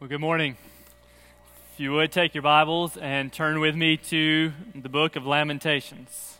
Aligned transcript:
Well, 0.00 0.08
good 0.08 0.20
morning. 0.20 0.56
If 1.72 1.78
you 1.78 1.92
would 1.92 2.10
take 2.10 2.34
your 2.34 2.42
Bibles 2.42 2.96
and 2.96 3.32
turn 3.32 3.60
with 3.60 3.76
me 3.76 3.96
to 3.96 4.52
the 4.74 4.88
book 4.88 5.14
of 5.14 5.24
Lamentations. 5.24 6.38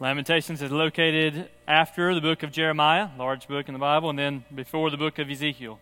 Lamentations 0.00 0.62
is 0.62 0.72
located 0.72 1.50
after 1.68 2.14
the 2.14 2.22
book 2.22 2.42
of 2.42 2.50
Jeremiah, 2.50 3.10
large 3.18 3.46
book 3.46 3.68
in 3.68 3.74
the 3.74 3.78
Bible, 3.78 4.08
and 4.08 4.18
then 4.18 4.46
before 4.54 4.90
the 4.90 4.96
book 4.96 5.18
of 5.18 5.30
Ezekiel. 5.30 5.78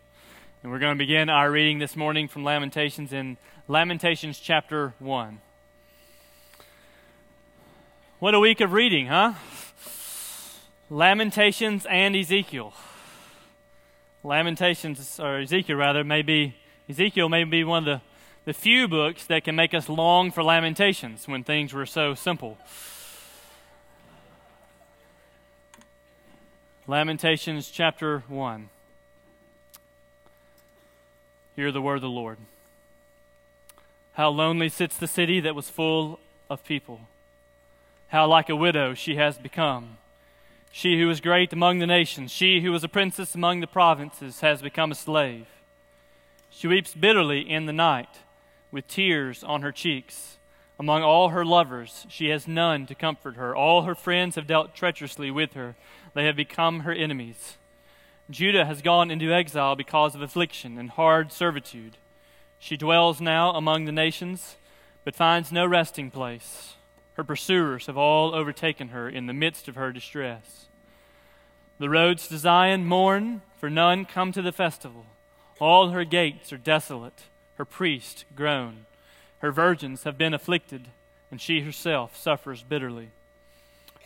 And 0.62 0.72
we're 0.72 0.80
going 0.80 0.96
to 0.96 0.98
begin 0.98 1.30
our 1.30 1.48
reading 1.48 1.78
this 1.78 1.94
morning 1.94 2.26
from 2.26 2.42
Lamentations 2.42 3.12
in 3.12 3.36
Lamentations 3.68 4.40
chapter 4.40 4.92
1. 4.98 5.40
What 8.18 8.34
a 8.34 8.40
week 8.40 8.60
of 8.60 8.72
reading, 8.72 9.06
huh? 9.06 9.34
Lamentations 10.90 11.86
and 11.88 12.16
Ezekiel. 12.16 12.74
Lamentations, 14.24 15.20
or 15.20 15.38
Ezekiel 15.38 15.76
rather, 15.76 16.02
may 16.02 16.22
be 16.22 16.56
Ezekiel 16.88 17.28
may 17.28 17.42
be 17.42 17.64
one 17.64 17.88
of 17.88 18.00
the, 18.00 18.00
the 18.44 18.52
few 18.52 18.86
books 18.86 19.26
that 19.26 19.42
can 19.42 19.56
make 19.56 19.74
us 19.74 19.88
long 19.88 20.30
for 20.30 20.44
Lamentations 20.44 21.26
when 21.26 21.42
things 21.42 21.72
were 21.72 21.86
so 21.86 22.14
simple. 22.14 22.58
Lamentations 26.86 27.68
chapter 27.68 28.20
1. 28.28 28.68
Hear 31.56 31.72
the 31.72 31.82
word 31.82 31.96
of 31.96 32.02
the 32.02 32.08
Lord. 32.08 32.38
How 34.12 34.28
lonely 34.28 34.68
sits 34.68 34.96
the 34.96 35.08
city 35.08 35.40
that 35.40 35.56
was 35.56 35.68
full 35.68 36.20
of 36.48 36.64
people. 36.64 37.00
How 38.08 38.28
like 38.28 38.48
a 38.48 38.54
widow 38.54 38.94
she 38.94 39.16
has 39.16 39.38
become. 39.38 39.96
She 40.70 41.00
who 41.00 41.08
was 41.08 41.20
great 41.20 41.52
among 41.52 41.80
the 41.80 41.86
nations, 41.86 42.30
she 42.30 42.60
who 42.60 42.70
was 42.70 42.84
a 42.84 42.88
princess 42.88 43.34
among 43.34 43.58
the 43.58 43.66
provinces, 43.66 44.40
has 44.40 44.62
become 44.62 44.92
a 44.92 44.94
slave. 44.94 45.46
She 46.56 46.68
weeps 46.68 46.94
bitterly 46.94 47.40
in 47.40 47.66
the 47.66 47.72
night, 47.74 48.08
with 48.70 48.88
tears 48.88 49.44
on 49.44 49.60
her 49.60 49.72
cheeks. 49.72 50.38
Among 50.80 51.02
all 51.02 51.28
her 51.28 51.44
lovers, 51.44 52.06
she 52.08 52.30
has 52.30 52.48
none 52.48 52.86
to 52.86 52.94
comfort 52.94 53.36
her. 53.36 53.54
All 53.54 53.82
her 53.82 53.94
friends 53.94 54.36
have 54.36 54.46
dealt 54.46 54.74
treacherously 54.74 55.30
with 55.30 55.52
her, 55.52 55.76
they 56.14 56.24
have 56.24 56.34
become 56.34 56.80
her 56.80 56.94
enemies. 56.94 57.58
Judah 58.30 58.64
has 58.64 58.80
gone 58.80 59.10
into 59.10 59.34
exile 59.34 59.76
because 59.76 60.14
of 60.14 60.22
affliction 60.22 60.78
and 60.78 60.88
hard 60.88 61.30
servitude. 61.30 61.98
She 62.58 62.78
dwells 62.78 63.20
now 63.20 63.50
among 63.50 63.84
the 63.84 63.92
nations, 63.92 64.56
but 65.04 65.14
finds 65.14 65.52
no 65.52 65.66
resting 65.66 66.10
place. 66.10 66.76
Her 67.18 67.24
pursuers 67.24 67.84
have 67.84 67.98
all 67.98 68.34
overtaken 68.34 68.88
her 68.88 69.10
in 69.10 69.26
the 69.26 69.34
midst 69.34 69.68
of 69.68 69.74
her 69.74 69.92
distress. 69.92 70.68
The 71.78 71.90
roads 71.90 72.28
to 72.28 72.38
Zion 72.38 72.86
mourn, 72.86 73.42
for 73.60 73.68
none 73.68 74.06
come 74.06 74.32
to 74.32 74.40
the 74.40 74.52
festival. 74.52 75.04
All 75.58 75.90
her 75.90 76.04
gates 76.04 76.52
are 76.52 76.58
desolate, 76.58 77.24
her 77.56 77.64
priests 77.64 78.24
groan. 78.34 78.86
Her 79.38 79.50
virgins 79.50 80.04
have 80.04 80.18
been 80.18 80.34
afflicted, 80.34 80.88
and 81.30 81.40
she 81.40 81.60
herself 81.60 82.16
suffers 82.16 82.62
bitterly. 82.62 83.08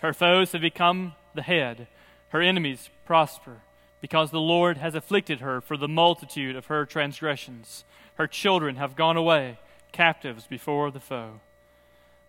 Her 0.00 0.12
foes 0.12 0.52
have 0.52 0.60
become 0.60 1.14
the 1.34 1.42
head, 1.42 1.86
her 2.30 2.40
enemies 2.40 2.88
prosper, 3.04 3.58
because 4.00 4.30
the 4.30 4.40
Lord 4.40 4.78
has 4.78 4.94
afflicted 4.94 5.40
her 5.40 5.60
for 5.60 5.76
the 5.76 5.88
multitude 5.88 6.56
of 6.56 6.66
her 6.66 6.86
transgressions. 6.86 7.84
Her 8.14 8.26
children 8.26 8.76
have 8.76 8.96
gone 8.96 9.16
away, 9.16 9.58
captives 9.92 10.46
before 10.46 10.90
the 10.90 11.00
foe. 11.00 11.40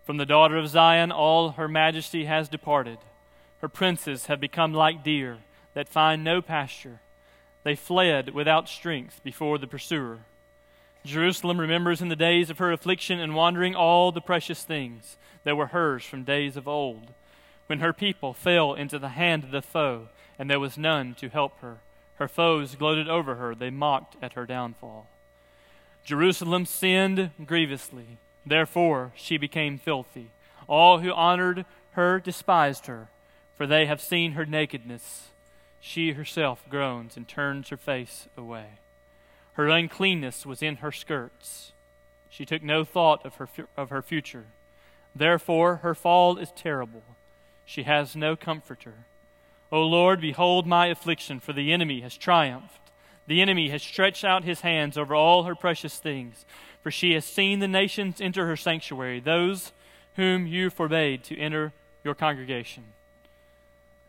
From 0.04 0.16
the 0.16 0.26
daughter 0.26 0.58
of 0.58 0.68
Zion, 0.68 1.12
all 1.12 1.50
her 1.50 1.68
majesty 1.68 2.24
has 2.24 2.48
departed. 2.48 2.98
Her 3.60 3.68
princes 3.68 4.26
have 4.26 4.40
become 4.40 4.74
like 4.74 5.04
deer 5.04 5.38
that 5.74 5.88
find 5.88 6.24
no 6.24 6.42
pasture. 6.42 7.00
They 7.64 7.76
fled 7.76 8.34
without 8.34 8.68
strength 8.68 9.20
before 9.22 9.58
the 9.58 9.66
pursuer. 9.66 10.20
Jerusalem 11.04 11.60
remembers 11.60 12.00
in 12.00 12.08
the 12.08 12.16
days 12.16 12.50
of 12.50 12.58
her 12.58 12.72
affliction 12.72 13.18
and 13.18 13.34
wandering 13.34 13.74
all 13.74 14.12
the 14.12 14.20
precious 14.20 14.62
things 14.62 15.16
that 15.44 15.56
were 15.56 15.68
hers 15.68 16.04
from 16.04 16.24
days 16.24 16.56
of 16.56 16.68
old, 16.68 17.12
when 17.66 17.80
her 17.80 17.92
people 17.92 18.32
fell 18.32 18.74
into 18.74 18.98
the 18.98 19.10
hand 19.10 19.44
of 19.44 19.50
the 19.50 19.62
foe, 19.62 20.08
and 20.38 20.48
there 20.48 20.60
was 20.60 20.78
none 20.78 21.14
to 21.14 21.28
help 21.28 21.58
her. 21.58 21.78
Her 22.16 22.28
foes 22.28 22.76
gloated 22.76 23.08
over 23.08 23.36
her, 23.36 23.54
they 23.54 23.70
mocked 23.70 24.16
at 24.22 24.34
her 24.34 24.46
downfall. 24.46 25.08
Jerusalem 26.04 26.66
sinned 26.66 27.30
grievously, 27.44 28.18
therefore 28.46 29.12
she 29.16 29.36
became 29.36 29.78
filthy. 29.78 30.30
All 30.68 30.98
who 30.98 31.12
honored 31.12 31.64
her 31.92 32.20
despised 32.20 32.86
her, 32.86 33.08
for 33.56 33.66
they 33.66 33.86
have 33.86 34.00
seen 34.00 34.32
her 34.32 34.46
nakedness 34.46 35.31
she 35.84 36.12
herself 36.12 36.64
groans 36.70 37.16
and 37.16 37.26
turns 37.26 37.68
her 37.70 37.76
face 37.76 38.28
away. 38.36 38.78
Her 39.54 39.68
uncleanness 39.68 40.46
was 40.46 40.62
in 40.62 40.76
her 40.76 40.92
skirts. 40.92 41.72
She 42.30 42.46
took 42.46 42.62
no 42.62 42.84
thought 42.84 43.26
of 43.26 43.34
her, 43.34 43.48
of 43.76 43.90
her 43.90 44.00
future. 44.00 44.46
Therefore, 45.14 45.76
her 45.82 45.94
fall 45.94 46.38
is 46.38 46.52
terrible. 46.52 47.02
She 47.64 47.82
has 47.82 48.14
no 48.14 48.36
comforter. 48.36 49.06
O 49.72 49.82
Lord, 49.82 50.20
behold 50.20 50.68
my 50.68 50.86
affliction, 50.86 51.40
for 51.40 51.52
the 51.52 51.72
enemy 51.72 52.00
has 52.02 52.16
triumphed. 52.16 52.92
The 53.26 53.42
enemy 53.42 53.68
has 53.70 53.82
stretched 53.82 54.24
out 54.24 54.44
his 54.44 54.60
hands 54.60 54.96
over 54.96 55.16
all 55.16 55.42
her 55.42 55.56
precious 55.56 55.98
things, 55.98 56.46
for 56.80 56.92
she 56.92 57.12
has 57.14 57.24
seen 57.24 57.58
the 57.58 57.68
nations 57.68 58.20
enter 58.20 58.46
her 58.46 58.56
sanctuary, 58.56 59.18
those 59.18 59.72
whom 60.14 60.46
you 60.46 60.70
forbade 60.70 61.24
to 61.24 61.38
enter 61.38 61.72
your 62.04 62.14
congregation. 62.14 62.84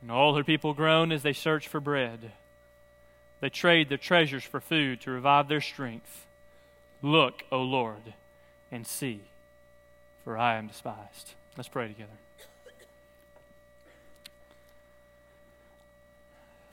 And 0.04 0.12
all 0.12 0.36
her 0.36 0.44
people 0.44 0.74
groan 0.74 1.14
as 1.14 1.24
they 1.24 1.32
search 1.32 1.66
for 1.66 1.80
bread. 1.80 2.34
They 3.40 3.50
trade 3.50 3.88
their 3.88 3.98
treasures 3.98 4.44
for 4.44 4.60
food 4.60 5.00
to 5.02 5.12
revive 5.12 5.48
their 5.48 5.62
strength. 5.62 6.26
Look, 7.02 7.44
O 7.54 7.62
Lord, 7.62 8.14
and 8.70 8.86
see, 8.86 9.22
for 10.26 10.38
I 10.38 10.56
am 10.58 10.68
despised. 10.68 11.36
Let's 11.56 11.70
pray 11.70 11.88
together. 11.88 12.12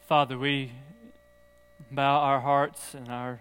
Father, 0.09 0.37
we 0.37 0.73
bow 1.89 2.19
our 2.19 2.41
hearts 2.41 2.95
and 2.95 3.09
our 3.09 3.39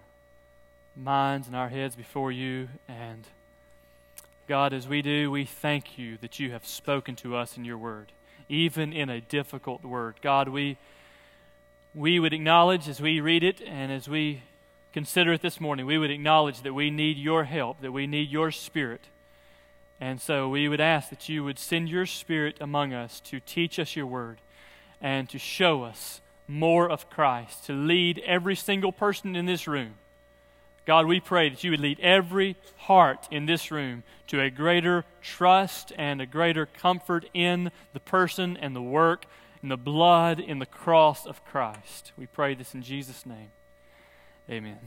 minds 0.96 1.48
and 1.48 1.56
our 1.56 1.68
heads 1.68 1.96
before 1.96 2.30
you. 2.30 2.68
And 2.88 3.24
God, 4.46 4.72
as 4.72 4.86
we 4.86 5.02
do, 5.02 5.32
we 5.32 5.44
thank 5.44 5.98
you 5.98 6.16
that 6.20 6.38
you 6.38 6.52
have 6.52 6.64
spoken 6.64 7.16
to 7.16 7.34
us 7.34 7.56
in 7.56 7.64
your 7.64 7.78
word 7.78 8.12
even 8.50 8.92
in 8.92 9.08
a 9.08 9.20
difficult 9.20 9.84
word. 9.84 10.16
God, 10.20 10.48
we, 10.48 10.76
we 11.94 12.18
would 12.18 12.34
acknowledge 12.34 12.88
as 12.88 13.00
we 13.00 13.20
read 13.20 13.44
it 13.44 13.62
and 13.62 13.92
as 13.92 14.08
we 14.08 14.42
consider 14.92 15.32
it 15.32 15.40
this 15.40 15.60
morning, 15.60 15.86
we 15.86 15.96
would 15.96 16.10
acknowledge 16.10 16.62
that 16.62 16.74
we 16.74 16.90
need 16.90 17.16
your 17.16 17.44
help, 17.44 17.80
that 17.80 17.92
we 17.92 18.06
need 18.08 18.28
your 18.28 18.50
spirit. 18.50 19.02
And 20.00 20.20
so 20.20 20.48
we 20.48 20.68
would 20.68 20.80
ask 20.80 21.10
that 21.10 21.28
you 21.28 21.44
would 21.44 21.58
send 21.58 21.88
your 21.88 22.06
spirit 22.06 22.56
among 22.60 22.92
us 22.92 23.20
to 23.20 23.38
teach 23.38 23.78
us 23.78 23.94
your 23.94 24.06
word 24.06 24.40
and 25.00 25.28
to 25.28 25.38
show 25.38 25.84
us 25.84 26.20
more 26.48 26.90
of 26.90 27.08
Christ, 27.08 27.66
to 27.66 27.72
lead 27.72 28.18
every 28.26 28.56
single 28.56 28.90
person 28.90 29.36
in 29.36 29.46
this 29.46 29.68
room 29.68 29.94
God, 30.86 31.06
we 31.06 31.20
pray 31.20 31.50
that 31.50 31.62
you 31.62 31.70
would 31.70 31.80
lead 31.80 32.00
every 32.00 32.56
heart 32.76 33.28
in 33.30 33.46
this 33.46 33.70
room 33.70 34.02
to 34.28 34.40
a 34.40 34.50
greater 34.50 35.04
trust 35.20 35.92
and 35.96 36.20
a 36.20 36.26
greater 36.26 36.66
comfort 36.66 37.26
in 37.34 37.70
the 37.92 38.00
person 38.00 38.56
and 38.56 38.74
the 38.74 38.82
work 38.82 39.26
and 39.62 39.70
the 39.70 39.76
blood 39.76 40.40
in 40.40 40.58
the 40.58 40.66
cross 40.66 41.26
of 41.26 41.44
Christ. 41.44 42.12
We 42.16 42.26
pray 42.26 42.54
this 42.54 42.74
in 42.74 42.82
Jesus' 42.82 43.26
name. 43.26 43.50
Amen. 44.48 44.78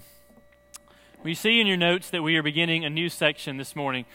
We 1.23 1.35
see 1.35 1.61
in 1.61 1.67
your 1.67 1.77
notes 1.77 2.09
that 2.09 2.23
we 2.23 2.35
are 2.37 2.43
beginning 2.43 2.83
a 2.83 2.89
new 2.89 3.07
section 3.07 3.57
this 3.57 3.75
morning. 3.75 4.05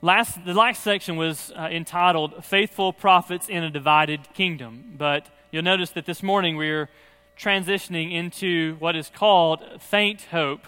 Last, 0.00 0.44
the 0.44 0.54
last 0.54 0.82
section 0.82 1.16
was 1.16 1.52
uh, 1.56 1.68
entitled 1.70 2.44
Faithful 2.44 2.92
Prophets 2.92 3.48
in 3.48 3.62
a 3.62 3.70
Divided 3.70 4.32
Kingdom. 4.34 4.94
But 4.96 5.28
you'll 5.52 5.62
notice 5.62 5.90
that 5.90 6.06
this 6.06 6.22
morning 6.22 6.56
we 6.56 6.70
are 6.70 6.88
transitioning 7.38 8.12
into 8.12 8.76
what 8.80 8.96
is 8.96 9.10
called 9.14 9.62
Faint 9.80 10.22
Hope 10.32 10.66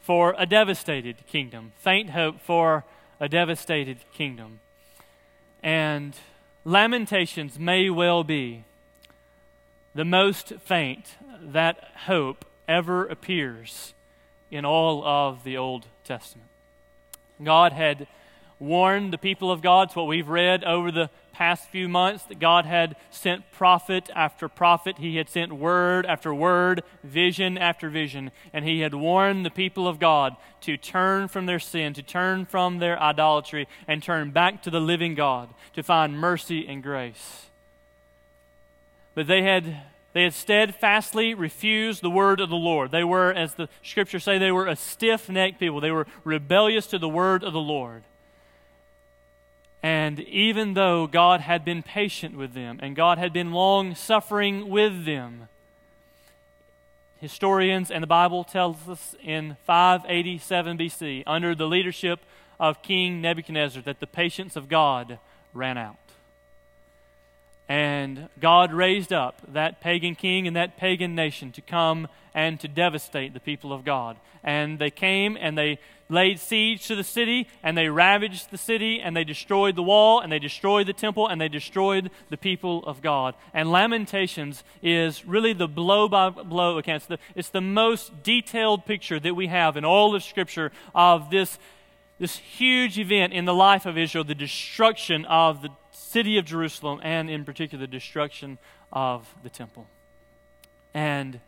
for 0.00 0.34
a 0.38 0.46
devastated 0.46 1.16
kingdom, 1.26 1.72
faint 1.78 2.10
hope 2.10 2.40
for 2.40 2.84
a 3.18 3.28
devastated 3.28 3.98
kingdom. 4.12 4.60
And 5.62 6.14
Lamentations 6.64 7.58
may 7.58 7.88
well 7.88 8.22
be 8.22 8.64
the 9.94 10.04
most 10.04 10.52
faint 10.64 11.16
that 11.40 11.88
hope 12.06 12.44
ever 12.68 13.06
appears 13.06 13.94
in 14.50 14.64
all 14.64 15.04
of 15.04 15.42
the 15.42 15.56
Old 15.56 15.86
Testament. 16.04 16.48
God 17.42 17.72
had 17.72 18.06
warned 18.60 19.12
the 19.12 19.18
people 19.18 19.50
of 19.50 19.62
God, 19.62 19.88
it's 19.88 19.96
what 19.96 20.06
we've 20.06 20.28
read 20.28 20.62
over 20.64 20.92
the 20.92 21.10
past 21.32 21.68
few 21.70 21.88
months 21.88 22.24
that 22.24 22.38
God 22.38 22.66
had 22.66 22.94
sent 23.10 23.50
prophet 23.50 24.10
after 24.14 24.46
prophet. 24.48 24.98
He 24.98 25.16
had 25.16 25.30
sent 25.30 25.52
word 25.52 26.04
after 26.04 26.34
word, 26.34 26.82
vision 27.02 27.56
after 27.56 27.88
vision, 27.88 28.30
and 28.52 28.64
He 28.64 28.80
had 28.80 28.94
warned 28.94 29.46
the 29.46 29.50
people 29.50 29.88
of 29.88 29.98
God 29.98 30.36
to 30.60 30.76
turn 30.76 31.28
from 31.28 31.46
their 31.46 31.58
sin, 31.58 31.94
to 31.94 32.02
turn 32.02 32.44
from 32.44 32.78
their 32.78 33.00
idolatry, 33.02 33.66
and 33.88 34.02
turn 34.02 34.30
back 34.30 34.62
to 34.62 34.70
the 34.70 34.80
living 34.80 35.14
God, 35.14 35.48
to 35.72 35.82
find 35.82 36.18
mercy 36.18 36.68
and 36.68 36.82
grace. 36.82 37.46
But 39.14 39.26
they 39.26 39.42
had 39.42 39.82
they 40.12 40.24
had 40.24 40.34
steadfastly 40.34 41.34
refused 41.34 42.02
the 42.02 42.10
word 42.10 42.40
of 42.40 42.50
the 42.50 42.56
Lord. 42.56 42.90
They 42.90 43.04
were, 43.04 43.32
as 43.32 43.54
the 43.54 43.68
scriptures 43.82 44.24
say, 44.24 44.38
they 44.38 44.50
were 44.50 44.66
a 44.66 44.74
stiff 44.74 45.28
necked 45.28 45.60
people. 45.60 45.80
They 45.80 45.92
were 45.92 46.08
rebellious 46.24 46.88
to 46.88 46.98
the 46.98 47.08
word 47.08 47.44
of 47.44 47.52
the 47.52 47.60
Lord. 47.60 48.02
And 49.82 50.20
even 50.20 50.74
though 50.74 51.06
God 51.06 51.40
had 51.40 51.64
been 51.64 51.82
patient 51.82 52.36
with 52.36 52.52
them 52.52 52.78
and 52.82 52.94
God 52.94 53.18
had 53.18 53.32
been 53.32 53.52
long 53.52 53.94
suffering 53.94 54.68
with 54.68 55.06
them, 55.06 55.48
historians 57.18 57.90
and 57.90 58.02
the 58.02 58.06
Bible 58.06 58.44
tells 58.44 58.88
us 58.88 59.14
in 59.22 59.56
587 59.64 60.76
BC, 60.78 61.22
under 61.26 61.54
the 61.54 61.66
leadership 61.66 62.20
of 62.58 62.82
King 62.82 63.22
Nebuchadnezzar, 63.22 63.82
that 63.82 64.00
the 64.00 64.06
patience 64.06 64.54
of 64.54 64.68
God 64.68 65.18
ran 65.54 65.78
out. 65.78 65.96
And 67.70 68.28
God 68.40 68.72
raised 68.72 69.12
up 69.12 69.42
that 69.52 69.80
pagan 69.80 70.16
king 70.16 70.48
and 70.48 70.56
that 70.56 70.76
pagan 70.76 71.14
nation 71.14 71.52
to 71.52 71.60
come 71.60 72.08
and 72.34 72.58
to 72.58 72.66
devastate 72.66 73.32
the 73.32 73.38
people 73.38 73.72
of 73.72 73.84
God. 73.84 74.16
And 74.42 74.80
they 74.80 74.90
came 74.90 75.38
and 75.40 75.56
they 75.56 75.78
laid 76.08 76.40
siege 76.40 76.88
to 76.88 76.96
the 76.96 77.04
city, 77.04 77.46
and 77.62 77.78
they 77.78 77.88
ravaged 77.88 78.50
the 78.50 78.58
city, 78.58 79.00
and 79.00 79.16
they 79.16 79.22
destroyed 79.22 79.76
the 79.76 79.84
wall, 79.84 80.18
and 80.18 80.32
they 80.32 80.40
destroyed 80.40 80.88
the 80.88 80.92
temple, 80.92 81.28
and 81.28 81.40
they 81.40 81.46
destroyed 81.46 82.10
the 82.28 82.36
people 82.36 82.84
of 82.86 83.00
God. 83.00 83.36
And 83.54 83.70
Lamentations 83.70 84.64
is 84.82 85.24
really 85.24 85.52
the 85.52 85.68
blow 85.68 86.08
by 86.08 86.30
blow 86.30 86.76
account. 86.76 86.96
It's 86.96 87.06
the, 87.06 87.18
it's 87.36 87.50
the 87.50 87.60
most 87.60 88.24
detailed 88.24 88.84
picture 88.84 89.20
that 89.20 89.36
we 89.36 89.46
have 89.46 89.76
in 89.76 89.84
all 89.84 90.12
of 90.16 90.24
Scripture 90.24 90.72
of 90.92 91.30
this, 91.30 91.56
this 92.18 92.36
huge 92.36 92.98
event 92.98 93.32
in 93.32 93.44
the 93.44 93.54
life 93.54 93.86
of 93.86 93.96
Israel, 93.96 94.24
the 94.24 94.34
destruction 94.34 95.24
of 95.26 95.62
the 95.62 95.70
city 96.10 96.38
of 96.38 96.44
Jerusalem, 96.44 97.00
and 97.04 97.30
in 97.30 97.44
particular, 97.44 97.86
the 97.86 97.90
destruction 97.90 98.58
of 98.92 99.32
the 99.44 99.48
temple. 99.48 99.86
And 100.92 101.40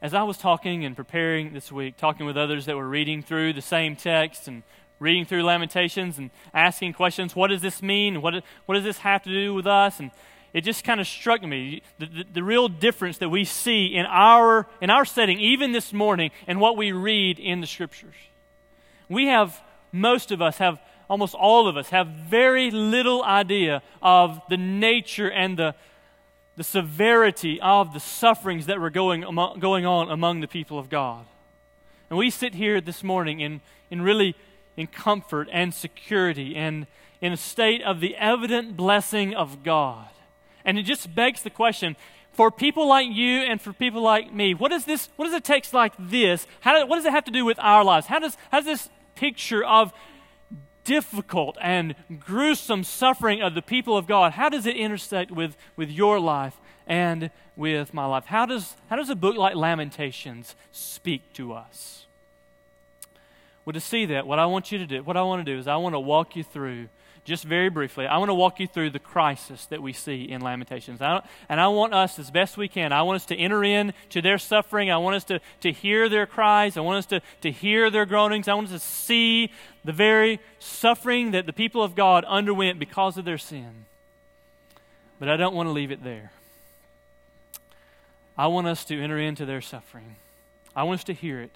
as 0.00 0.14
I 0.14 0.22
was 0.22 0.38
talking 0.38 0.84
and 0.84 0.94
preparing 0.94 1.52
this 1.52 1.72
week, 1.72 1.96
talking 1.96 2.26
with 2.26 2.36
others 2.36 2.66
that 2.66 2.76
were 2.76 2.88
reading 2.88 3.22
through 3.22 3.54
the 3.54 3.62
same 3.62 3.96
text 3.96 4.46
and 4.46 4.62
reading 5.00 5.24
through 5.24 5.42
Lamentations 5.42 6.16
and 6.16 6.30
asking 6.54 6.92
questions, 6.92 7.34
what 7.34 7.48
does 7.48 7.60
this 7.60 7.82
mean? 7.82 8.22
What, 8.22 8.34
what 8.66 8.76
does 8.76 8.84
this 8.84 8.98
have 8.98 9.24
to 9.24 9.30
do 9.30 9.52
with 9.52 9.66
us? 9.66 9.98
And 9.98 10.12
it 10.52 10.60
just 10.60 10.84
kind 10.84 11.00
of 11.00 11.08
struck 11.08 11.42
me 11.42 11.82
the, 11.98 12.06
the, 12.06 12.24
the, 12.34 12.42
real 12.44 12.68
difference 12.68 13.18
that 13.18 13.30
we 13.30 13.44
see 13.44 13.86
in 13.86 14.06
our, 14.06 14.66
in 14.80 14.90
our 14.90 15.04
setting, 15.04 15.40
even 15.40 15.72
this 15.72 15.92
morning, 15.92 16.30
and 16.46 16.60
what 16.60 16.76
we 16.76 16.92
read 16.92 17.40
in 17.40 17.60
the 17.60 17.66
scriptures. 17.66 18.14
We 19.08 19.26
have, 19.26 19.60
most 19.92 20.30
of 20.30 20.40
us 20.40 20.58
have 20.58 20.78
almost 21.08 21.34
all 21.34 21.68
of 21.68 21.76
us, 21.76 21.90
have 21.90 22.08
very 22.08 22.70
little 22.70 23.22
idea 23.24 23.82
of 24.02 24.40
the 24.48 24.56
nature 24.56 25.30
and 25.30 25.58
the, 25.58 25.74
the 26.56 26.64
severity 26.64 27.60
of 27.60 27.92
the 27.92 28.00
sufferings 28.00 28.66
that 28.66 28.80
were 28.80 28.90
going, 28.90 29.24
among, 29.24 29.60
going 29.60 29.86
on 29.86 30.10
among 30.10 30.40
the 30.40 30.48
people 30.48 30.78
of 30.78 30.88
God. 30.88 31.26
And 32.10 32.18
we 32.18 32.30
sit 32.30 32.54
here 32.54 32.80
this 32.80 33.02
morning 33.02 33.40
in, 33.40 33.60
in 33.90 34.02
really 34.02 34.34
in 34.76 34.86
comfort 34.86 35.48
and 35.52 35.74
security 35.74 36.54
and 36.54 36.86
in 37.20 37.32
a 37.32 37.36
state 37.36 37.82
of 37.82 38.00
the 38.00 38.14
evident 38.16 38.76
blessing 38.76 39.34
of 39.34 39.62
God. 39.62 40.08
And 40.64 40.78
it 40.78 40.82
just 40.82 41.14
begs 41.14 41.42
the 41.42 41.50
question 41.50 41.96
for 42.32 42.50
people 42.50 42.86
like 42.86 43.08
you 43.10 43.40
and 43.40 43.60
for 43.60 43.72
people 43.72 44.02
like 44.02 44.32
me, 44.32 44.52
what 44.52 44.70
is 44.70 44.84
this? 44.84 45.08
What 45.16 45.24
does 45.24 45.34
a 45.34 45.40
text 45.40 45.72
like 45.72 45.94
this? 45.98 46.46
How 46.60 46.78
do, 46.78 46.86
what 46.86 46.96
does 46.96 47.06
it 47.06 47.12
have 47.12 47.24
to 47.24 47.30
do 47.30 47.44
with 47.44 47.58
our 47.60 47.82
lives? 47.82 48.06
How 48.06 48.18
does, 48.18 48.36
how 48.52 48.60
does 48.60 48.66
this 48.66 48.90
picture 49.14 49.64
of 49.64 49.92
difficult 50.86 51.58
and 51.60 51.94
gruesome 52.18 52.84
suffering 52.84 53.42
of 53.42 53.54
the 53.54 53.60
people 53.60 53.98
of 53.98 54.06
God, 54.06 54.32
how 54.32 54.48
does 54.48 54.64
it 54.64 54.76
intersect 54.76 55.30
with, 55.30 55.56
with 55.76 55.90
your 55.90 56.18
life 56.18 56.56
and 56.86 57.30
with 57.56 57.92
my 57.92 58.06
life? 58.06 58.26
How 58.26 58.46
does, 58.46 58.76
how 58.88 58.96
does 58.96 59.10
a 59.10 59.16
book 59.16 59.36
like 59.36 59.54
Lamentations 59.54 60.54
speak 60.72 61.34
to 61.34 61.52
us? 61.52 62.06
Well, 63.64 63.74
to 63.74 63.80
see 63.80 64.06
that, 64.06 64.26
what 64.26 64.38
I 64.38 64.46
want 64.46 64.70
you 64.70 64.78
to 64.78 64.86
do, 64.86 65.02
what 65.02 65.16
I 65.16 65.22
want 65.22 65.44
to 65.44 65.52
do 65.52 65.58
is 65.58 65.66
I 65.66 65.76
want 65.76 65.94
to 65.94 66.00
walk 66.00 66.36
you 66.36 66.44
through 66.44 66.88
just 67.24 67.42
very 67.42 67.68
briefly, 67.68 68.06
I 68.06 68.18
want 68.18 68.28
to 68.28 68.34
walk 68.34 68.60
you 68.60 68.68
through 68.68 68.90
the 68.90 69.00
crisis 69.00 69.66
that 69.66 69.82
we 69.82 69.92
see 69.92 70.22
in 70.22 70.40
Lamentations. 70.40 71.02
I 71.02 71.22
and 71.48 71.60
I 71.60 71.66
want 71.66 71.92
us, 71.92 72.20
as 72.20 72.30
best 72.30 72.56
we 72.56 72.68
can, 72.68 72.92
I 72.92 73.02
want 73.02 73.16
us 73.16 73.26
to 73.26 73.34
enter 73.34 73.64
in 73.64 73.92
to 74.10 74.22
their 74.22 74.38
suffering. 74.38 74.92
I 74.92 74.98
want 74.98 75.16
us 75.16 75.24
to, 75.24 75.40
to 75.62 75.72
hear 75.72 76.08
their 76.08 76.26
cries. 76.26 76.76
I 76.76 76.82
want 76.82 76.98
us 76.98 77.06
to, 77.06 77.20
to 77.40 77.50
hear 77.50 77.90
their 77.90 78.06
groanings. 78.06 78.46
I 78.46 78.54
want 78.54 78.68
us 78.68 78.80
to 78.80 78.88
see 78.88 79.50
the 79.86 79.92
very 79.92 80.40
suffering 80.58 81.30
that 81.30 81.46
the 81.46 81.52
people 81.52 81.82
of 81.82 81.94
God 81.94 82.24
underwent 82.24 82.78
because 82.78 83.16
of 83.16 83.24
their 83.24 83.38
sin. 83.38 83.86
But 85.18 85.28
I 85.28 85.36
don't 85.36 85.54
want 85.54 85.68
to 85.68 85.72
leave 85.72 85.92
it 85.92 86.02
there. 86.02 86.32
I 88.36 88.48
want 88.48 88.66
us 88.66 88.84
to 88.86 89.00
enter 89.00 89.18
into 89.18 89.46
their 89.46 89.60
suffering. 89.60 90.16
I 90.74 90.82
want 90.82 91.00
us 91.00 91.04
to 91.04 91.14
hear 91.14 91.40
it. 91.40 91.52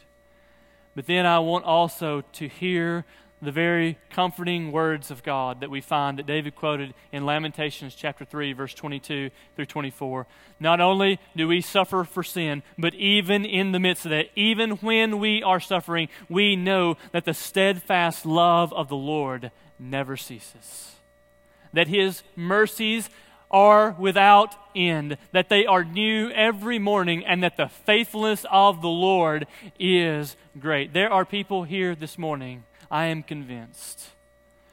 But 0.94 1.06
then 1.06 1.26
I 1.26 1.40
want 1.40 1.64
also 1.64 2.22
to 2.34 2.48
hear 2.48 3.04
the 3.42 3.52
very 3.52 3.98
comforting 4.10 4.70
words 4.70 5.10
of 5.10 5.22
God 5.22 5.60
that 5.60 5.70
we 5.70 5.80
find 5.80 6.18
that 6.18 6.26
David 6.26 6.54
quoted 6.54 6.92
in 7.10 7.24
Lamentations 7.24 7.94
chapter 7.94 8.24
3 8.24 8.52
verse 8.52 8.74
22 8.74 9.30
through 9.56 9.66
24. 9.66 10.26
Not 10.58 10.80
only 10.80 11.18
do 11.34 11.48
we 11.48 11.60
suffer 11.60 12.04
for 12.04 12.22
sin, 12.22 12.62
but 12.78 12.94
even 12.94 13.44
in 13.44 13.72
the 13.72 13.80
midst 13.80 14.04
of 14.04 14.10
that, 14.10 14.26
even 14.36 14.72
when 14.78 15.18
we 15.18 15.42
are 15.42 15.60
suffering, 15.60 16.08
we 16.28 16.54
know 16.54 16.96
that 17.12 17.24
the 17.24 17.34
steadfast 17.34 18.26
love 18.26 18.72
of 18.74 18.88
the 18.88 18.96
Lord 18.96 19.50
never 19.78 20.16
ceases. 20.16 20.96
That 21.72 21.88
his 21.88 22.22
mercies 22.36 23.08
are 23.50 23.96
without 23.98 24.54
end, 24.76 25.16
that 25.32 25.48
they 25.48 25.66
are 25.66 25.82
new 25.82 26.30
every 26.30 26.78
morning, 26.78 27.24
and 27.24 27.42
that 27.42 27.56
the 27.56 27.68
faithfulness 27.68 28.44
of 28.50 28.82
the 28.82 28.88
Lord 28.88 29.46
is 29.78 30.36
great. 30.58 30.92
There 30.92 31.12
are 31.12 31.24
people 31.24 31.64
here 31.64 31.94
this 31.94 32.18
morning 32.18 32.64
I 32.90 33.06
am 33.06 33.22
convinced. 33.22 34.08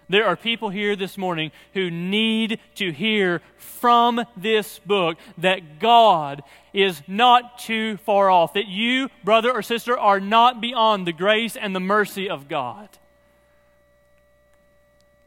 There 0.10 0.26
are 0.26 0.38
people 0.38 0.70
here 0.70 0.96
this 0.96 1.18
morning 1.18 1.52
who 1.74 1.92
need 1.92 2.60
to 2.76 2.92
hear 2.92 3.42
from 3.58 4.26
this 4.38 4.80
book 4.80 5.18
that 5.38 5.80
God 5.80 6.44
is 6.74 7.02
not 7.08 7.60
too 7.60 7.98
far 7.98 8.30
off, 8.30 8.54
that 8.54 8.68
you, 8.68 9.10
brother 9.24 9.52
or 9.52 9.62
sister, 9.62 9.98
are 9.98 10.22
not 10.22 10.62
beyond 10.62 11.06
the 11.06 11.14
grace 11.14 11.58
and 11.58 11.76
the 11.76 11.82
mercy 11.82 12.30
of 12.30 12.48
God. 12.48 12.88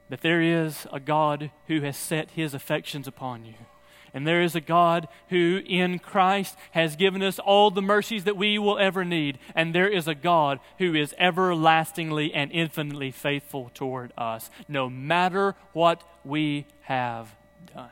That 0.08 0.22
there 0.22 0.40
is 0.40 0.86
a 0.92 0.98
God 0.98 1.50
who 1.68 1.82
has 1.82 1.96
set 1.96 2.30
his 2.30 2.54
affections 2.54 3.06
upon 3.06 3.44
you 3.44 3.54
and 4.12 4.26
there 4.26 4.42
is 4.42 4.54
a 4.54 4.60
God 4.60 5.08
who, 5.28 5.62
in 5.66 5.98
Christ, 5.98 6.56
has 6.72 6.96
given 6.96 7.22
us 7.22 7.38
all 7.38 7.70
the 7.70 7.82
mercies 7.82 8.24
that 8.24 8.36
we 8.36 8.58
will 8.58 8.78
ever 8.78 9.04
need. 9.04 9.38
And 9.54 9.74
there 9.74 9.88
is 9.88 10.08
a 10.08 10.14
God 10.14 10.60
who 10.78 10.94
is 10.94 11.14
everlastingly 11.18 12.32
and 12.34 12.50
infinitely 12.52 13.10
faithful 13.10 13.70
toward 13.74 14.12
us, 14.18 14.50
no 14.68 14.88
matter 14.88 15.54
what 15.72 16.02
we 16.24 16.66
have 16.82 17.34
done. 17.74 17.90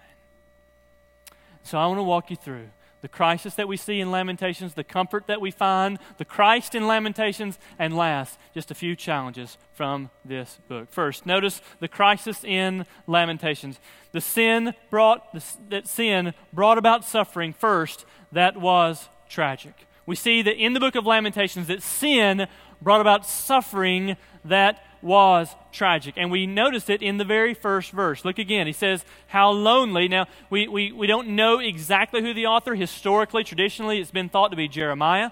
So 1.62 1.78
I 1.78 1.87
want 1.87 1.98
to 1.98 2.04
walk 2.04 2.30
you 2.30 2.37
through 2.37 2.68
the 3.00 3.09
crisis 3.09 3.55
that 3.55 3.69
we 3.69 3.76
see 3.76 4.00
in 4.00 4.11
Lamentations, 4.11 4.75
the 4.75 4.85
comfort 4.85 5.26
that 5.26 5.40
we 5.40 5.50
find, 5.50 5.99
the 6.17 6.25
Christ 6.25 6.75
in 6.75 6.87
Lamentations, 6.87 7.59
and 7.78 7.97
last, 7.97 8.38
just 8.55 8.71
a 8.71 8.75
few 8.75 8.97
challenges 8.97 9.57
from 9.75 10.11
this 10.25 10.59
book. 10.69 10.88
First, 10.90 11.26
notice 11.26 11.61
the 11.81 11.88
crisis 11.88 12.45
in 12.45 12.87
Lamentations. 13.07 13.78
The 14.12 14.21
sin 14.21 14.75
brought 14.90 15.35
that 15.69 15.87
sin 15.87 16.35
brought 16.52 16.78
about 16.78 17.05
suffering 17.05 17.52
first 17.52 18.05
that 18.33 18.57
was 18.57 19.09
tragic. 19.28 19.87
We 20.07 20.17
see 20.17 20.40
that 20.43 20.57
in 20.57 20.73
the 20.73 20.81
book 20.81 20.95
of 20.95 21.05
Lamentations 21.05 21.67
that 21.67 21.83
sin 21.83 22.47
brought 22.80 23.00
about 23.00 23.26
suffering 23.26 24.16
that 24.44 24.82
was 25.00 25.54
tragic. 25.73 26.14
And 26.16 26.30
we 26.30 26.47
notice 26.47 26.88
it 26.88 27.02
in 27.02 27.18
the 27.18 27.25
very 27.25 27.54
first 27.54 27.92
verse. 27.92 28.25
Look 28.25 28.38
again. 28.38 28.66
He 28.66 28.73
says, 28.73 29.04
How 29.28 29.50
lonely. 29.50 30.08
Now, 30.08 30.26
we, 30.50 30.66
we, 30.68 30.92
we 30.92 31.06
don't 31.06 31.28
know 31.28 31.58
exactly 31.58 32.23
who 32.23 32.35
the 32.35 32.47
author, 32.47 32.75
historically, 32.75 33.44
traditionally, 33.44 34.00
it's 34.00 34.11
been 34.11 34.28
thought 34.28 34.49
to 34.49 34.56
be 34.56 34.68
Jeremiah. 34.68 35.30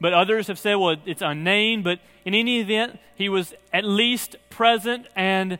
But 0.00 0.12
others 0.12 0.46
have 0.48 0.58
said, 0.58 0.74
well, 0.74 0.96
it's 1.06 1.22
unnamed. 1.22 1.84
But 1.84 2.00
in 2.24 2.34
any 2.34 2.60
event, 2.60 2.98
he 3.14 3.28
was 3.28 3.54
at 3.72 3.84
least 3.84 4.36
present 4.50 5.06
and 5.16 5.58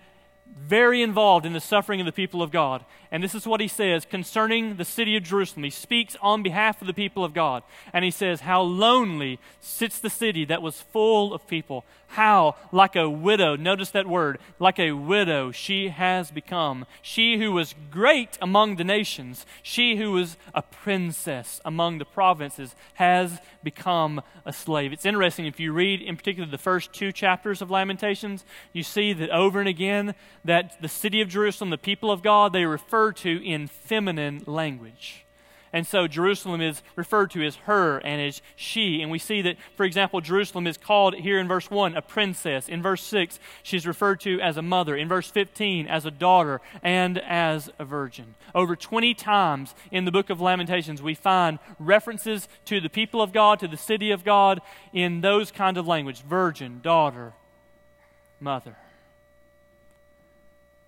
very 0.56 1.02
involved 1.02 1.44
in 1.44 1.52
the 1.52 1.60
suffering 1.60 2.00
of 2.00 2.06
the 2.06 2.12
people 2.12 2.42
of 2.42 2.50
God. 2.50 2.84
And 3.10 3.22
this 3.22 3.34
is 3.34 3.46
what 3.46 3.60
he 3.60 3.68
says 3.68 4.04
concerning 4.04 4.76
the 4.76 4.84
city 4.84 5.16
of 5.16 5.22
Jerusalem. 5.22 5.64
He 5.64 5.70
speaks 5.70 6.16
on 6.20 6.42
behalf 6.42 6.80
of 6.80 6.86
the 6.86 6.94
people 6.94 7.24
of 7.24 7.34
God. 7.34 7.62
And 7.92 8.04
he 8.04 8.10
says, 8.10 8.40
How 8.40 8.62
lonely 8.62 9.38
sits 9.60 9.98
the 9.98 10.10
city 10.10 10.44
that 10.46 10.62
was 10.62 10.80
full 10.80 11.32
of 11.32 11.46
people. 11.46 11.84
How, 12.08 12.56
like 12.72 12.96
a 12.96 13.10
widow, 13.10 13.56
notice 13.56 13.90
that 13.90 14.06
word, 14.06 14.38
like 14.58 14.78
a 14.78 14.92
widow, 14.92 15.50
she 15.50 15.88
has 15.88 16.30
become. 16.30 16.86
She 17.02 17.38
who 17.38 17.52
was 17.52 17.74
great 17.90 18.38
among 18.40 18.76
the 18.76 18.84
nations, 18.84 19.44
she 19.62 19.96
who 19.96 20.12
was 20.12 20.36
a 20.54 20.62
princess 20.62 21.60
among 21.64 21.98
the 21.98 22.04
provinces, 22.04 22.74
has 22.94 23.40
become 23.62 24.22
a 24.44 24.52
slave. 24.52 24.92
It's 24.92 25.04
interesting, 25.04 25.46
if 25.46 25.58
you 25.58 25.72
read 25.72 26.00
in 26.00 26.16
particular 26.16 26.48
the 26.48 26.58
first 26.58 26.92
two 26.92 27.12
chapters 27.12 27.60
of 27.60 27.70
Lamentations, 27.70 28.44
you 28.72 28.84
see 28.84 29.12
that 29.12 29.30
over 29.30 29.58
and 29.58 29.68
again 29.68 30.14
that 30.46 30.80
the 30.80 30.88
city 30.88 31.20
of 31.20 31.28
Jerusalem, 31.28 31.70
the 31.70 31.78
people 31.78 32.10
of 32.10 32.22
God, 32.22 32.52
they 32.52 32.64
refer 32.64 33.12
to 33.12 33.44
in 33.44 33.66
feminine 33.66 34.42
language. 34.46 35.26
And 35.72 35.86
so 35.86 36.06
Jerusalem 36.06 36.62
is 36.62 36.82
referred 36.94 37.30
to 37.32 37.44
as 37.44 37.56
her 37.56 37.98
and 37.98 38.18
as 38.18 38.40
she. 38.54 39.02
And 39.02 39.10
we 39.10 39.18
see 39.18 39.42
that, 39.42 39.56
for 39.76 39.84
example, 39.84 40.22
Jerusalem 40.22 40.66
is 40.66 40.78
called 40.78 41.14
here 41.16 41.38
in 41.38 41.48
verse 41.48 41.70
1 41.70 41.96
a 41.96 42.00
princess. 42.00 42.68
In 42.68 42.80
verse 42.80 43.02
6, 43.02 43.38
she's 43.62 43.86
referred 43.86 44.20
to 44.20 44.40
as 44.40 44.56
a 44.56 44.62
mother. 44.62 44.96
In 44.96 45.06
verse 45.06 45.30
15, 45.30 45.86
as 45.86 46.06
a 46.06 46.10
daughter 46.10 46.62
and 46.82 47.18
as 47.18 47.68
a 47.78 47.84
virgin. 47.84 48.36
Over 48.54 48.74
20 48.74 49.12
times 49.14 49.74
in 49.90 50.06
the 50.06 50.12
book 50.12 50.30
of 50.30 50.40
Lamentations, 50.40 51.02
we 51.02 51.14
find 51.14 51.58
references 51.78 52.48
to 52.64 52.80
the 52.80 52.88
people 52.88 53.20
of 53.20 53.34
God, 53.34 53.60
to 53.60 53.68
the 53.68 53.76
city 53.76 54.10
of 54.10 54.24
God, 54.24 54.62
in 54.94 55.20
those 55.20 55.50
kind 55.50 55.76
of 55.76 55.86
language 55.86 56.22
virgin, 56.22 56.80
daughter, 56.82 57.34
mother. 58.40 58.76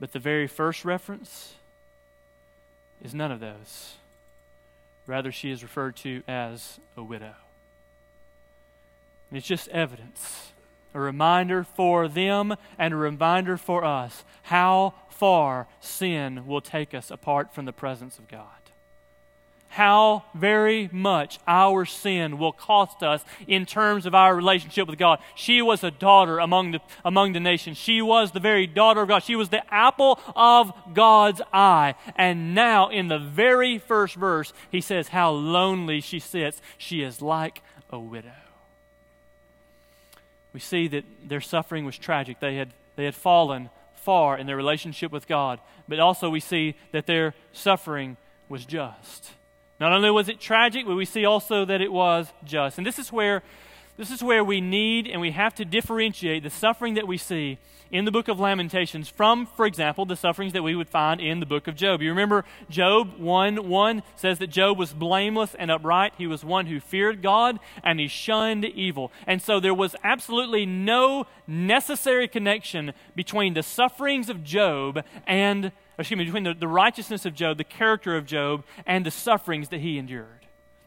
But 0.00 0.12
the 0.12 0.18
very 0.18 0.46
first 0.46 0.84
reference 0.84 1.54
is 3.02 3.14
none 3.14 3.32
of 3.32 3.40
those. 3.40 3.96
Rather, 5.06 5.32
she 5.32 5.50
is 5.50 5.62
referred 5.62 5.96
to 5.96 6.22
as 6.28 6.78
a 6.96 7.02
widow. 7.02 7.34
And 9.30 9.38
it's 9.38 9.46
just 9.46 9.68
evidence, 9.68 10.52
a 10.94 11.00
reminder 11.00 11.64
for 11.64 12.08
them 12.08 12.54
and 12.78 12.94
a 12.94 12.96
reminder 12.96 13.56
for 13.56 13.84
us 13.84 14.24
how 14.44 14.94
far 15.10 15.66
sin 15.80 16.46
will 16.46 16.60
take 16.60 16.94
us 16.94 17.10
apart 17.10 17.54
from 17.54 17.64
the 17.64 17.72
presence 17.72 18.18
of 18.18 18.28
God 18.28 18.44
how 19.78 20.24
very 20.34 20.90
much 20.90 21.38
our 21.46 21.84
sin 21.84 22.36
will 22.36 22.50
cost 22.50 23.00
us 23.00 23.24
in 23.46 23.64
terms 23.64 24.06
of 24.06 24.14
our 24.14 24.34
relationship 24.34 24.88
with 24.88 24.98
God. 24.98 25.20
She 25.36 25.62
was 25.62 25.84
a 25.84 25.92
daughter 25.92 26.40
among 26.40 26.72
the, 26.72 26.80
among 27.04 27.32
the 27.32 27.38
nations. 27.38 27.76
She 27.76 28.02
was 28.02 28.32
the 28.32 28.40
very 28.40 28.66
daughter 28.66 29.02
of 29.02 29.08
God. 29.08 29.22
She 29.22 29.36
was 29.36 29.50
the 29.50 29.62
apple 29.72 30.18
of 30.34 30.72
God's 30.92 31.40
eye. 31.52 31.94
And 32.16 32.56
now, 32.56 32.88
in 32.88 33.06
the 33.06 33.20
very 33.20 33.78
first 33.78 34.16
verse, 34.16 34.52
he 34.68 34.80
says, 34.80 35.08
How 35.08 35.30
lonely 35.30 36.00
she 36.00 36.18
sits. 36.18 36.60
She 36.76 37.02
is 37.02 37.22
like 37.22 37.62
a 37.88 38.00
widow. 38.00 38.32
We 40.52 40.58
see 40.58 40.88
that 40.88 41.04
their 41.24 41.40
suffering 41.40 41.84
was 41.84 41.96
tragic. 41.96 42.40
They 42.40 42.56
had, 42.56 42.70
they 42.96 43.04
had 43.04 43.14
fallen 43.14 43.70
far 43.94 44.36
in 44.36 44.48
their 44.48 44.56
relationship 44.56 45.12
with 45.12 45.28
God. 45.28 45.60
But 45.86 46.00
also, 46.00 46.28
we 46.30 46.40
see 46.40 46.74
that 46.90 47.06
their 47.06 47.32
suffering 47.52 48.16
was 48.48 48.66
just. 48.66 49.34
Not 49.80 49.92
only 49.92 50.10
was 50.10 50.28
it 50.28 50.40
tragic, 50.40 50.86
but 50.86 50.96
we 50.96 51.04
see 51.04 51.24
also 51.24 51.64
that 51.64 51.80
it 51.80 51.92
was 51.92 52.32
just. 52.44 52.78
And 52.78 52.86
this 52.86 52.98
is 52.98 53.12
where 53.12 53.42
this 53.98 54.12
is 54.12 54.22
where 54.22 54.44
we 54.44 54.60
need 54.60 55.08
and 55.08 55.20
we 55.20 55.32
have 55.32 55.56
to 55.56 55.64
differentiate 55.64 56.44
the 56.44 56.50
suffering 56.50 56.94
that 56.94 57.08
we 57.08 57.18
see 57.18 57.58
in 57.90 58.04
the 58.04 58.12
book 58.12 58.28
of 58.28 58.38
Lamentations 58.38 59.08
from, 59.08 59.44
for 59.44 59.66
example, 59.66 60.06
the 60.06 60.14
sufferings 60.14 60.52
that 60.52 60.62
we 60.62 60.76
would 60.76 60.88
find 60.88 61.20
in 61.20 61.40
the 61.40 61.46
book 61.46 61.66
of 61.66 61.74
Job. 61.74 62.00
You 62.00 62.10
remember 62.10 62.44
Job 62.70 63.18
1 63.18 63.68
1 63.68 64.02
says 64.14 64.38
that 64.38 64.48
Job 64.48 64.78
was 64.78 64.92
blameless 64.92 65.56
and 65.56 65.68
upright. 65.68 66.12
He 66.16 66.28
was 66.28 66.44
one 66.44 66.66
who 66.66 66.78
feared 66.78 67.22
God 67.22 67.58
and 67.82 67.98
he 67.98 68.06
shunned 68.06 68.64
evil. 68.64 69.10
And 69.26 69.42
so 69.42 69.58
there 69.58 69.74
was 69.74 69.96
absolutely 70.04 70.64
no 70.64 71.26
necessary 71.48 72.28
connection 72.28 72.92
between 73.16 73.54
the 73.54 73.64
sufferings 73.64 74.28
of 74.28 74.44
Job 74.44 75.02
and 75.26 75.72
excuse 75.98 76.18
me, 76.18 76.24
between 76.24 76.44
the, 76.44 76.54
the 76.54 76.68
righteousness 76.68 77.26
of 77.26 77.34
Job, 77.34 77.58
the 77.58 77.64
character 77.64 78.16
of 78.16 78.26
Job, 78.26 78.64
and 78.86 79.04
the 79.04 79.10
sufferings 79.10 79.68
that 79.70 79.80
he 79.80 79.98
endured. 79.98 80.38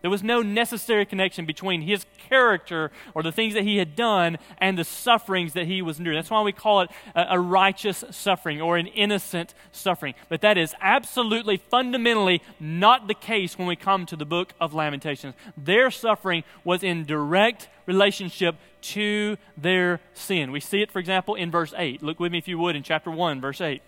There 0.01 0.09
was 0.09 0.23
no 0.23 0.41
necessary 0.41 1.05
connection 1.05 1.45
between 1.45 1.81
his 1.81 2.05
character 2.27 2.91
or 3.13 3.21
the 3.21 3.31
things 3.31 3.53
that 3.53 3.63
he 3.63 3.77
had 3.77 3.95
done 3.95 4.39
and 4.57 4.77
the 4.77 4.83
sufferings 4.83 5.53
that 5.53 5.67
he 5.67 5.83
was 5.83 5.99
enduring. 5.99 6.17
That's 6.17 6.31
why 6.31 6.41
we 6.41 6.51
call 6.51 6.81
it 6.81 6.89
a, 7.13 7.27
a, 7.31 7.39
righteous 7.39 8.03
suffering 8.09 8.61
or 8.61 8.77
an 8.77 8.87
innocent 8.87 9.53
suffering. 9.71 10.15
But 10.27 10.41
that 10.41 10.57
is 10.57 10.73
absolutely 10.81 11.57
fundamentally 11.57 12.41
not 12.59 13.07
the 13.07 13.13
case 13.13 13.59
when 13.59 13.67
we 13.67 13.75
come 13.75 14.07
to 14.07 14.15
the 14.15 14.25
book 14.25 14.53
of 14.59 14.73
Lamentations. 14.73 15.35
Their 15.55 15.91
suffering 15.91 16.43
was 16.63 16.81
in 16.81 17.05
direct 17.05 17.69
relationship 17.85 18.55
to 18.81 19.37
their 19.55 19.99
sin. 20.13 20.51
We 20.51 20.59
see 20.59 20.81
it, 20.81 20.91
for 20.91 20.97
example, 20.97 21.35
in 21.35 21.51
verse 21.51 21.73
8. 21.77 22.01
Look 22.01 22.19
with 22.19 22.31
me, 22.31 22.39
if 22.39 22.47
you 22.47 22.57
would, 22.57 22.75
in 22.75 22.81
chapter 22.81 23.11
1, 23.11 23.39
verse 23.39 23.61
8. 23.61 23.83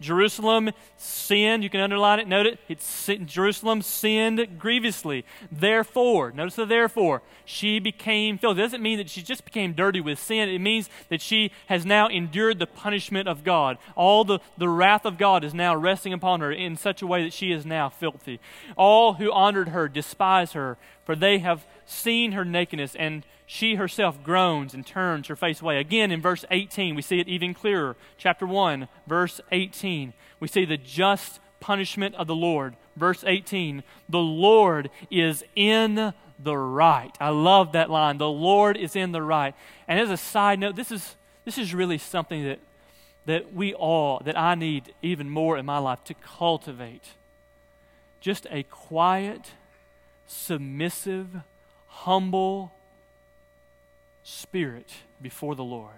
Jerusalem 0.00 0.70
sinned. 0.96 1.62
You 1.62 1.70
can 1.70 1.80
underline 1.80 2.20
it, 2.20 2.28
note 2.28 2.46
it. 2.46 2.58
It's, 2.68 3.10
Jerusalem 3.24 3.82
sinned 3.82 4.58
grievously. 4.58 5.24
Therefore, 5.50 6.32
notice 6.32 6.56
the 6.56 6.66
therefore, 6.66 7.22
she 7.44 7.78
became 7.78 8.38
filthy. 8.38 8.60
It 8.60 8.64
doesn't 8.64 8.82
mean 8.82 8.98
that 8.98 9.10
she 9.10 9.22
just 9.22 9.44
became 9.44 9.72
dirty 9.72 10.00
with 10.00 10.18
sin. 10.18 10.48
It 10.48 10.60
means 10.60 10.88
that 11.08 11.20
she 11.20 11.52
has 11.66 11.84
now 11.84 12.08
endured 12.08 12.58
the 12.58 12.66
punishment 12.66 13.28
of 13.28 13.44
God. 13.44 13.78
All 13.94 14.24
the, 14.24 14.40
the 14.56 14.68
wrath 14.68 15.04
of 15.04 15.18
God 15.18 15.44
is 15.44 15.54
now 15.54 15.74
resting 15.74 16.12
upon 16.12 16.40
her 16.40 16.52
in 16.52 16.76
such 16.76 17.02
a 17.02 17.06
way 17.06 17.22
that 17.24 17.32
she 17.32 17.52
is 17.52 17.66
now 17.66 17.88
filthy. 17.88 18.40
All 18.76 19.14
who 19.14 19.32
honored 19.32 19.68
her 19.68 19.88
despise 19.88 20.52
her, 20.52 20.76
for 21.04 21.14
they 21.14 21.38
have 21.38 21.66
seen 21.86 22.32
her 22.32 22.44
nakedness 22.44 22.94
and 22.94 23.24
she 23.54 23.76
herself 23.76 24.20
groans 24.24 24.74
and 24.74 24.84
turns 24.84 25.28
her 25.28 25.36
face 25.36 25.62
away. 25.62 25.78
Again, 25.78 26.10
in 26.10 26.20
verse 26.20 26.44
18, 26.50 26.96
we 26.96 27.02
see 27.02 27.20
it 27.20 27.28
even 27.28 27.54
clearer. 27.54 27.94
Chapter 28.18 28.48
1, 28.48 28.88
verse 29.06 29.40
18, 29.52 30.12
we 30.40 30.48
see 30.48 30.64
the 30.64 30.76
just 30.76 31.38
punishment 31.60 32.16
of 32.16 32.26
the 32.26 32.34
Lord. 32.34 32.74
Verse 32.96 33.22
18, 33.24 33.84
the 34.08 34.18
Lord 34.18 34.90
is 35.08 35.44
in 35.54 36.12
the 36.36 36.56
right. 36.56 37.16
I 37.20 37.28
love 37.28 37.70
that 37.72 37.90
line. 37.90 38.18
The 38.18 38.28
Lord 38.28 38.76
is 38.76 38.96
in 38.96 39.12
the 39.12 39.22
right. 39.22 39.54
And 39.86 40.00
as 40.00 40.10
a 40.10 40.16
side 40.16 40.58
note, 40.58 40.74
this 40.74 40.90
is, 40.90 41.14
this 41.44 41.56
is 41.56 41.72
really 41.72 41.98
something 41.98 42.42
that, 42.42 42.58
that 43.26 43.54
we 43.54 43.72
all, 43.72 44.20
that 44.24 44.36
I 44.36 44.56
need 44.56 44.92
even 45.00 45.30
more 45.30 45.56
in 45.56 45.64
my 45.64 45.78
life 45.78 46.02
to 46.06 46.14
cultivate. 46.14 47.10
Just 48.20 48.48
a 48.50 48.64
quiet, 48.64 49.52
submissive, 50.26 51.28
humble, 51.86 52.72
spirit 54.24 54.90
before 55.22 55.54
the 55.54 55.62
Lord. 55.62 55.90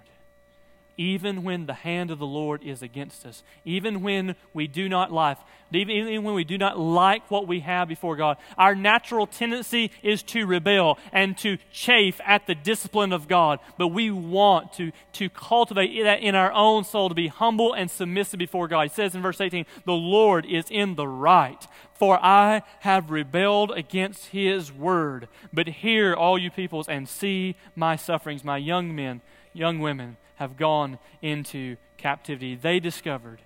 Even 0.98 1.42
when 1.42 1.66
the 1.66 1.74
hand 1.74 2.10
of 2.10 2.18
the 2.18 2.26
Lord 2.26 2.62
is 2.62 2.82
against 2.82 3.26
us, 3.26 3.42
even 3.66 4.02
when 4.02 4.34
we 4.54 4.66
do 4.66 4.88
not 4.88 5.12
like, 5.12 5.36
even 5.72 6.22
when 6.22 6.34
we 6.34 6.44
do 6.44 6.56
not 6.56 6.78
like 6.78 7.30
what 7.30 7.46
we 7.46 7.60
have 7.60 7.88
before 7.88 8.16
God, 8.16 8.38
our 8.56 8.74
natural 8.74 9.26
tendency 9.26 9.90
is 10.02 10.22
to 10.24 10.46
rebel 10.46 10.98
and 11.12 11.36
to 11.38 11.58
chafe 11.70 12.18
at 12.24 12.46
the 12.46 12.54
discipline 12.54 13.12
of 13.12 13.28
God. 13.28 13.58
But 13.76 13.88
we 13.88 14.10
want 14.10 14.72
to, 14.74 14.92
to 15.14 15.28
cultivate 15.28 16.02
that 16.02 16.20
in 16.20 16.34
our 16.34 16.52
own 16.52 16.84
soul 16.84 17.10
to 17.10 17.14
be 17.14 17.28
humble 17.28 17.74
and 17.74 17.90
submissive 17.90 18.38
before 18.38 18.66
God. 18.66 18.84
He 18.84 18.88
says 18.94 19.14
in 19.14 19.22
verse 19.22 19.40
18, 19.40 19.66
The 19.84 19.92
Lord 19.92 20.46
is 20.46 20.64
in 20.70 20.94
the 20.94 21.08
right, 21.08 21.66
for 21.98 22.18
I 22.22 22.62
have 22.80 23.10
rebelled 23.10 23.70
against 23.70 24.26
his 24.26 24.72
word. 24.72 25.28
But 25.52 25.68
hear, 25.68 26.14
all 26.14 26.38
you 26.38 26.50
peoples, 26.50 26.88
and 26.88 27.08
see 27.08 27.56
my 27.74 27.96
sufferings. 27.96 28.44
My 28.44 28.58
young 28.58 28.94
men, 28.94 29.20
young 29.52 29.78
women 29.78 30.16
have 30.36 30.56
gone 30.56 30.98
into 31.22 31.76
captivity. 31.96 32.54
They 32.54 32.80
discovered 32.80 33.40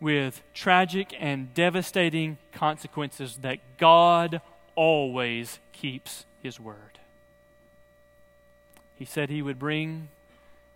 with 0.00 0.42
tragic 0.54 1.14
and 1.18 1.52
devastating 1.52 2.38
consequences 2.52 3.38
that 3.38 3.58
God 3.76 4.40
always 4.74 5.58
keeps 5.72 6.24
his 6.42 6.58
word. 6.58 6.98
He 8.96 9.04
said 9.04 9.30
he 9.30 9.42
would 9.42 9.58
bring 9.58 10.08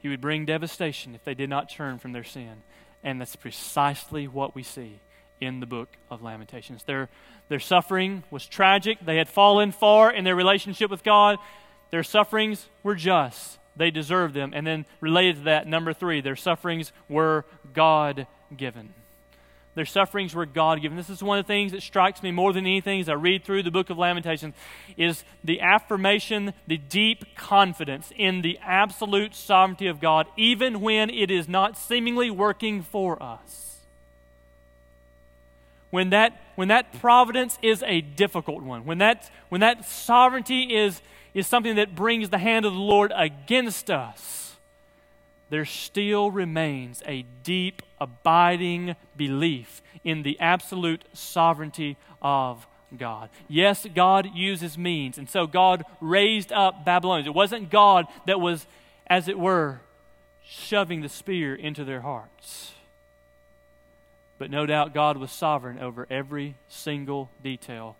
he 0.01 0.11
would 0.11 0.21
bring 0.21 0.45
devastation 0.45 1.15
if 1.15 1.25
they 1.25 1.33
did 1.33 1.49
not 1.49 1.71
turn 1.71 1.99
from 1.99 2.13
their 2.13 2.25
sin. 2.25 2.63
And 3.03 3.19
that's 3.19 3.37
precisely 3.37 4.29
what 4.29 4.55
we 4.55 4.63
see 4.63 5.01
in 5.45 5.61
the 5.61 5.67
book 5.67 5.89
of 6.11 6.23
Lamentations. 6.23 6.85
Their, 6.85 7.09
their 7.49 7.61
suffering 7.61 8.25
was 8.31 8.47
tragic. 8.47 8.99
They 9.05 9.17
had 9.17 9.29
fallen 9.29 9.73
far 9.73 10.11
in 10.11 10.25
their 10.25 10.37
relationship 10.37 10.91
with 10.91 11.05
God. 11.05 11.39
Their 11.91 12.03
sufferings 12.03 12.69
were 12.83 12.95
just. 12.95 13.59
They 13.77 13.91
deserved 13.91 14.35
them. 14.35 14.53
And 14.55 14.67
then, 14.67 14.87
related 15.01 15.37
to 15.37 15.43
that, 15.45 15.67
number 15.67 15.93
three, 15.93 16.21
their 16.21 16.37
sufferings 16.37 16.93
were 17.09 17.45
God 17.73 18.27
given. 18.57 18.95
Their 19.75 19.85
sufferings 19.85 20.35
were 20.35 20.47
God 20.47 20.81
given. 20.81 20.97
This 20.97 21.11
is 21.11 21.23
one 21.23 21.39
of 21.39 21.47
the 21.47 21.53
things 21.53 21.73
that 21.73 21.83
strikes 21.83 22.23
me 22.23 22.31
more 22.31 22.53
than 22.53 22.65
anything 22.65 23.01
as 23.01 23.09
I 23.09 23.15
read 23.15 23.45
through 23.45 23.65
the 23.65 23.73
book 23.73 23.91
of 23.91 23.99
Lamentations 23.99 24.55
is 24.97 25.25
the 25.43 25.61
affirmation, 25.61 26.55
the 26.69 26.77
deep 26.77 27.35
confidence 27.35 28.13
in 28.17 28.43
the 28.43 28.57
absolute 28.63 29.35
sovereignty 29.35 29.89
of 29.89 30.01
God, 30.01 30.29
even 30.37 30.81
when 30.81 31.11
it 31.11 31.29
is 31.29 31.49
not 31.49 31.77
seemingly 31.77 32.31
working 32.31 32.83
for 32.83 33.21
us 33.21 33.74
when 35.95 36.11
that, 36.11 36.43
when 36.57 36.67
that 36.67 36.93
providence 37.01 37.57
is 37.63 37.81
a 37.85 38.01
difficult 38.01 38.65
one, 38.65 38.85
when 38.85 38.99
that, 38.99 39.31
when 39.49 39.61
that 39.61 39.85
sovereignty 39.85 40.75
is, 40.75 41.01
is 41.35 41.47
something 41.47 41.77
that 41.77 41.95
brings 41.95 42.31
the 42.31 42.39
hand 42.39 42.67
of 42.67 42.73
the 42.73 42.81
Lord 42.81 43.13
against 43.15 43.93
us, 43.93 44.57
there 45.51 45.65
still 45.65 46.33
remains 46.33 47.01
a 47.07 47.25
deep, 47.45 47.81
abiding 48.01 48.97
belief 49.17 49.83
in 50.03 50.25
the 50.25 50.37
absolute 50.41 51.05
sovereignty 51.13 51.97
of 52.21 52.67
God. 52.99 53.31
Yes, 53.47 53.87
God 53.95 54.31
uses 54.35 54.77
means, 54.77 55.17
and 55.17 55.31
so 55.31 55.47
God 55.47 55.85
raised 56.01 56.51
up 56.51 56.85
Babylonians. 56.85 57.29
It 57.29 57.35
wasn't 57.35 57.71
God 57.71 58.07
that 58.27 58.41
was, 58.41 58.67
as 59.07 59.29
it 59.29 59.39
were, 59.39 59.81
shoving 60.45 61.03
the 61.03 61.09
spear 61.09 61.55
into 61.55 61.85
their 61.85 62.01
hearts. 62.01 62.74
But 64.39 64.51
no 64.51 64.67
doubt 64.67 64.95
God 64.95 65.17
was 65.17 65.31
sovereign 65.31 65.79
over 65.79 66.07
every 66.11 66.57
single 66.69 67.31
detail 67.43 67.97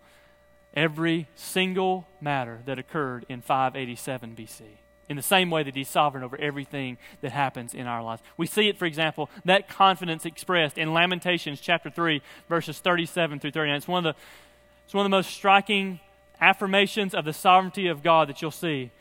every 0.75 1.27
single 1.35 2.07
matter 2.19 2.59
that 2.65 2.77
occurred 2.77 3.25
in 3.29 3.41
587 3.41 4.35
BC. 4.35 4.61
In 5.07 5.15
the 5.15 5.21
same 5.21 5.51
way 5.51 5.63
that 5.63 5.75
he's 5.75 5.87
sovereign 5.87 6.23
over 6.23 6.35
everything 6.37 6.97
that 7.21 7.31
happens 7.31 7.73
in 7.73 7.85
our 7.85 8.01
lives. 8.01 8.21
We 8.37 8.47
see 8.47 8.67
it, 8.67 8.77
for 8.77 8.85
example, 8.85 9.29
that 9.45 9.69
confidence 9.69 10.25
expressed 10.25 10.77
in 10.77 10.93
Lamentations 10.93 11.61
chapter 11.61 11.89
3, 11.89 12.21
verses 12.49 12.79
37 12.79 13.39
through 13.39 13.51
39. 13.51 13.77
It's 13.77 13.87
one 13.87 14.05
of 14.05 14.15
the, 14.15 14.21
it's 14.83 14.93
one 14.93 15.05
of 15.05 15.11
the 15.11 15.15
most 15.15 15.29
striking 15.29 15.99
affirmations 16.41 17.13
of 17.13 17.23
the 17.23 17.33
sovereignty 17.33 17.87
of 17.87 18.03
God 18.03 18.27
that 18.29 18.41
you'll 18.41 18.51
see. 18.51 18.91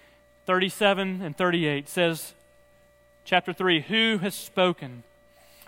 37 0.47 1.23
and 1.23 1.37
38 1.37 1.89
says, 1.89 2.35
chapter 3.25 3.55
3, 3.55 3.81
Who 3.83 4.19
has 4.19 4.35
spoken? 4.35 5.05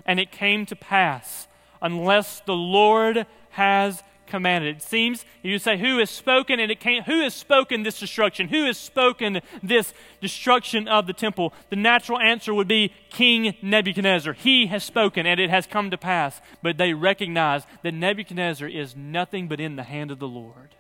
And 0.05 0.21
it 0.21 0.31
came 0.31 0.67
to 0.67 0.77
pass, 0.77 1.49
unless 1.81 2.41
the 2.41 2.55
Lord 2.55 3.27
has 3.51 4.03
commanded. 4.27 4.77
It 4.77 4.83
seems 4.83 5.25
you 5.43 5.59
say, 5.59 5.79
Who 5.79 5.99
has 5.99 6.11
spoken? 6.11 6.61
And 6.61 6.71
it 6.71 6.81
came, 6.81 7.03
who 7.05 7.23
has 7.23 7.35
spoken 7.35 7.83
this 7.83 7.99
destruction? 7.99 8.49
Who 8.49 8.67
has 8.67 8.77
spoken 8.77 9.41
this 9.63 9.95
destruction 10.21 10.89
of 10.89 11.07
the 11.07 11.13
temple? 11.13 11.53
The 11.71 11.77
natural 11.77 12.19
answer 12.19 12.53
would 12.53 12.69
be 12.69 12.93
King 13.11 13.55
Nebuchadnezzar. 13.63 14.35
He 14.35 14.67
has 14.67 14.85
spoken, 14.85 15.27
and 15.27 15.41
it 15.41 15.51
has 15.51 15.67
come 15.67 15.91
to 15.91 15.99
pass. 15.99 16.41
But 16.63 16.79
they 16.79 16.93
recognize 16.93 17.65
that 17.83 17.95
Nebuchadnezzar 17.95 18.69
is 18.69 18.97
nothing 18.97 19.49
but 19.49 19.61
in 19.61 19.77
the 19.77 19.85
hand 19.85 20.11
of 20.11 20.19
the 20.19 20.29
Lord. 20.29 20.75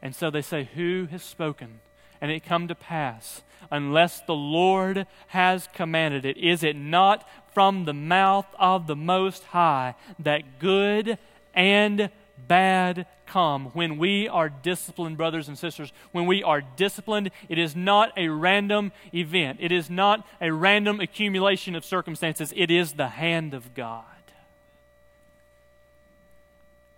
And 0.00 0.14
so 0.14 0.30
they 0.30 0.42
say, 0.42 0.68
Who 0.74 1.08
has 1.10 1.22
spoken? 1.22 1.80
And 2.20 2.30
it 2.30 2.44
come 2.44 2.66
to 2.68 2.74
pass, 2.74 3.42
unless 3.70 4.20
the 4.20 4.34
Lord 4.34 5.06
has 5.28 5.68
commanded 5.74 6.24
it. 6.24 6.38
Is 6.38 6.62
it 6.62 6.74
not 6.74 7.28
from 7.56 7.86
the 7.86 7.94
mouth 7.94 8.44
of 8.58 8.86
the 8.86 8.94
Most 8.94 9.42
High 9.44 9.94
that 10.18 10.58
good 10.58 11.16
and 11.54 12.10
bad 12.46 13.06
come 13.24 13.70
when 13.72 13.96
we 13.96 14.28
are 14.28 14.50
disciplined, 14.50 15.16
brothers 15.16 15.48
and 15.48 15.56
sisters. 15.56 15.90
When 16.12 16.26
we 16.26 16.42
are 16.42 16.60
disciplined, 16.60 17.30
it 17.48 17.56
is 17.58 17.74
not 17.74 18.12
a 18.14 18.28
random 18.28 18.92
event, 19.14 19.56
it 19.62 19.72
is 19.72 19.88
not 19.88 20.28
a 20.38 20.52
random 20.52 21.00
accumulation 21.00 21.74
of 21.74 21.82
circumstances, 21.82 22.52
it 22.54 22.70
is 22.70 22.92
the 22.92 23.08
hand 23.08 23.54
of 23.54 23.72
God. 23.72 24.04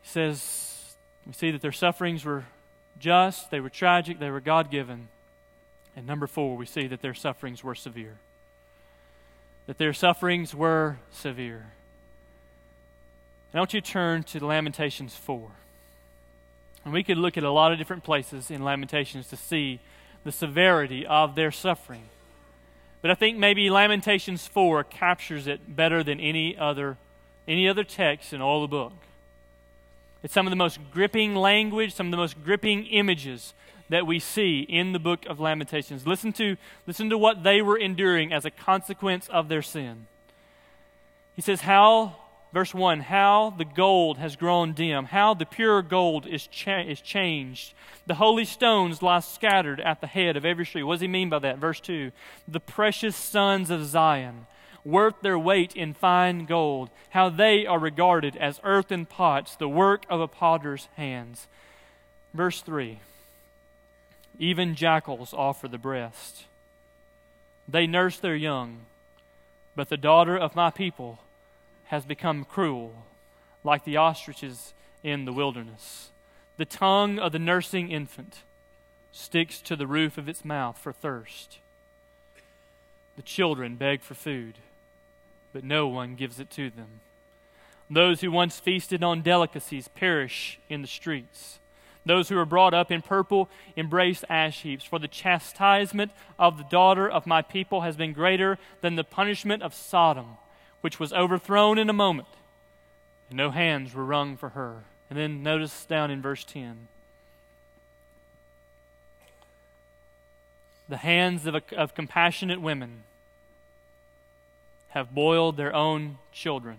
He 0.03 0.09
says, 0.09 0.97
we 1.25 1.35
see 1.35 1.53
that 1.53 1.63
their 1.63 1.71
sufferings 1.71 2.25
were 2.25 2.47
just, 2.99 3.53
they 3.53 3.61
were 3.61 3.71
tragic, 3.71 4.19
they 4.19 4.31
were 4.31 4.41
God 4.41 4.73
given. 4.73 5.07
And 5.95 6.05
number 6.05 6.27
four, 6.27 6.57
we 6.57 6.67
see 6.67 6.89
that 6.89 7.01
their 7.01 7.15
sufferings 7.15 7.63
were 7.63 7.77
severe. 7.77 8.17
That 9.69 9.77
their 9.77 9.93
sufferings 9.93 10.55
were 10.55 10.99
severe. 11.13 11.67
I 13.53 13.59
want 13.59 13.75
you 13.75 13.83
to 13.83 13.87
turn 13.87 14.23
to 14.25 14.45
Lamentations 14.45 15.15
4. 15.15 15.51
And 16.85 16.95
we 16.95 17.05
could 17.05 17.19
look 17.19 17.37
at 17.37 17.45
a 17.45 17.51
lot 17.51 17.71
of 17.71 17.77
different 17.77 18.03
places 18.03 18.51
in 18.51 18.65
Lamentations 18.65 19.29
to 19.29 19.37
see 19.37 19.81
the 20.25 20.33
severity 20.33 21.07
of 21.07 21.35
their 21.35 21.51
suffering. 21.51 22.05
But 23.03 23.11
I 23.11 23.15
think 23.15 23.37
maybe 23.37 23.69
Lamentations 23.69 24.47
4 24.47 24.85
captures 24.85 25.47
it 25.47 25.77
better 25.77 26.03
than 26.03 26.19
any 26.19 26.57
other, 26.57 26.97
any 27.47 27.69
other 27.69 27.85
text 27.85 28.33
in 28.33 28.41
all 28.41 28.63
the 28.63 28.69
book. 28.69 28.95
It's 30.23 30.33
some 30.33 30.47
of 30.47 30.51
the 30.51 30.57
most 30.57 30.79
gripping 30.91 31.35
language, 31.35 31.93
some 31.95 32.07
of 32.07 32.11
the 32.11 32.17
most 32.17 32.43
gripping 32.43 32.87
images 32.87 33.53
that 33.89 34.07
we 34.07 34.19
see 34.19 34.61
in 34.61 34.93
the 34.93 34.99
book 34.99 35.25
of 35.27 35.41
Lamentations. 35.41 36.07
Listen 36.07 36.33
to, 36.35 36.57
listen 36.87 37.11
to 37.11 37.19
what 37.19 37.43
they 37.43 37.63
were 37.63 37.79
enduring 37.79 38.33
as 38.33 38.45
a 38.45 38.51
consequence 38.51 39.29
of 39.29 39.49
their 39.49 39.63
sin. 39.63 40.07
He 41.35 41.43
says, 41.43 41.63
How, 41.63 42.17
verse 42.53 42.75
1, 42.75 43.01
how 43.01 43.55
the 43.57 43.65
gold 43.65 44.19
has 44.19 44.37
grown 44.37 44.73
dim, 44.73 45.07
how 45.07 45.35
the 45.35 45.47
pure 45.47 45.83
gold 45.83 46.27
is, 46.27 46.47
cha- 46.47 46.81
is 46.81 47.01
changed. 47.01 47.75
The 48.07 48.15
holy 48.15 48.45
stones 48.45 49.03
lie 49.03 49.21
scattered 49.21 49.81
at 49.81 50.01
the 50.01 50.07
head 50.07 50.37
of 50.37 50.45
every 50.45 50.67
tree. 50.67 50.83
What 50.83 50.95
does 50.95 51.01
he 51.03 51.09
mean 51.09 51.29
by 51.29 51.39
that? 51.41 51.59
Verse 51.59 51.81
2 51.81 52.11
The 52.47 52.61
precious 52.61 53.17
sons 53.17 53.71
of 53.71 53.85
Zion 53.85 54.47
worth 54.85 55.21
their 55.21 55.39
weight 55.39 55.77
in 55.77 55.93
fine 55.93 56.47
gold, 56.47 56.89
how 57.11 57.29
they 57.29 57.67
are 57.67 57.79
regarded 57.79 58.37
as 58.37 58.61
earthen 58.65 59.05
pots, 59.05 59.55
the 59.55 59.69
work 59.69 60.05
of 60.09 60.21
a 60.21 60.29
potter's 60.29 60.89
hands. 60.97 61.47
Verse 62.35 62.63
3 62.63 62.99
Even 64.39 64.75
jackals 64.75 65.35
offer 65.35 65.69
the 65.69 65.79
breast. 65.79 66.45
They 67.67 67.87
nurse 67.87 68.19
their 68.19 68.37
young, 68.37 68.81
but 69.75 69.89
the 69.89 69.97
daughter 69.97 70.37
of 70.37 70.57
my 70.57 70.71
people 70.71 71.19
has 71.87 72.05
become 72.05 72.45
cruel, 72.45 73.05
like 73.65 73.85
the 73.85 73.97
ostriches 73.97 74.73
in 75.03 75.25
the 75.25 75.33
wilderness. 75.33 76.11
The 76.57 76.65
tongue 76.65 77.19
of 77.19 77.33
the 77.33 77.39
nursing 77.39 77.91
infant 77.91 78.43
sticks 79.13 79.61
to 79.63 79.77
the 79.77 79.87
roof 79.87 80.19
of 80.19 80.29
its 80.29 80.45
mouth 80.45 80.79
for 80.79 80.93
thirst. 80.93 81.59
The 83.17 83.23
children 83.23 83.77
beg 83.77 84.03
for 84.03 84.15
food 84.15 84.55
but 85.53 85.65
no 85.65 85.89
one 85.89 86.15
gives 86.15 86.39
it 86.39 86.51
to 86.51 86.71
them. 86.71 87.01
Those 87.91 88.21
who 88.21 88.31
once 88.31 88.61
feasted 88.61 89.03
on 89.03 89.23
delicacies 89.23 89.89
perish 89.89 90.59
in 90.69 90.83
the 90.83 90.89
streets. 90.89 91.58
Those 92.09 92.31
who 92.31 92.39
are 92.39 92.47
brought 92.47 92.73
up 92.73 92.91
in 92.91 93.03
purple 93.03 93.51
embrace 93.77 94.25
ash 94.31 94.63
heaps. 94.63 94.83
For 94.83 94.99
the 94.99 95.09
chastisement 95.09 96.11
of 96.39 96.57
the 96.57 96.65
daughter 96.65 97.07
of 97.07 97.27
my 97.27 97.43
people 97.43 97.83
has 97.83 97.99
been 97.99 98.15
greater 98.15 98.59
than 98.81 98.97
the 98.97 99.05
punishment 99.05 99.63
of 99.63 99.75
Sodom, 99.75 100.39
which 100.81 100.99
was 100.99 101.13
overthrown 101.13 101.77
in 101.77 101.91
a 101.91 101.93
moment, 101.93 102.29
and 103.29 103.37
no 103.37 103.51
hands 103.51 103.95
were 103.95 104.07
wrung 104.07 104.39
for 104.39 104.49
her. 104.51 104.85
And 105.11 105.19
then 105.19 105.43
notice 105.43 105.85
down 105.85 106.11
in 106.11 106.23
verse 106.23 106.45
10 106.45 106.89
the 110.89 110.97
hands 110.97 111.45
of, 111.45 111.55
a, 111.55 111.63
of 111.77 111.95
compassionate 111.95 112.63
women 112.63 113.03
have 114.89 115.15
boiled 115.15 115.59
their 115.59 115.75
own 115.75 116.17
children. 116.33 116.79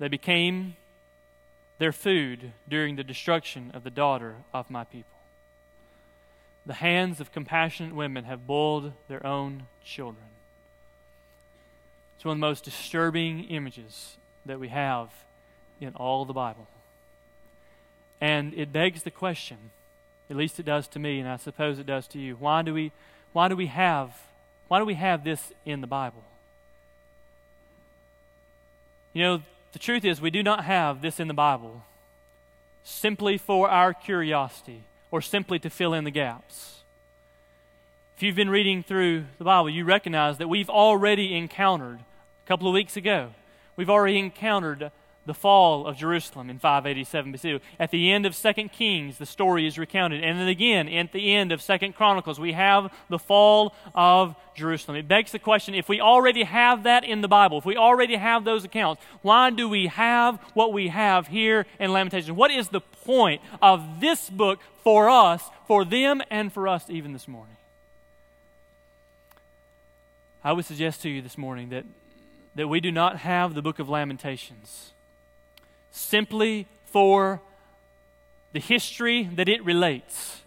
They 0.00 0.08
became 0.08 0.74
their 1.80 1.92
food 1.92 2.52
during 2.68 2.94
the 2.94 3.02
destruction 3.02 3.70
of 3.74 3.82
the 3.82 3.90
daughter 3.90 4.36
of 4.54 4.70
my 4.70 4.84
people. 4.84 5.18
The 6.66 6.74
hands 6.74 7.20
of 7.20 7.32
compassionate 7.32 7.94
women 7.94 8.24
have 8.24 8.46
boiled 8.46 8.92
their 9.08 9.26
own 9.26 9.64
children. 9.82 10.26
It's 12.14 12.24
one 12.24 12.36
of 12.36 12.40
the 12.40 12.46
most 12.46 12.64
disturbing 12.64 13.44
images 13.44 14.18
that 14.46 14.60
we 14.60 14.68
have 14.68 15.08
in 15.80 15.94
all 15.96 16.24
the 16.24 16.34
Bible. 16.34 16.68
And 18.20 18.52
it 18.54 18.72
begs 18.72 19.02
the 19.02 19.10
question, 19.10 19.56
at 20.28 20.36
least 20.36 20.60
it 20.60 20.66
does 20.66 20.86
to 20.88 20.98
me, 20.98 21.18
and 21.18 21.28
I 21.28 21.38
suppose 21.38 21.78
it 21.78 21.86
does 21.86 22.06
to 22.08 22.18
you, 22.18 22.36
why 22.36 22.60
do 22.60 22.74
we, 22.74 22.92
why 23.32 23.48
do 23.48 23.56
we 23.56 23.66
have 23.66 24.12
why 24.70 24.78
do 24.78 24.84
we 24.84 24.94
have 24.94 25.24
this 25.24 25.52
in 25.66 25.80
the 25.80 25.88
Bible? 25.88 26.22
You 29.12 29.22
know, 29.24 29.42
the 29.72 29.78
truth 29.78 30.04
is, 30.04 30.20
we 30.20 30.30
do 30.30 30.42
not 30.42 30.64
have 30.64 31.02
this 31.02 31.20
in 31.20 31.28
the 31.28 31.34
Bible 31.34 31.84
simply 32.82 33.38
for 33.38 33.68
our 33.68 33.92
curiosity 33.92 34.82
or 35.10 35.20
simply 35.20 35.58
to 35.58 35.70
fill 35.70 35.94
in 35.94 36.04
the 36.04 36.10
gaps. 36.10 36.82
If 38.16 38.22
you've 38.22 38.36
been 38.36 38.50
reading 38.50 38.82
through 38.82 39.24
the 39.38 39.44
Bible, 39.44 39.70
you 39.70 39.84
recognize 39.84 40.38
that 40.38 40.48
we've 40.48 40.70
already 40.70 41.36
encountered, 41.36 42.00
a 42.00 42.48
couple 42.48 42.68
of 42.68 42.74
weeks 42.74 42.96
ago, 42.96 43.30
we've 43.76 43.90
already 43.90 44.18
encountered 44.18 44.90
the 45.26 45.34
fall 45.34 45.86
of 45.86 45.96
Jerusalem 45.96 46.48
in 46.48 46.58
587 46.58 47.32
BC. 47.32 47.60
At 47.78 47.90
the 47.90 48.10
end 48.10 48.24
of 48.24 48.36
2 48.36 48.52
Kings, 48.68 49.18
the 49.18 49.26
story 49.26 49.66
is 49.66 49.78
recounted. 49.78 50.24
And 50.24 50.38
then 50.38 50.48
again, 50.48 50.88
at 50.88 51.12
the 51.12 51.34
end 51.34 51.52
of 51.52 51.62
2 51.62 51.92
Chronicles, 51.92 52.40
we 52.40 52.52
have 52.52 52.92
the 53.08 53.18
fall 53.18 53.74
of 53.94 54.34
Jerusalem. 54.54 54.96
It 54.96 55.08
begs 55.08 55.32
the 55.32 55.38
question 55.38 55.74
if 55.74 55.88
we 55.88 56.00
already 56.00 56.44
have 56.44 56.84
that 56.84 57.04
in 57.04 57.20
the 57.20 57.28
Bible, 57.28 57.58
if 57.58 57.66
we 57.66 57.76
already 57.76 58.16
have 58.16 58.44
those 58.44 58.64
accounts, 58.64 59.02
why 59.22 59.50
do 59.50 59.68
we 59.68 59.88
have 59.88 60.40
what 60.54 60.72
we 60.72 60.88
have 60.88 61.28
here 61.28 61.66
in 61.78 61.92
Lamentations? 61.92 62.32
What 62.32 62.50
is 62.50 62.68
the 62.68 62.80
point 62.80 63.42
of 63.60 64.00
this 64.00 64.30
book 64.30 64.60
for 64.82 65.10
us, 65.10 65.44
for 65.66 65.84
them, 65.84 66.22
and 66.30 66.52
for 66.52 66.66
us 66.66 66.88
even 66.88 67.12
this 67.12 67.28
morning? 67.28 67.56
I 70.42 70.52
would 70.52 70.64
suggest 70.64 71.02
to 71.02 71.10
you 71.10 71.20
this 71.20 71.36
morning 71.36 71.68
that, 71.68 71.84
that 72.54 72.68
we 72.68 72.80
do 72.80 72.90
not 72.90 73.18
have 73.18 73.54
the 73.54 73.60
book 73.60 73.78
of 73.78 73.90
Lamentations 73.90 74.92
simply 75.90 76.66
for 76.84 77.40
the 78.52 78.60
history 78.60 79.28
that 79.34 79.48
it 79.48 79.64
relates, 79.64 80.42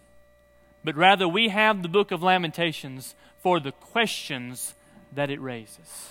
but 0.83 0.95
rather 0.95 1.27
we 1.27 1.49
have 1.49 1.81
the 1.81 1.89
book 1.89 2.11
of 2.11 2.21
Lamentations 2.21 3.15
for 3.41 3.59
the 3.59 3.71
questions 3.71 4.73
that 5.13 5.29
it 5.29 5.39
raises. 5.39 6.09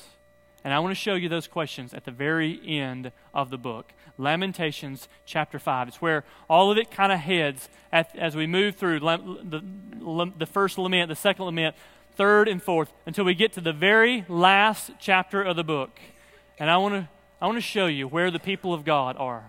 And 0.65 0.73
I 0.73 0.79
want 0.79 0.93
to 0.93 1.01
show 1.01 1.15
you 1.15 1.29
those 1.29 1.49
questions 1.49 1.93
at 1.93 2.05
the 2.05 2.11
very 2.11 2.61
end 2.65 3.11
of 3.35 3.51
the 3.51 3.59
book. 3.59 3.93
Lamentations 4.17 5.09
chapter 5.27 5.59
5. 5.59 5.89
It's 5.89 6.01
where 6.01 6.25
all 6.49 6.71
of 6.71 6.79
it 6.79 6.91
kind 6.91 7.11
of 7.11 7.19
heads 7.19 7.69
at, 7.91 8.17
as 8.17 8.37
we 8.37 8.47
move 8.47 8.77
through 8.77 9.01
the, 9.01 9.63
the 10.39 10.47
first 10.47 10.79
lament, 10.79 11.09
the 11.09 11.17
second 11.17 11.47
lament, 11.47 11.75
third, 12.15 12.47
and 12.47 12.63
fourth, 12.63 12.93
until 13.07 13.25
we 13.25 13.35
get 13.35 13.53
to 13.55 13.61
the 13.61 13.73
very 13.73 14.25
last 14.29 14.93
chapter 15.01 15.43
of 15.43 15.57
the 15.57 15.65
book. 15.65 15.99
And 16.59 16.71
I 16.71 16.77
want 16.77 16.95
to 16.95 17.09
I 17.43 17.47
want 17.47 17.57
to 17.57 17.61
show 17.61 17.87
you 17.87 18.07
where 18.07 18.31
the 18.31 18.39
people 18.39 18.73
of 18.73 18.85
God 18.85 19.17
are. 19.19 19.43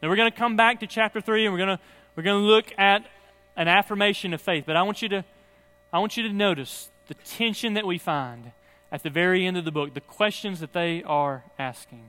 Now 0.00 0.08
we're 0.08 0.16
going 0.16 0.32
to 0.32 0.36
come 0.36 0.56
back 0.56 0.80
to 0.80 0.86
chapter 0.86 1.20
3 1.20 1.44
and 1.44 1.52
we're 1.52 1.58
going 1.58 1.76
to 1.76 1.80
we're 2.16 2.22
going 2.22 2.40
to 2.40 2.46
look 2.46 2.72
at 2.78 3.04
an 3.54 3.68
affirmation 3.68 4.32
of 4.32 4.40
faith, 4.40 4.64
but 4.66 4.76
I 4.76 4.82
want 4.82 5.02
you 5.02 5.10
to 5.10 5.24
I 5.92 5.98
want 5.98 6.16
you 6.16 6.22
to 6.22 6.32
notice 6.32 6.88
the 7.08 7.14
tension 7.14 7.74
that 7.74 7.86
we 7.86 7.98
find 7.98 8.52
at 8.90 9.02
the 9.02 9.10
very 9.10 9.46
end 9.46 9.58
of 9.58 9.66
the 9.66 9.70
book, 9.70 9.92
the 9.92 10.00
questions 10.00 10.60
that 10.60 10.72
they 10.72 11.02
are 11.02 11.44
asking. 11.58 12.08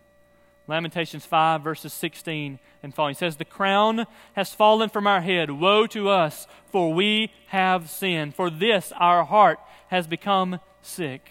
Lamentations 0.67 1.25
5, 1.25 1.61
verses 1.61 1.91
16 1.91 2.57
and 2.81 2.95
following. 2.95 3.13
He 3.13 3.19
says, 3.19 3.35
The 3.35 3.43
crown 3.43 4.05
has 4.37 4.53
fallen 4.53 4.87
from 4.87 5.05
our 5.05 5.19
head. 5.19 5.51
Woe 5.51 5.85
to 5.87 6.07
us, 6.07 6.47
for 6.71 6.93
we 6.93 7.33
have 7.47 7.89
sinned. 7.89 8.35
For 8.35 8.49
this 8.49 8.93
our 8.95 9.25
heart 9.25 9.59
has 9.89 10.07
become 10.07 10.61
sick. 10.81 11.29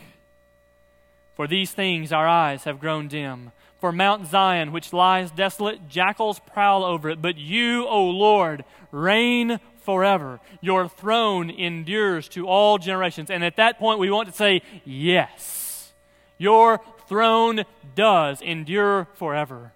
For 1.36 1.46
these 1.46 1.70
things 1.70 2.12
our 2.12 2.26
eyes 2.26 2.64
have 2.64 2.80
grown 2.80 3.08
dim. 3.08 3.52
For 3.78 3.92
Mount 3.92 4.26
Zion, 4.26 4.72
which 4.72 4.92
lies 4.92 5.30
desolate, 5.30 5.86
jackals 5.88 6.40
prowl 6.40 6.82
over 6.82 7.10
it. 7.10 7.20
But 7.20 7.36
you, 7.36 7.86
O 7.86 8.04
Lord, 8.06 8.64
reign 8.90 9.60
forever. 9.82 10.40
Your 10.62 10.88
throne 10.88 11.50
endures 11.50 12.28
to 12.30 12.48
all 12.48 12.78
generations. 12.78 13.30
And 13.30 13.44
at 13.44 13.56
that 13.56 13.78
point, 13.78 14.00
we 14.00 14.10
want 14.10 14.28
to 14.28 14.34
say, 14.34 14.62
Yes, 14.84 15.92
your 16.38 16.80
throne 17.06 17.64
does 17.94 18.40
endure 18.40 19.06
forever. 19.14 19.72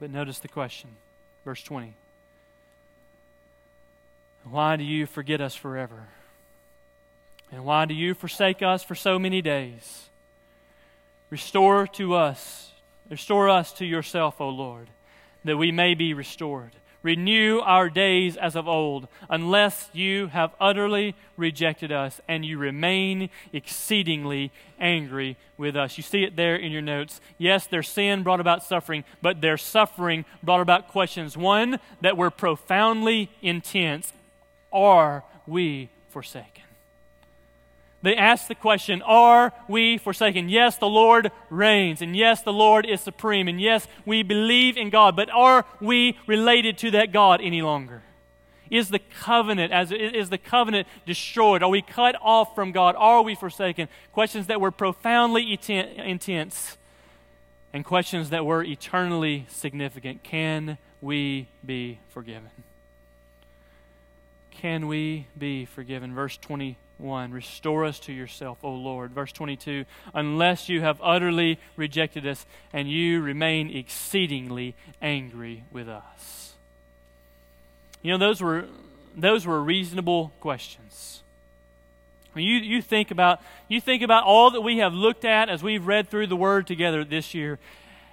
But 0.00 0.10
notice 0.10 0.38
the 0.38 0.48
question, 0.48 0.90
verse 1.44 1.62
20. 1.62 1.94
Why 4.44 4.76
do 4.76 4.84
you 4.84 5.06
forget 5.06 5.40
us 5.40 5.54
forever? 5.54 6.08
And 7.50 7.64
why 7.64 7.86
do 7.86 7.94
you 7.94 8.14
forsake 8.14 8.62
us 8.62 8.84
for 8.84 8.94
so 8.94 9.18
many 9.18 9.42
days? 9.42 10.08
Restore 11.30 11.86
to 11.88 12.14
us, 12.14 12.72
restore 13.10 13.48
us 13.48 13.72
to 13.74 13.84
yourself, 13.84 14.40
O 14.40 14.48
Lord, 14.48 14.90
that 15.44 15.56
we 15.56 15.72
may 15.72 15.94
be 15.94 16.14
restored. 16.14 16.72
Renew 17.02 17.60
our 17.60 17.90
days 17.90 18.34
as 18.38 18.56
of 18.56 18.66
old, 18.66 19.08
unless 19.28 19.90
you 19.92 20.28
have 20.28 20.54
utterly 20.58 21.14
rejected 21.36 21.92
us 21.92 22.18
and 22.26 22.46
you 22.46 22.56
remain 22.56 23.28
exceedingly 23.52 24.50
angry 24.80 25.36
with 25.58 25.76
us. 25.76 25.98
You 25.98 26.02
see 26.02 26.24
it 26.24 26.34
there 26.34 26.56
in 26.56 26.72
your 26.72 26.80
notes. 26.80 27.20
Yes, 27.36 27.66
their 27.66 27.82
sin 27.82 28.22
brought 28.22 28.40
about 28.40 28.64
suffering, 28.64 29.04
but 29.20 29.42
their 29.42 29.58
suffering 29.58 30.24
brought 30.42 30.62
about 30.62 30.88
questions. 30.88 31.36
One, 31.36 31.78
that 32.00 32.16
were 32.16 32.30
profoundly 32.30 33.30
intense 33.42 34.12
Are 34.72 35.24
we 35.46 35.90
forsaken? 36.08 36.64
They 38.04 38.16
ask 38.16 38.48
the 38.48 38.54
question, 38.54 39.00
Are 39.00 39.54
we 39.66 39.96
forsaken? 39.96 40.50
Yes, 40.50 40.76
the 40.76 40.86
Lord 40.86 41.32
reigns, 41.48 42.02
and 42.02 42.14
yes, 42.14 42.42
the 42.42 42.52
Lord 42.52 42.84
is 42.84 43.00
supreme, 43.00 43.48
and 43.48 43.58
yes, 43.58 43.88
we 44.04 44.22
believe 44.22 44.76
in 44.76 44.90
God, 44.90 45.16
but 45.16 45.30
are 45.30 45.64
we 45.80 46.18
related 46.26 46.76
to 46.78 46.90
that 46.90 47.12
God 47.12 47.40
any 47.40 47.62
longer? 47.62 48.02
Is 48.70 48.90
the 48.90 48.98
covenant 48.98 49.72
as 49.72 49.90
is 49.90 50.28
the 50.28 50.36
covenant 50.36 50.86
destroyed? 51.06 51.62
Are 51.62 51.70
we 51.70 51.80
cut 51.80 52.14
off 52.20 52.54
from 52.54 52.72
God? 52.72 52.94
Are 52.98 53.22
we 53.22 53.34
forsaken? 53.34 53.88
Questions 54.12 54.48
that 54.48 54.60
were 54.60 54.70
profoundly 54.70 55.58
intense 55.96 56.76
and 57.72 57.84
questions 57.86 58.30
that 58.30 58.44
were 58.44 58.62
eternally 58.62 59.46
significant. 59.48 60.22
Can 60.22 60.76
we 61.00 61.48
be 61.64 62.00
forgiven? 62.10 62.50
Can 64.50 64.88
we 64.88 65.26
be 65.38 65.64
forgiven? 65.64 66.14
Verse 66.14 66.36
20 66.36 66.76
1. 66.98 67.32
Restore 67.32 67.84
us 67.84 67.98
to 68.00 68.12
yourself, 68.12 68.58
O 68.62 68.72
Lord. 68.72 69.12
Verse 69.12 69.32
22 69.32 69.84
Unless 70.12 70.68
you 70.68 70.80
have 70.80 71.00
utterly 71.02 71.58
rejected 71.76 72.26
us 72.26 72.46
and 72.72 72.90
you 72.90 73.20
remain 73.20 73.74
exceedingly 73.74 74.74
angry 75.02 75.64
with 75.72 75.88
us. 75.88 76.54
You 78.02 78.12
know, 78.12 78.18
those 78.18 78.40
were, 78.40 78.66
those 79.16 79.46
were 79.46 79.62
reasonable 79.62 80.32
questions. 80.40 81.22
When 82.34 82.44
you, 82.44 82.56
you, 82.56 82.82
think 82.82 83.10
about, 83.10 83.40
you 83.68 83.80
think 83.80 84.02
about 84.02 84.24
all 84.24 84.50
that 84.50 84.60
we 84.60 84.78
have 84.78 84.92
looked 84.92 85.24
at 85.24 85.48
as 85.48 85.62
we've 85.62 85.86
read 85.86 86.10
through 86.10 86.26
the 86.26 86.36
Word 86.36 86.66
together 86.66 87.04
this 87.04 87.32
year, 87.32 87.58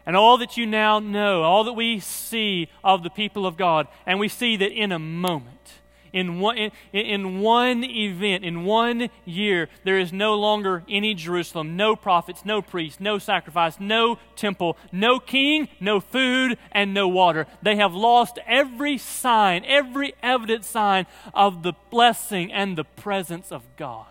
and 0.06 0.16
all 0.16 0.38
that 0.38 0.58
you 0.58 0.66
now 0.66 1.00
know, 1.00 1.44
all 1.44 1.64
that 1.64 1.74
we 1.74 2.00
see 2.00 2.70
of 2.84 3.04
the 3.04 3.10
people 3.10 3.46
of 3.46 3.58
God, 3.58 3.88
and 4.06 4.20
we 4.20 4.28
see 4.28 4.56
that 4.58 4.72
in 4.72 4.92
a 4.92 5.00
moment, 5.00 5.81
in 6.14 6.40
one, 6.40 6.58
in, 6.58 6.72
in 6.92 7.40
one 7.40 7.84
event, 7.84 8.44
in 8.44 8.66
one 8.66 9.10
year, 9.26 9.70
there 9.84 9.98
is 9.98 10.12
no 10.12 10.36
longer 10.36 10.84
any 10.90 11.14
Jerusalem, 11.14 11.78
no 11.78 11.96
prophets, 11.96 12.44
no 12.44 12.62
priests, 12.62 13.00
no 13.00 13.18
sacrifice, 13.18 13.80
no 13.80 14.20
temple, 14.36 14.78
no 14.92 15.20
king, 15.20 15.70
no 15.80 16.00
food, 16.00 16.58
and 16.72 16.94
no 16.94 17.08
water. 17.08 17.48
They 17.62 17.78
have 17.78 17.94
lost 17.94 18.40
every 18.46 18.98
sign, 18.98 19.64
every 19.66 20.14
evident 20.22 20.66
sign 20.66 21.06
of 21.34 21.64
the 21.64 21.74
blessing 21.90 22.52
and 22.52 22.78
the 22.78 22.84
presence 22.84 23.52
of 23.52 23.64
God. 23.78 24.06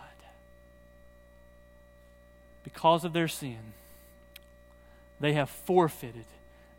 Because 2.64 3.04
of 3.04 3.12
their 3.12 3.28
sin, 3.28 3.74
they 5.18 5.34
have 5.34 5.50
forfeited 5.50 6.24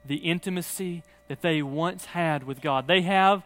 the 0.06 0.18
intimacy 0.18 1.04
that 1.28 1.42
they 1.42 1.62
once 1.62 2.06
had 2.06 2.44
with 2.44 2.60
God. 2.60 2.88
They 2.88 3.02
have 3.02 3.44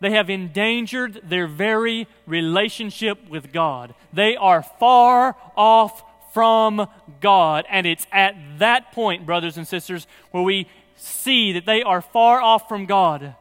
they 0.00 0.10
have 0.10 0.28
endangered 0.28 1.20
their 1.24 1.46
very 1.46 2.06
relationship 2.26 3.28
with 3.28 3.52
God. 3.52 3.94
They 4.12 4.36
are 4.36 4.62
far 4.62 5.36
off 5.56 6.02
from 6.34 6.86
God. 7.20 7.64
And 7.70 7.86
it's 7.86 8.06
at 8.12 8.34
that 8.58 8.92
point, 8.92 9.24
brothers 9.24 9.56
and 9.56 9.66
sisters, 9.66 10.06
where 10.32 10.42
we 10.42 10.68
see 10.96 11.52
that 11.52 11.64
they 11.64 11.82
are 11.82 12.02
far 12.02 12.40
off 12.42 12.68
from 12.68 12.84
God, 12.84 13.34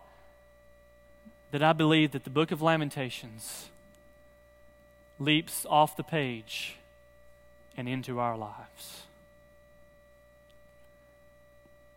that 1.52 1.62
I 1.62 1.74
believe 1.74 2.14
that 2.14 2.24
the 2.24 2.30
book 2.30 2.52
of 2.52 2.62
Lamentations 2.62 3.70
leaps 5.20 5.66
off 5.70 5.98
the 5.98 6.04
page 6.04 6.78
and 7.76 7.90
into 7.90 8.20
our 8.20 8.38
lives. 8.38 9.04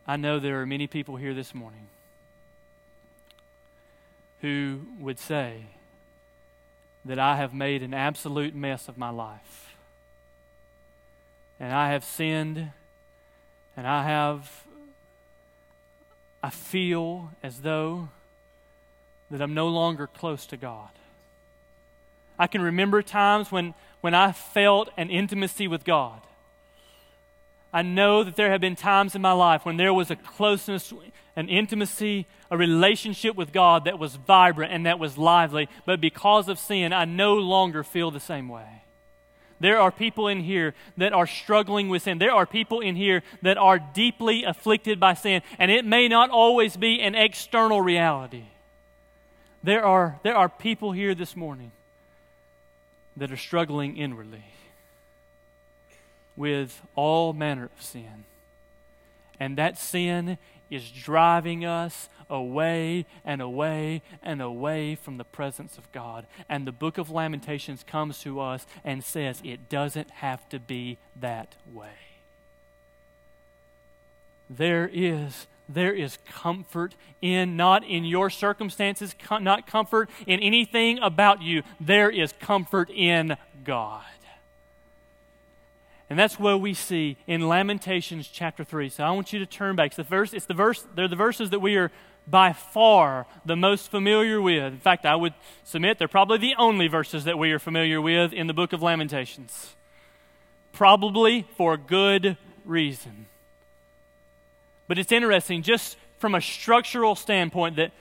I 0.07 0.17
know 0.17 0.41
there 0.41 0.61
are 0.63 0.67
many 0.67 0.87
people 0.87 1.17
here 1.17 1.35
this 1.35 1.55
morning 1.55 1.87
who 4.41 4.81
would 4.99 5.19
say 5.19 5.67
that 7.05 7.19
I 7.19 7.37
have 7.37 7.55
made 7.55 7.83
an 7.83 7.95
absolute 7.95 8.55
mess 8.55 8.89
of 8.89 8.99
my 8.99 9.11
life. 9.11 9.77
And 11.61 11.73
I 11.73 11.91
have 11.91 12.05
sinned, 12.05 12.71
and 13.77 13.87
I 13.87 14.05
have, 14.05 14.65
I 16.43 16.51
feel 16.51 17.31
as 17.43 17.63
though 17.63 18.09
that 19.31 19.43
I'm 19.43 19.55
no 19.55 19.69
longer 19.69 20.07
close 20.07 20.47
to 20.47 20.57
God. 20.57 20.91
I 22.39 22.47
can 22.47 22.63
remember 22.63 23.03
times 23.03 23.51
when, 23.51 23.75
when 24.01 24.15
I 24.15 24.33
felt 24.33 24.91
an 24.97 25.11
intimacy 25.11 25.67
with 25.67 25.85
God. 25.85 26.21
I 27.73 27.83
know 27.83 28.25
that 28.25 28.37
there 28.37 28.51
have 28.51 28.61
been 28.61 28.77
times 28.77 29.15
in 29.15 29.23
my 29.23 29.33
life 29.33 29.67
when 29.67 29.77
there 29.77 29.93
was 29.93 30.11
a 30.11 30.17
closeness, 30.17 30.93
an 31.37 31.49
intimacy, 31.49 32.27
a 32.51 32.57
relationship 32.57 33.37
with 33.37 33.53
God 33.53 33.85
that 33.85 33.99
was 33.99 34.17
vibrant 34.17 34.73
and 34.73 34.87
that 34.87 34.99
was 34.99 35.19
lively, 35.19 35.69
but 35.85 36.01
because 36.01 36.49
of 36.49 36.59
sin, 36.59 36.93
I 36.93 37.05
no 37.05 37.35
longer 37.35 37.85
feel 37.85 38.11
the 38.11 38.21
same 38.21 38.49
way. 38.49 38.83
There 39.61 39.81
are 39.81 39.91
people 39.91 40.29
in 40.29 40.41
here 40.41 40.75
that 40.97 41.13
are 41.13 41.27
struggling 41.27 41.89
with 41.89 42.03
sin. 42.03 42.19
There 42.19 42.33
are 42.33 42.47
people 42.47 42.81
in 42.81 42.97
here 42.97 43.23
that 43.43 43.59
are 43.59 43.79
deeply 43.79 44.45
afflicted 44.45 45.01
by 45.01 45.15
sin, 45.15 45.43
and 45.59 45.71
it 45.71 45.85
may 45.85 46.09
not 46.09 46.31
always 46.31 46.77
be 46.77 47.01
an 47.01 47.15
external 47.15 47.83
reality. 47.83 48.45
There 49.63 49.85
are, 49.85 50.21
there 50.23 50.37
are 50.37 50.49
people 50.49 50.93
here 50.93 51.15
this 51.15 51.35
morning 51.35 51.73
that 53.17 53.33
are 53.33 53.37
struggling 53.37 53.97
inwardly 53.97 54.45
with 56.39 56.81
all 56.95 57.33
manner 57.33 57.65
of 57.65 57.83
sin. 57.83 58.25
And 59.41 59.59
that 59.59 59.77
sin 59.77 60.39
is 60.71 60.91
driving 60.91 61.65
us 61.65 62.09
away 62.31 63.07
and 63.25 63.43
away 63.43 64.03
and 64.23 64.41
away 64.41 64.95
from 64.95 65.17
the 65.17 65.25
presence 65.25 65.77
of 65.77 65.91
God. 65.93 66.27
And 66.49 66.67
the 66.67 66.73
book 66.73 66.97
of 66.97 67.11
Lamentations 67.11 67.85
comes 67.85 68.21
to 68.21 68.41
us 68.41 68.67
and 68.85 69.03
says 69.03 69.41
it 69.45 69.69
doesn't 69.69 70.11
have 70.11 70.49
to 70.51 70.61
be 70.61 70.99
that 71.21 71.57
way. 71.73 71.91
There 74.49 74.89
is 74.93 75.47
there 75.71 75.93
is 75.93 76.17
comfort 76.27 76.95
in 77.21 77.55
not 77.55 77.85
in 77.85 78.07
your 78.07 78.31
circumstances, 78.31 79.15
not 79.31 79.67
comfort 79.67 80.09
in 80.27 80.41
anything 80.41 80.99
about 81.01 81.43
you. 81.43 81.63
There 81.79 82.09
is 82.09 82.33
comfort 82.41 82.89
in 82.89 83.37
God. 83.65 84.03
And 86.11 86.19
that's 86.19 86.39
what 86.39 86.61
we 86.61 86.73
see 86.73 87.17
in 87.27 87.49
Lamentations 87.49 88.29
chapter 88.29 88.65
3. 88.65 88.89
So 88.89 89.05
I 89.05 89.11
want 89.11 89.33
you 89.33 89.39
to 89.41 89.47
turn 89.47 89.77
back. 89.77 89.89
It's 89.89 89.97
the 89.97 90.03
verse, 90.03 90.33
it's 90.33 90.47
the 90.47 90.55
verse, 90.55 90.85
they're 90.95 91.09
the 91.09 91.17
verses 91.17 91.51
that 91.51 91.61
we 91.61 91.77
are 91.77 91.91
by 92.27 92.53
far 92.53 93.27
the 93.45 93.57
most 93.57 93.91
familiar 93.91 94.41
with. 94.41 94.73
In 94.73 94.81
fact, 94.81 95.07
I 95.07 95.17
would 95.17 95.35
submit 95.65 95.99
they're 95.99 96.09
probably 96.09 96.39
the 96.39 96.55
only 96.59 96.89
verses 96.89 97.25
that 97.25 97.39
we 97.39 97.53
are 97.53 97.59
familiar 97.59 98.01
with 98.01 98.33
in 98.33 98.47
the 98.47 98.55
book 98.55 98.73
of 98.73 98.83
Lamentations. 98.83 99.75
Probably 100.73 101.47
for 101.57 101.75
a 101.75 101.79
good 101.79 102.37
reason. 102.65 103.27
But 104.87 104.99
it's 104.99 105.13
interesting, 105.13 105.63
just 105.63 105.97
from 106.19 106.35
a 106.35 106.41
structural 106.41 107.15
standpoint 107.15 107.77
that 107.77 107.93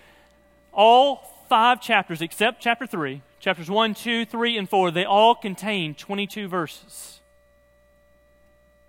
all 0.74 1.34
five 1.50 1.82
chapters, 1.82 2.22
except 2.22 2.62
chapter 2.62 2.86
3, 2.86 3.22
chapters 3.40 3.70
1, 3.70 3.94
2, 3.94 4.26
3, 4.26 4.58
and 4.58 4.70
4, 4.70 4.92
they 4.92 5.06
all 5.06 5.36
contain 5.36 5.96
22 5.96 6.48
verses. 6.48 7.20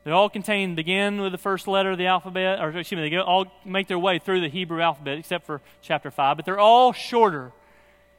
They 0.08 0.14
all 0.14 0.30
contain, 0.30 0.74
begin 0.74 1.20
with 1.20 1.32
the 1.32 1.38
first 1.38 1.68
letter 1.68 1.90
of 1.90 1.98
the 1.98 2.06
alphabet, 2.06 2.60
or 2.62 2.70
excuse 2.70 2.98
me, 2.98 3.10
they 3.10 3.16
all 3.18 3.44
make 3.62 3.88
their 3.88 3.98
way 3.98 4.18
through 4.18 4.40
the 4.40 4.48
Hebrew 4.48 4.80
alphabet, 4.80 5.18
except 5.18 5.44
for 5.44 5.60
chapter 5.82 6.10
5, 6.10 6.38
but 6.38 6.46
they're 6.46 6.58
all 6.58 6.94
shorter 6.94 7.52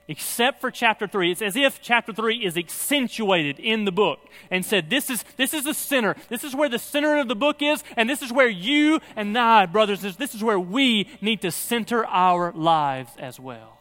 except 0.07 0.61
for 0.61 0.69
chapter 0.69 1.07
3. 1.07 1.31
It's 1.31 1.41
as 1.41 1.55
if 1.55 1.81
chapter 1.81 2.13
3 2.13 2.45
is 2.45 2.57
accentuated 2.57 3.59
in 3.59 3.85
the 3.85 3.91
book 3.91 4.19
and 4.51 4.63
said, 4.63 4.91
This 4.91 5.09
is, 5.09 5.25
this 5.35 5.51
is 5.51 5.63
the 5.63 5.73
center. 5.73 6.15
This 6.29 6.43
is 6.43 6.55
where 6.55 6.69
the 6.69 6.77
center 6.77 7.17
of 7.17 7.27
the 7.27 7.35
book 7.35 7.59
is, 7.63 7.83
and 7.97 8.07
this 8.07 8.21
is 8.21 8.31
where 8.31 8.47
you 8.47 8.99
and 9.15 9.35
I, 9.35 9.65
brothers, 9.65 10.03
this 10.15 10.35
is 10.35 10.43
where 10.43 10.59
we 10.59 11.09
need 11.21 11.41
to 11.41 11.49
center 11.49 12.05
our 12.05 12.51
lives 12.51 13.13
as 13.17 13.39
well. 13.39 13.79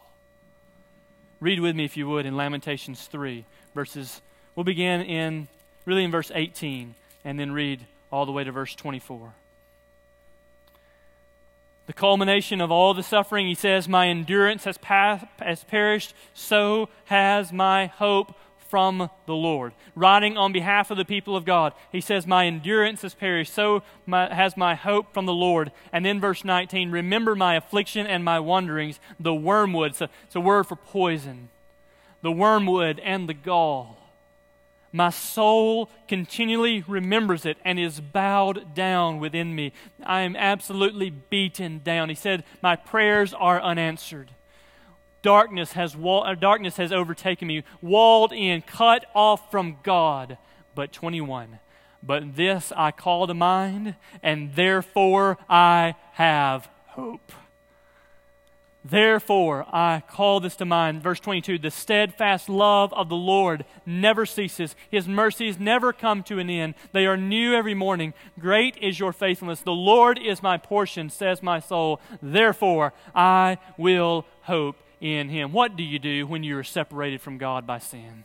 Read 1.39 1.59
with 1.59 1.75
me, 1.75 1.85
if 1.85 1.95
you 1.95 2.09
would, 2.09 2.25
in 2.25 2.35
Lamentations 2.35 3.05
3, 3.05 3.45
verses, 3.75 4.19
we'll 4.55 4.63
begin 4.63 5.01
in, 5.01 5.47
really 5.85 6.03
in 6.03 6.09
verse 6.09 6.31
18, 6.33 6.95
and 7.23 7.39
then 7.39 7.51
read 7.51 7.85
all 8.11 8.25
the 8.25 8.31
way 8.31 8.43
to 8.43 8.51
verse 8.51 8.75
24 8.75 9.33
the 11.89 11.93
culmination 11.93 12.61
of 12.61 12.69
all 12.69 12.93
the 12.93 13.01
suffering, 13.01 13.47
he 13.47 13.55
says, 13.55 13.89
My 13.89 14.09
endurance 14.09 14.65
has, 14.65 14.77
passed, 14.77 15.25
has 15.39 15.63
perished, 15.63 16.13
so 16.35 16.87
has 17.05 17.51
my 17.51 17.87
hope 17.87 18.35
from 18.67 19.09
the 19.25 19.33
Lord. 19.33 19.73
Writing 19.95 20.37
on 20.37 20.53
behalf 20.53 20.91
of 20.91 20.97
the 20.97 21.03
people 21.03 21.35
of 21.35 21.45
God, 21.45 21.73
he 21.91 21.99
says, 21.99 22.27
My 22.27 22.45
endurance 22.45 23.01
has 23.01 23.15
perished, 23.15 23.51
so 23.51 23.81
my, 24.05 24.31
has 24.31 24.55
my 24.55 24.75
hope 24.75 25.15
from 25.15 25.25
the 25.25 25.33
Lord. 25.33 25.71
And 25.91 26.05
then 26.05 26.21
verse 26.21 26.45
19, 26.45 26.91
Remember 26.91 27.33
my 27.33 27.55
affliction 27.55 28.05
and 28.05 28.23
my 28.23 28.39
wanderings, 28.39 28.99
the 29.19 29.33
wormwood. 29.33 29.95
So 29.95 30.09
it's 30.25 30.35
a 30.35 30.39
word 30.39 30.67
for 30.67 30.75
poison. 30.75 31.49
The 32.21 32.31
wormwood 32.31 32.99
and 32.99 33.27
the 33.27 33.33
gall 33.33 33.98
my 34.91 35.09
soul 35.09 35.89
continually 36.07 36.83
remembers 36.87 37.45
it 37.45 37.57
and 37.63 37.79
is 37.79 37.99
bowed 37.99 38.73
down 38.73 39.19
within 39.19 39.55
me. 39.55 39.71
I 40.03 40.21
am 40.21 40.35
absolutely 40.35 41.09
beaten 41.09 41.81
down. 41.83 42.09
He 42.09 42.15
said, 42.15 42.43
My 42.61 42.75
prayers 42.75 43.33
are 43.33 43.61
unanswered. 43.61 44.31
Darkness 45.21 45.73
has, 45.73 45.95
uh, 45.95 46.35
darkness 46.35 46.77
has 46.77 46.91
overtaken 46.91 47.47
me, 47.47 47.63
walled 47.81 48.31
in, 48.31 48.61
cut 48.61 49.05
off 49.13 49.51
from 49.51 49.77
God. 49.83 50.37
But 50.75 50.91
21. 50.91 51.59
But 52.01 52.35
this 52.35 52.71
I 52.75 52.91
call 52.91 53.27
to 53.27 53.33
mind, 53.33 53.95
and 54.23 54.55
therefore 54.55 55.37
I 55.49 55.95
have 56.13 56.69
hope. 56.87 57.31
Therefore, 58.83 59.65
I 59.73 60.03
call 60.09 60.39
this 60.39 60.55
to 60.57 60.65
mind. 60.65 61.03
Verse 61.03 61.19
22 61.19 61.57
The 61.57 61.71
steadfast 61.71 62.47
love 62.47 62.93
of 62.93 63.09
the 63.09 63.15
Lord 63.15 63.65
never 63.85 64.25
ceases, 64.25 64.75
His 64.89 65.07
mercies 65.07 65.59
never 65.59 65.91
come 65.91 66.23
to 66.23 66.39
an 66.39 66.49
end. 66.49 66.75
They 66.93 67.05
are 67.05 67.17
new 67.17 67.53
every 67.53 67.73
morning. 67.73 68.13
Great 68.39 68.77
is 68.77 68.97
your 68.99 69.11
faithfulness. 69.11 69.61
The 69.61 69.71
Lord 69.71 70.17
is 70.17 70.41
my 70.41 70.57
portion, 70.57 71.09
says 71.09 71.43
my 71.43 71.59
soul. 71.59 71.99
Therefore, 72.21 72.93
I 73.13 73.57
will 73.77 74.25
hope 74.43 74.77
in 75.01 75.27
Him. 75.27 75.51
What 75.51 75.75
do 75.75 75.83
you 75.83 75.99
do 75.99 76.25
when 76.25 76.43
you 76.43 76.57
are 76.57 76.63
separated 76.63 77.21
from 77.21 77.37
God 77.37 77.67
by 77.67 77.79
sin? 77.79 78.23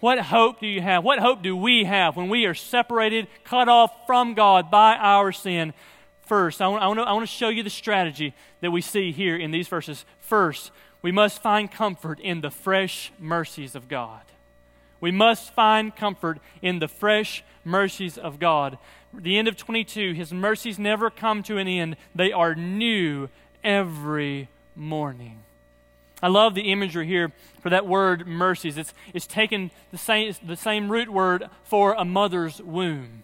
What 0.00 0.18
hope 0.18 0.60
do 0.60 0.66
you 0.66 0.80
have? 0.82 1.04
What 1.04 1.20
hope 1.20 1.42
do 1.42 1.56
we 1.56 1.84
have 1.84 2.16
when 2.16 2.28
we 2.28 2.44
are 2.44 2.54
separated, 2.54 3.28
cut 3.44 3.68
off 3.68 4.06
from 4.06 4.34
God 4.34 4.70
by 4.70 4.94
our 4.96 5.32
sin? 5.32 5.72
First, 6.26 6.60
I 6.60 6.66
want, 6.66 6.82
I, 6.82 7.12
want 7.12 7.22
to, 7.22 7.26
show 7.26 7.48
you 7.48 7.62
the 7.62 7.70
strategy 7.70 8.34
that 8.60 8.72
we 8.72 8.80
see 8.80 9.12
here 9.12 9.36
in 9.36 9.52
these 9.52 9.68
verses. 9.68 10.04
First, 10.18 10.72
we 11.00 11.12
must 11.12 11.40
find 11.40 11.70
comfort 11.70 12.18
in 12.18 12.40
the 12.40 12.50
fresh 12.50 13.12
mercies 13.18 13.76
of 13.76 13.88
God. 13.88 14.22
We 15.00 15.12
must 15.12 15.54
find 15.54 15.94
comfort 15.94 16.40
in 16.60 16.80
the 16.80 16.88
fresh 16.88 17.44
mercies 17.64 18.18
of 18.18 18.40
God. 18.40 18.76
the 19.14 19.38
end 19.38 19.46
of 19.46 19.56
22, 19.56 20.14
His 20.14 20.32
mercies 20.32 20.80
never 20.80 21.10
come 21.10 21.44
to 21.44 21.58
an 21.58 21.68
end, 21.68 21.96
they 22.12 22.32
are 22.32 22.56
new 22.56 23.28
every 23.62 24.48
morning. 24.74 25.38
I 26.20 26.26
love 26.26 26.56
the 26.56 26.72
imagery 26.72 27.06
here 27.06 27.30
for 27.60 27.70
that 27.70 27.86
word 27.86 28.26
mercies. 28.26 28.76
It's, 28.76 28.94
it's 29.14 29.28
taken 29.28 29.70
the 29.92 29.98
same, 29.98 30.34
the 30.44 30.56
same 30.56 30.90
root 30.90 31.08
word 31.08 31.48
for 31.62 31.94
a 31.94 32.04
mother's 32.04 32.60
womb. 32.60 33.22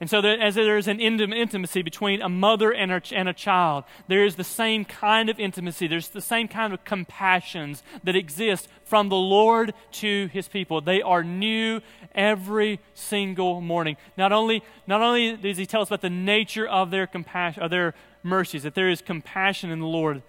And 0.00 0.08
so, 0.08 0.22
that 0.22 0.40
as 0.40 0.54
there 0.54 0.78
is 0.78 0.88
an 0.88 0.98
intimacy 0.98 1.82
between 1.82 2.22
a 2.22 2.28
mother 2.30 2.72
and 2.72 2.90
a, 2.90 3.02
and 3.12 3.28
a 3.28 3.34
child, 3.34 3.84
there 4.08 4.24
is 4.24 4.36
the 4.36 4.44
same 4.44 4.86
kind 4.86 5.28
of 5.28 5.38
intimacy. 5.38 5.86
There's 5.86 6.08
the 6.08 6.22
same 6.22 6.48
kind 6.48 6.72
of 6.72 6.82
compassions 6.86 7.82
that 8.02 8.16
exist 8.16 8.66
from 8.82 9.10
the 9.10 9.16
Lord 9.16 9.74
to 9.92 10.28
his 10.32 10.48
people. 10.48 10.80
They 10.80 11.02
are 11.02 11.22
new 11.22 11.82
every 12.14 12.80
single 12.94 13.60
morning. 13.60 13.98
Not 14.16 14.32
only, 14.32 14.62
not 14.86 15.02
only 15.02 15.36
does 15.36 15.58
he 15.58 15.66
tell 15.66 15.82
us 15.82 15.88
about 15.88 16.00
the 16.00 16.08
nature 16.08 16.66
of 16.66 16.90
their 16.90 17.06
compassion, 17.06 17.62
of 17.62 17.70
their 17.70 17.94
mercies, 18.22 18.62
that 18.62 18.74
there 18.74 18.88
is 18.88 19.02
compassion 19.02 19.70
in 19.70 19.80
the 19.80 19.86
Lord, 19.86 20.22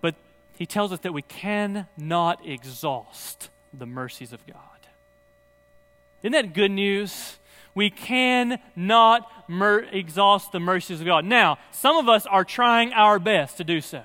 but 0.00 0.14
he 0.56 0.64
tells 0.64 0.90
us 0.90 1.00
that 1.00 1.12
we 1.12 1.22
cannot 1.22 2.46
exhaust 2.48 3.50
the 3.74 3.86
mercies 3.86 4.32
of 4.32 4.46
God. 4.46 4.56
Isn't 6.22 6.32
that 6.32 6.54
good 6.54 6.70
news? 6.70 7.36
We 7.74 7.90
cannot 7.90 9.30
mer- 9.48 9.86
exhaust 9.92 10.52
the 10.52 10.60
mercies 10.60 11.00
of 11.00 11.06
God. 11.06 11.24
Now, 11.24 11.58
some 11.70 11.96
of 11.96 12.08
us 12.08 12.26
are 12.26 12.44
trying 12.44 12.92
our 12.92 13.18
best 13.18 13.56
to 13.58 13.64
do 13.64 13.80
so. 13.80 14.02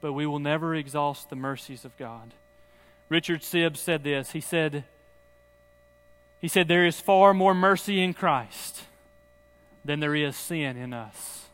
But 0.00 0.12
we 0.12 0.26
will 0.26 0.38
never 0.38 0.74
exhaust 0.74 1.30
the 1.30 1.36
mercies 1.36 1.84
of 1.84 1.96
God. 1.96 2.32
Richard 3.08 3.40
Sibbes 3.40 3.78
said 3.78 4.02
this. 4.02 4.32
He 4.32 4.40
said, 4.40 4.84
he 6.40 6.48
said, 6.48 6.68
There 6.68 6.86
is 6.86 7.00
far 7.00 7.32
more 7.32 7.54
mercy 7.54 8.02
in 8.02 8.12
Christ 8.12 8.82
than 9.84 10.00
there 10.00 10.14
is 10.14 10.36
sin 10.36 10.76
in 10.76 10.92
us. 10.92 11.46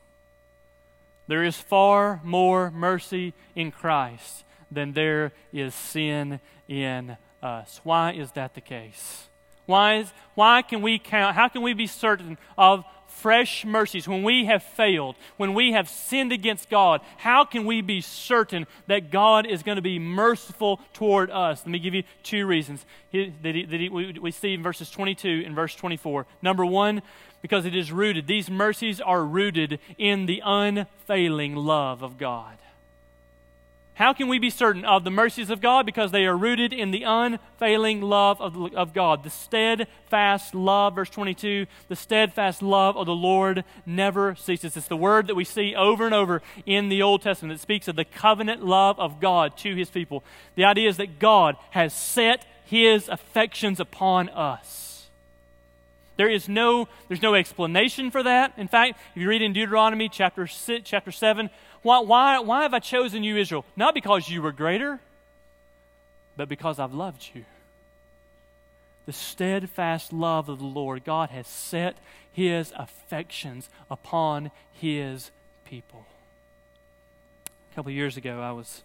There 1.27 1.45
is 1.45 1.57
far 1.57 2.21
more 2.25 2.71
mercy 2.71 3.35
in 3.55 3.71
Christ 3.71 4.45
than 4.71 4.93
there 4.93 5.33
is 5.53 5.75
sin 5.75 6.41
in 6.69 7.17
us. 7.43 7.81
Why 7.85 8.13
is 8.13 8.33
that 8.33 8.55
the 8.55 8.61
case? 8.61 9.29
Why, 9.67 9.99
is, 9.99 10.13
why 10.35 10.63
can 10.63 10.83
we 10.83 10.99
count, 10.99 11.37
how 11.37 11.49
can 11.49 11.63
we 11.63 11.75
be 11.75 11.87
certain 11.87 12.39
of 12.59 12.85
fresh 13.07 13.65
mercies 13.65 14.09
when 14.09 14.23
we 14.23 14.47
have 14.47 14.63
failed, 14.63 15.17
when 15.37 15.55
we 15.55 15.73
have 15.73 15.89
sinned 15.89 16.33
against 16.33 16.71
God? 16.71 17.01
How 17.19 17.45
can 17.45 17.65
we 17.65 17.81
be 17.81 18.01
certain 18.01 18.67
that 18.87 19.11
God 19.11 19.47
is 19.47 19.63
going 19.63 19.77
to 19.77 19.83
be 19.83 19.99
merciful 19.99 20.81
toward 20.93 21.31
us? 21.31 21.61
Let 21.61 21.69
me 21.69 21.79
give 21.79 21.95
you 21.95 22.03
two 22.23 22.47
reasons 22.47 22.85
that, 23.13 23.55
he, 23.55 23.65
that 23.65 23.81
he, 23.81 23.89
we, 23.89 24.31
see 24.31 24.55
in 24.55 24.63
verses 24.63 24.91
22 24.91 25.45
and 25.47 25.55
verse 25.55 25.75
24. 25.75 26.27
Number 26.43 26.65
one, 26.65 27.03
because 27.43 27.65
it 27.65 27.75
is 27.75 27.93
rooted, 27.93 28.27
these 28.27 28.51
mercies 28.51 29.01
are 29.01 29.25
rooted 29.25 29.79
in 29.99 30.27
the 30.27 30.43
unfailing 30.45 31.57
love 31.57 32.03
of 32.03 32.19
God. 32.19 32.57
How 34.01 34.15
can 34.15 34.29
we 34.29 34.39
be 34.39 34.49
certain 34.49 34.87
of 34.87 35.05
the 35.05 35.11
mercies 35.11 35.51
of 35.51 35.61
God? 35.61 35.85
Because 35.85 36.11
they 36.11 36.25
are 36.25 36.35
rooted 36.35 36.73
in 36.73 36.91
the 36.91 37.03
unfailing 37.03 38.01
love 38.01 38.41
of, 38.41 38.73
of 38.75 38.95
God. 38.95 39.25
The 39.25 39.29
steadfast 39.29 40.55
love, 40.55 40.95
verse 40.95 41.11
22, 41.11 41.67
the 41.89 41.97
steadfast 41.97 42.63
love 42.63 42.97
of 42.97 43.05
the 43.05 43.15
Lord 43.15 43.63
never 43.85 44.35
ceases. 44.37 44.75
It's 44.75 44.89
the 44.89 44.97
word 44.97 45.27
that 45.27 45.35
we 45.35 45.45
see 45.45 45.75
over 45.75 46.07
and 46.07 46.15
over 46.15 46.41
in 46.65 46.89
the 46.89 47.03
Old 47.03 47.21
Testament 47.21 47.55
that 47.55 47.61
speaks 47.61 47.89
of 47.89 47.97
the 47.97 48.07
covenant 48.07 48.65
love 48.65 48.99
of 48.99 49.21
God 49.21 49.59
to 49.59 49.75
his 49.75 49.91
people. 49.91 50.25
The 50.55 50.65
idea 50.65 50.89
is 50.89 50.97
that 50.97 51.19
God 51.19 51.57
has 51.73 51.93
set 51.93 52.47
his 52.65 53.07
affections 53.07 53.81
upon 53.81 54.31
us. 54.31 54.91
There 56.21 56.29
is 56.29 56.51
no, 56.51 56.87
there's 57.09 57.23
no 57.23 57.35
explanation 57.35 58.11
for 58.11 58.23
that. 58.23 58.53
In 58.59 58.69
fact, 58.69 58.99
if 59.15 59.23
you 59.23 59.27
read 59.27 59.41
in 59.41 59.55
Deuteronomy 59.55 60.09
chapter, 60.09 60.47
six, 60.47 60.89
chapter 60.89 61.11
7, 61.11 61.49
why, 61.83 62.01
why, 62.01 62.39
why 62.41 62.63
have 62.63 62.75
I 62.75 62.79
chosen 62.79 63.23
you, 63.25 63.37
Israel? 63.37 63.65
Not 63.77 63.95
because 63.95 64.29
you 64.29 64.43
were 64.43 64.53
greater, 64.53 65.01
but 66.37 66.49
because 66.49 66.79
I've 66.79 66.95
loved 66.95 67.31
you. 67.35 67.45
The 69.07 69.13
steadfast 69.13 70.13
love 70.13 70.49
of 70.49 70.59
the 70.59 70.65
Lord, 70.65 71.05
God 71.05 71.31
has 71.31 71.47
set 71.47 71.97
his 72.33 72.73
affections 72.77 73.69
upon 73.91 74.51
his 74.73 75.31
people. 75.65 76.05
A 77.73 77.75
couple 77.75 77.93
years 77.93 78.17
ago, 78.17 78.41
I 78.41 78.53
was, 78.53 78.83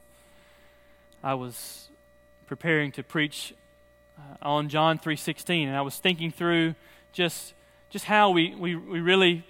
I 1.24 1.34
was 1.34 1.90
preparing 2.48 2.92
to 2.94 3.04
preach 3.04 3.54
uh, 4.18 4.22
on 4.42 4.70
John 4.70 4.98
3.16, 4.98 5.68
and 5.68 5.76
I 5.76 5.82
was 5.82 5.98
thinking 5.98 6.32
through 6.32 6.76
just, 7.12 7.54
just 7.90 8.06
how 8.06 8.30
we, 8.30 8.56
we, 8.56 8.76
we 8.76 9.00
really 9.02 9.44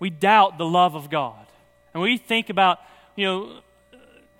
we 0.00 0.10
doubt 0.10 0.58
the 0.58 0.66
love 0.66 0.96
of 0.96 1.10
God. 1.10 1.46
And 1.92 2.02
we 2.02 2.16
think 2.16 2.50
about, 2.50 2.78
you 3.16 3.26
know, 3.26 3.52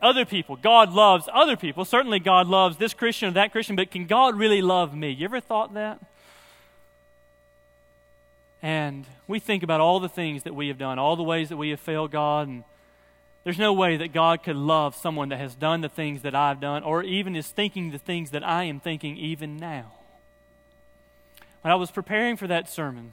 other 0.03 0.25
people. 0.25 0.57
God 0.57 0.93
loves 0.93 1.29
other 1.33 1.57
people. 1.57 1.85
Certainly, 1.85 2.21
God 2.21 2.47
loves 2.47 2.77
this 2.77 2.95
Christian 2.95 3.29
or 3.29 3.33
that 3.33 3.53
Christian, 3.53 3.77
but 3.77 3.91
can 3.91 4.07
God 4.07 4.37
really 4.37 4.63
love 4.63 4.95
me? 4.95 5.11
You 5.11 5.25
ever 5.27 5.41
thought 5.41 5.75
that? 5.75 6.01
And 8.63 9.07
we 9.27 9.39
think 9.39 9.63
about 9.63 9.81
all 9.81 10.01
the 10.01 10.09
things 10.09 10.43
that 10.43 10.55
we 10.55 10.69
have 10.69 10.79
done, 10.79 10.99
all 10.99 11.17
the 11.17 11.23
ways 11.23 11.49
that 11.49 11.57
we 11.57 11.71
have 11.71 11.81
failed 11.81 12.11
God. 12.11 12.49
And 12.49 12.65
there's 13.45 13.59
no 13.59 13.73
way 13.73 13.97
that 13.97 14.13
God 14.13 14.43
could 14.43 14.57
love 14.57 14.95
someone 14.95 15.31
that 15.31 15.39
has 15.39 15.55
done 15.55 15.81
the 15.81 15.89
things 15.89 16.23
that 16.23 16.35
I've 16.35 16.61
done 16.61 16.83
or 16.83 17.03
even 17.03 17.35
is 17.35 17.49
thinking 17.49 17.91
the 17.91 17.99
things 17.99 18.31
that 18.33 18.47
I 18.47 18.65
am 18.65 18.81
thinking 18.81 19.17
even 19.17 19.57
now. 19.57 19.93
When 21.63 21.73
I 21.73 21.77
was 21.77 21.91
preparing 21.91 22.37
for 22.37 22.47
that 22.47 22.71
sermon, 22.71 23.13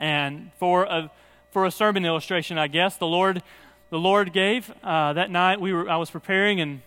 and 0.00 0.50
for 0.58 0.84
a, 0.84 1.10
for 1.50 1.64
a 1.64 1.70
sermon 1.70 2.04
illustration, 2.04 2.58
I 2.58 2.68
guess, 2.68 2.96
the 2.96 3.06
Lord, 3.06 3.42
the 3.90 3.98
Lord 3.98 4.32
gave 4.32 4.72
uh, 4.82 5.12
that 5.14 5.30
night, 5.30 5.60
we 5.60 5.72
were, 5.72 5.88
I 5.88 5.96
was 5.96 6.10
preparing 6.10 6.60
and 6.60 6.82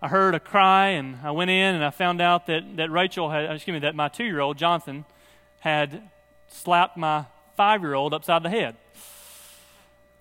I 0.00 0.08
heard 0.08 0.34
a 0.34 0.40
cry, 0.40 0.90
and 0.90 1.18
I 1.24 1.32
went 1.32 1.50
in 1.50 1.74
and 1.74 1.84
I 1.84 1.90
found 1.90 2.20
out 2.20 2.46
that, 2.46 2.76
that 2.76 2.90
Rachel 2.90 3.30
had, 3.30 3.50
excuse 3.50 3.74
me, 3.74 3.80
that 3.80 3.96
my 3.96 4.08
two 4.08 4.24
year 4.24 4.40
old, 4.40 4.56
Jonathan, 4.56 5.04
had 5.60 6.02
slapped 6.48 6.96
my 6.96 7.24
five 7.56 7.82
year 7.82 7.94
old 7.94 8.14
upside 8.14 8.42
the 8.44 8.50
head. 8.50 8.76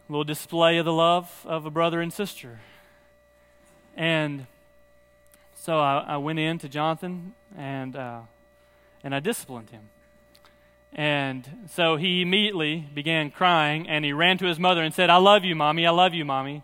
A 0.09 0.11
little 0.11 0.23
display 0.23 0.77
of 0.77 0.85
the 0.85 0.93
love 0.93 1.45
of 1.45 1.65
a 1.65 1.69
brother 1.69 2.01
and 2.01 2.11
sister. 2.11 2.59
And 3.95 4.47
so 5.55 5.79
I, 5.79 6.05
I 6.07 6.17
went 6.17 6.39
in 6.39 6.57
to 6.59 6.69
Jonathan 6.69 7.33
and, 7.55 7.95
uh, 7.95 8.21
and 9.03 9.13
I 9.13 9.19
disciplined 9.19 9.69
him. 9.69 9.89
And 10.97 11.69
so 11.69 11.95
he 11.95 12.23
immediately 12.23 12.88
began 12.91 13.29
crying 13.29 13.88
and 13.88 14.03
he 14.03 14.13
ran 14.13 14.39
to 14.39 14.47
his 14.47 14.57
mother 14.57 14.81
and 14.81 14.93
said, 14.93 15.12
I 15.12 15.17
love 15.17 15.45
you, 15.45 15.55
mommy, 15.55 15.86
I 15.86 15.91
love 15.91 16.15
you, 16.15 16.25
mommy. 16.25 16.63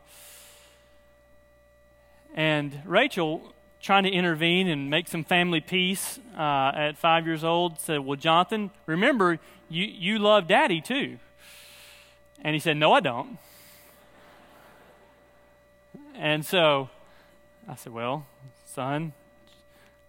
And 2.33 2.81
Rachel, 2.83 3.53
trying 3.79 4.03
to 4.03 4.09
intervene 4.09 4.67
and 4.67 4.89
make 4.89 5.07
some 5.07 5.23
family 5.23 5.61
peace 5.61 6.19
uh, 6.35 6.71
at 6.73 6.97
five 6.97 7.27
years 7.27 7.43
old, 7.43 7.79
said, 7.79 7.99
Well, 7.99 8.15
Jonathan, 8.15 8.71
remember, 8.87 9.39
you, 9.69 9.85
you 9.85 10.17
love 10.17 10.47
daddy 10.47 10.81
too. 10.81 11.19
And 12.41 12.55
he 12.55 12.59
said, 12.59 12.75
No, 12.75 12.91
I 12.91 13.01
don't. 13.01 13.37
And 16.15 16.43
so 16.43 16.89
I 17.69 17.75
said, 17.75 17.93
Well, 17.93 18.25
son, 18.65 19.13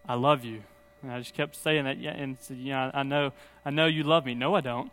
I 0.08 0.14
love 0.14 0.44
you. 0.44 0.62
And 1.04 1.12
I 1.12 1.18
just 1.18 1.34
kept 1.34 1.54
saying 1.54 1.84
that 1.84 1.98
and 1.98 2.38
said, 2.40 2.56
You 2.56 2.72
know, 2.72 2.90
I 2.94 3.02
know, 3.02 3.32
I 3.62 3.70
know 3.70 3.84
you 3.84 4.04
love 4.04 4.24
me. 4.24 4.34
No, 4.34 4.54
I 4.54 4.62
don't. 4.62 4.90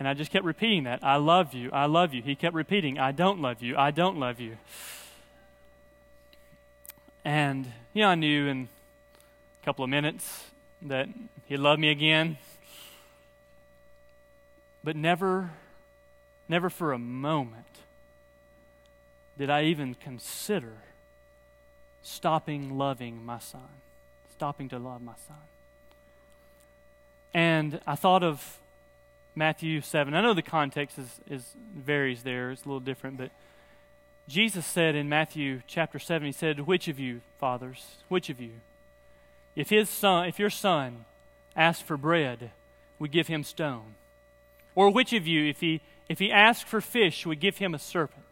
And 0.00 0.08
I 0.08 0.14
just 0.14 0.32
kept 0.32 0.44
repeating 0.44 0.84
that. 0.84 1.04
I 1.04 1.16
love 1.16 1.54
you. 1.54 1.70
I 1.72 1.86
love 1.86 2.12
you. 2.12 2.20
He 2.20 2.34
kept 2.34 2.54
repeating, 2.54 2.98
I 2.98 3.12
don't 3.12 3.40
love 3.40 3.62
you. 3.62 3.76
I 3.76 3.92
don't 3.92 4.18
love 4.18 4.40
you. 4.40 4.56
And, 7.24 7.72
you 7.94 8.02
know, 8.02 8.08
I 8.08 8.16
knew 8.16 8.48
in 8.48 8.68
a 9.62 9.64
couple 9.64 9.84
of 9.84 9.90
minutes 9.90 10.44
that 10.82 11.08
he 11.46 11.56
loved 11.56 11.80
me 11.80 11.90
again. 11.90 12.36
But 14.82 14.96
never, 14.96 15.50
never 16.48 16.70
for 16.70 16.92
a 16.92 16.98
moment 16.98 17.64
did 19.38 19.48
I 19.48 19.64
even 19.64 19.94
consider 19.94 20.72
stopping 22.02 22.76
loving 22.78 23.24
my 23.24 23.38
son, 23.38 23.68
stopping 24.36 24.68
to 24.68 24.78
love 24.78 25.02
my 25.02 25.14
son. 25.26 25.36
And 27.32 27.80
I 27.86 27.94
thought 27.94 28.22
of 28.22 28.58
Matthew 29.34 29.80
7. 29.80 30.12
I 30.14 30.20
know 30.20 30.34
the 30.34 30.42
context 30.42 30.98
is, 30.98 31.20
is 31.30 31.54
varies 31.74 32.22
there, 32.22 32.50
it's 32.50 32.64
a 32.64 32.68
little 32.68 32.80
different, 32.80 33.16
but 33.16 33.30
Jesus 34.28 34.66
said 34.66 34.94
in 34.94 35.08
Matthew 35.08 35.62
chapter 35.66 35.98
7, 35.98 36.26
He 36.26 36.32
said, 36.32 36.60
Which 36.60 36.88
of 36.88 36.98
you, 36.98 37.20
fathers, 37.38 37.96
which 38.08 38.28
of 38.28 38.40
you, 38.40 38.52
if 39.54 39.70
his 39.70 39.88
son, 39.88 40.28
if 40.28 40.38
your 40.38 40.50
son 40.50 41.06
asked 41.54 41.84
for 41.84 41.96
bread, 41.96 42.50
would 42.98 43.12
give 43.12 43.28
him 43.28 43.42
stone? 43.42 43.94
Or 44.74 44.90
which 44.90 45.12
of 45.12 45.26
you, 45.26 45.48
if 45.48 45.60
he 45.60 45.80
if 46.08 46.18
he 46.18 46.30
asked 46.30 46.68
for 46.68 46.80
fish, 46.80 47.24
would 47.24 47.40
give 47.40 47.58
him 47.58 47.74
a 47.74 47.78
serpent? 47.78 48.22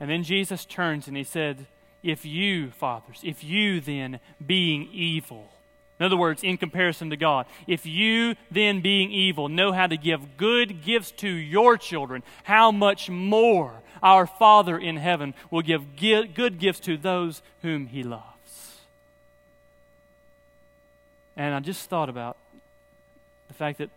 And 0.00 0.10
then 0.10 0.22
Jesus 0.22 0.64
turns 0.64 1.08
and 1.08 1.16
he 1.16 1.24
said, 1.24 1.66
If 2.06 2.24
you, 2.24 2.70
fathers, 2.70 3.20
if 3.24 3.42
you 3.42 3.80
then, 3.80 4.20
being 4.46 4.88
evil, 4.92 5.50
in 5.98 6.06
other 6.06 6.16
words, 6.16 6.44
in 6.44 6.56
comparison 6.56 7.10
to 7.10 7.16
God, 7.16 7.46
if 7.66 7.84
you 7.84 8.36
then, 8.48 8.80
being 8.80 9.10
evil, 9.10 9.48
know 9.48 9.72
how 9.72 9.88
to 9.88 9.96
give 9.96 10.36
good 10.36 10.84
gifts 10.84 11.10
to 11.12 11.28
your 11.28 11.76
children, 11.76 12.22
how 12.44 12.70
much 12.70 13.10
more 13.10 13.82
our 14.04 14.24
Father 14.24 14.78
in 14.78 14.98
heaven 14.98 15.34
will 15.50 15.62
give 15.62 15.96
good 15.96 16.60
gifts 16.60 16.78
to 16.80 16.96
those 16.96 17.42
whom 17.62 17.88
He 17.88 18.04
loves? 18.04 18.76
And 21.36 21.56
I 21.56 21.58
just 21.58 21.90
thought 21.90 22.08
about 22.08 22.36
the 23.48 23.54
fact 23.54 23.78
that 23.78 23.90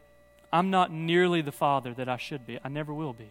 I'm 0.51 0.71
not 0.71 0.91
nearly 0.91 1.43
the 1.43 1.51
Father 1.51 1.93
that 1.93 2.09
I 2.09 2.17
should 2.17 2.47
be. 2.47 2.57
I 2.63 2.69
never 2.69 2.91
will 2.91 3.13
be. 3.13 3.29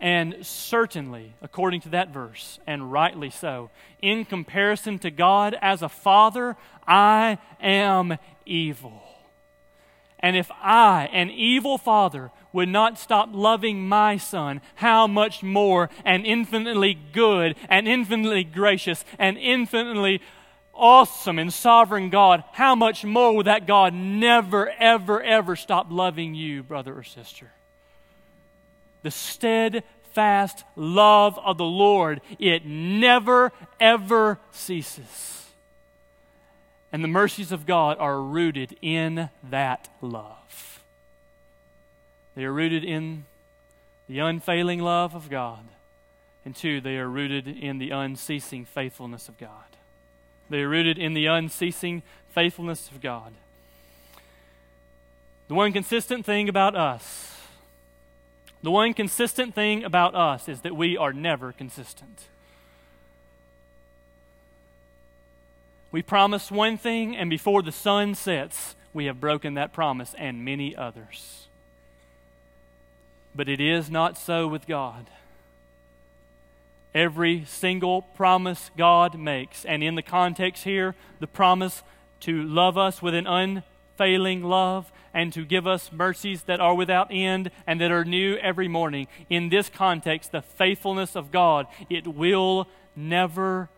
And 0.00 0.36
certainly, 0.40 1.34
according 1.42 1.82
to 1.82 1.90
that 1.90 2.08
verse, 2.08 2.58
and 2.66 2.90
rightly 2.90 3.28
so, 3.28 3.70
in 4.00 4.24
comparison 4.24 4.98
to 5.00 5.10
God 5.10 5.54
as 5.60 5.82
a 5.82 5.90
father, 5.90 6.56
I 6.86 7.38
am 7.60 8.16
evil. 8.46 9.02
And 10.18 10.36
if 10.36 10.50
I, 10.62 11.08
an 11.12 11.30
evil 11.30 11.76
father, 11.76 12.30
would 12.52 12.68
not 12.68 12.98
stop 12.98 13.28
loving 13.32 13.86
my 13.88 14.16
son, 14.16 14.62
how 14.76 15.06
much 15.06 15.42
more 15.42 15.90
an 16.04 16.24
infinitely 16.24 16.94
good 17.12 17.56
and 17.68 17.86
infinitely 17.86 18.44
gracious 18.44 19.04
and 19.18 19.36
infinitely 19.36 20.20
awesome 20.74 21.38
and 21.38 21.52
sovereign 21.52 22.08
God, 22.08 22.42
how 22.52 22.74
much 22.74 23.04
more 23.04 23.36
would 23.36 23.46
that 23.46 23.66
God 23.66 23.92
never, 23.92 24.70
ever, 24.70 25.22
ever 25.22 25.56
stop 25.56 25.88
loving 25.90 26.34
you, 26.34 26.62
brother 26.62 26.94
or 26.94 27.02
sister? 27.02 27.50
The 29.02 29.10
steadfast 29.10 30.64
love 30.76 31.38
of 31.38 31.58
the 31.58 31.64
Lord. 31.64 32.20
It 32.38 32.64
never, 32.66 33.52
ever 33.78 34.38
ceases. 34.50 35.46
And 36.92 37.04
the 37.04 37.08
mercies 37.08 37.52
of 37.52 37.66
God 37.66 37.98
are 37.98 38.20
rooted 38.20 38.76
in 38.82 39.30
that 39.48 39.88
love. 40.00 40.82
They 42.34 42.44
are 42.44 42.52
rooted 42.52 42.84
in 42.84 43.24
the 44.08 44.18
unfailing 44.18 44.80
love 44.80 45.14
of 45.14 45.30
God. 45.30 45.64
And 46.44 46.56
two, 46.56 46.80
they 46.80 46.96
are 46.96 47.08
rooted 47.08 47.46
in 47.46 47.78
the 47.78 47.90
unceasing 47.90 48.64
faithfulness 48.64 49.28
of 49.28 49.38
God. 49.38 49.50
They 50.48 50.62
are 50.62 50.68
rooted 50.68 50.98
in 50.98 51.14
the 51.14 51.26
unceasing 51.26 52.02
faithfulness 52.30 52.90
of 52.90 53.00
God. 53.00 53.34
The 55.48 55.54
one 55.54 55.72
consistent 55.72 56.24
thing 56.24 56.48
about 56.48 56.74
us 56.74 57.29
the 58.62 58.70
one 58.70 58.94
consistent 58.94 59.54
thing 59.54 59.84
about 59.84 60.14
us 60.14 60.48
is 60.48 60.60
that 60.60 60.76
we 60.76 60.96
are 60.96 61.12
never 61.12 61.52
consistent. 61.52 62.28
We 65.92 66.02
promise 66.02 66.50
one 66.50 66.76
thing, 66.76 67.16
and 67.16 67.28
before 67.28 67.62
the 67.62 67.72
sun 67.72 68.14
sets, 68.14 68.76
we 68.92 69.06
have 69.06 69.20
broken 69.20 69.54
that 69.54 69.72
promise 69.72 70.14
and 70.18 70.44
many 70.44 70.76
others. 70.76 71.46
But 73.34 73.48
it 73.48 73.60
is 73.60 73.90
not 73.90 74.18
so 74.18 74.46
with 74.46 74.66
God. 74.66 75.06
Every 76.94 77.44
single 77.44 78.02
promise 78.02 78.70
God 78.76 79.18
makes, 79.18 79.64
and 79.64 79.82
in 79.82 79.94
the 79.94 80.02
context 80.02 80.64
here, 80.64 80.94
the 81.18 81.26
promise 81.26 81.82
to 82.20 82.42
love 82.42 82.76
us 82.76 83.00
with 83.00 83.14
an 83.14 83.26
unfailing 83.26 84.42
love 84.42 84.92
and 85.12 85.32
to 85.32 85.44
give 85.44 85.66
us 85.66 85.90
mercies 85.92 86.42
that 86.44 86.60
are 86.60 86.74
without 86.74 87.08
end 87.10 87.50
and 87.66 87.80
that 87.80 87.90
are 87.90 88.04
new 88.04 88.36
every 88.36 88.68
morning. 88.68 89.08
In 89.28 89.48
this 89.48 89.68
context, 89.68 90.32
the 90.32 90.42
faithfulness 90.42 91.16
of 91.16 91.30
God, 91.30 91.66
it 91.88 92.06
will 92.06 92.68
never 92.94 93.68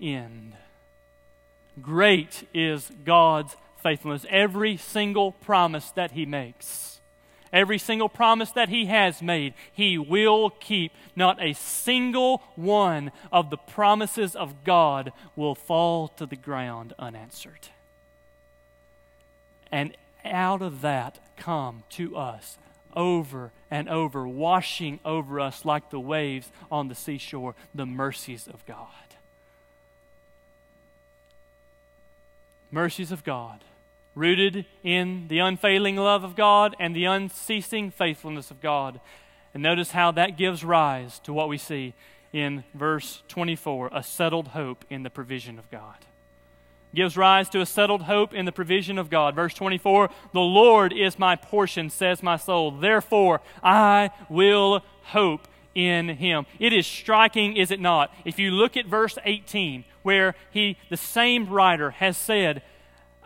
end. 0.00 0.54
Great 1.80 2.48
is 2.52 2.90
God's 3.04 3.56
faithfulness. 3.82 4.26
Every 4.28 4.76
single 4.76 5.32
promise 5.32 5.90
that 5.92 6.12
He 6.12 6.26
makes, 6.26 7.00
every 7.52 7.78
single 7.78 8.08
promise 8.08 8.52
that 8.52 8.68
He 8.68 8.86
has 8.86 9.22
made, 9.22 9.54
He 9.72 9.96
will 9.96 10.50
keep. 10.50 10.92
Not 11.16 11.42
a 11.42 11.52
single 11.54 12.42
one 12.56 13.12
of 13.32 13.50
the 13.50 13.56
promises 13.56 14.34
of 14.34 14.64
God 14.64 15.12
will 15.36 15.54
fall 15.54 16.08
to 16.08 16.26
the 16.26 16.36
ground 16.36 16.92
unanswered. 16.98 17.68
And 19.72 19.96
out 20.24 20.62
of 20.62 20.80
that 20.80 21.18
come 21.36 21.82
to 21.90 22.16
us 22.16 22.58
over 22.94 23.52
and 23.70 23.88
over, 23.88 24.26
washing 24.26 25.00
over 25.04 25.40
us 25.40 25.64
like 25.64 25.90
the 25.90 26.00
waves 26.00 26.50
on 26.70 26.88
the 26.88 26.94
seashore, 26.94 27.54
the 27.74 27.86
mercies 27.86 28.48
of 28.48 28.64
God. 28.66 28.88
Mercies 32.70 33.10
of 33.10 33.24
God, 33.24 33.64
rooted 34.14 34.64
in 34.84 35.26
the 35.28 35.38
unfailing 35.38 35.96
love 35.96 36.24
of 36.24 36.36
God 36.36 36.76
and 36.78 36.94
the 36.94 37.04
unceasing 37.04 37.90
faithfulness 37.90 38.50
of 38.50 38.60
God. 38.60 39.00
And 39.54 39.62
notice 39.62 39.90
how 39.90 40.12
that 40.12 40.36
gives 40.36 40.64
rise 40.64 41.18
to 41.20 41.32
what 41.32 41.48
we 41.48 41.58
see 41.58 41.94
in 42.32 42.62
verse 42.74 43.22
24 43.28 43.90
a 43.92 44.02
settled 44.02 44.48
hope 44.48 44.84
in 44.88 45.02
the 45.02 45.10
provision 45.10 45.58
of 45.58 45.70
God. 45.70 45.96
Gives 46.94 47.16
rise 47.16 47.48
to 47.50 47.60
a 47.60 47.66
settled 47.66 48.02
hope 48.02 48.34
in 48.34 48.44
the 48.44 48.52
provision 48.52 48.98
of 48.98 49.10
God. 49.10 49.34
Verse 49.34 49.54
24 49.54 50.10
The 50.32 50.40
Lord 50.40 50.92
is 50.92 51.18
my 51.18 51.36
portion, 51.36 51.90
says 51.90 52.22
my 52.22 52.36
soul. 52.36 52.70
Therefore, 52.70 53.40
I 53.62 54.10
will 54.28 54.82
hope 55.04 55.46
in 55.74 56.08
him. 56.08 56.46
It 56.58 56.72
is 56.72 56.86
striking, 56.86 57.56
is 57.56 57.70
it 57.70 57.80
not? 57.80 58.12
If 58.24 58.38
you 58.38 58.50
look 58.50 58.76
at 58.76 58.86
verse 58.86 59.18
18, 59.24 59.84
where 60.02 60.34
he, 60.50 60.76
the 60.88 60.96
same 60.96 61.48
writer, 61.48 61.90
has 61.90 62.16
said, 62.16 62.62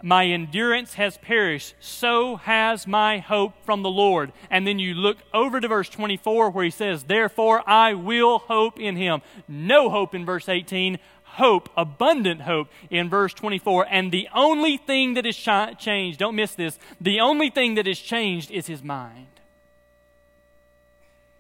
My 0.03 0.27
endurance 0.27 0.95
has 0.95 1.17
perished, 1.19 1.75
so 1.81 2.37
has 2.37 2.87
my 2.87 3.19
hope 3.19 3.55
from 3.65 3.83
the 3.83 3.91
Lord. 3.91 4.33
And 4.51 4.67
then 4.67 4.79
you 4.79 4.95
look 4.95 5.19
over 5.33 5.61
to 5.61 5.69
verse 5.69 5.89
24, 5.89 6.51
where 6.51 6.65
he 6.65 6.71
says, 6.71 7.05
Therefore 7.05 7.69
I 7.69 7.95
will 7.95 8.41
hope 8.41 8.79
in 8.79 8.97
him. 8.97 9.23
No 9.49 9.89
hope 9.89 10.15
in 10.15 10.27
verse 10.27 10.49
18, 10.49 10.99
hope, 11.35 11.69
abundant 11.77 12.43
hope 12.43 12.69
in 12.91 13.09
verse 13.09 13.33
24. 13.35 13.87
And 13.91 14.11
the 14.11 14.29
only 14.35 14.77
thing 14.77 15.15
that 15.15 15.27
is 15.27 15.37
changed, 15.37 16.19
don't 16.19 16.37
miss 16.37 16.55
this, 16.55 16.79
the 17.01 17.21
only 17.21 17.51
thing 17.51 17.75
that 17.75 17.87
is 17.87 17.99
changed 17.99 18.51
is 18.51 18.67
his 18.67 18.83
mind. 18.83 19.27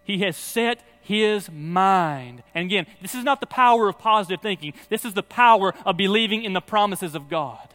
He 0.04 0.18
has 0.18 0.36
set 0.36 0.80
his 1.00 1.50
mind. 1.50 2.42
And 2.54 2.66
again, 2.66 2.86
this 3.02 3.14
is 3.14 3.24
not 3.24 3.40
the 3.40 3.46
power 3.46 3.88
of 3.88 3.98
positive 3.98 4.40
thinking, 4.40 4.74
this 4.88 5.04
is 5.04 5.14
the 5.14 5.22
power 5.22 5.74
of 5.84 5.96
believing 5.96 6.44
in 6.44 6.52
the 6.52 6.60
promises 6.60 7.14
of 7.14 7.28
God. 7.28 7.68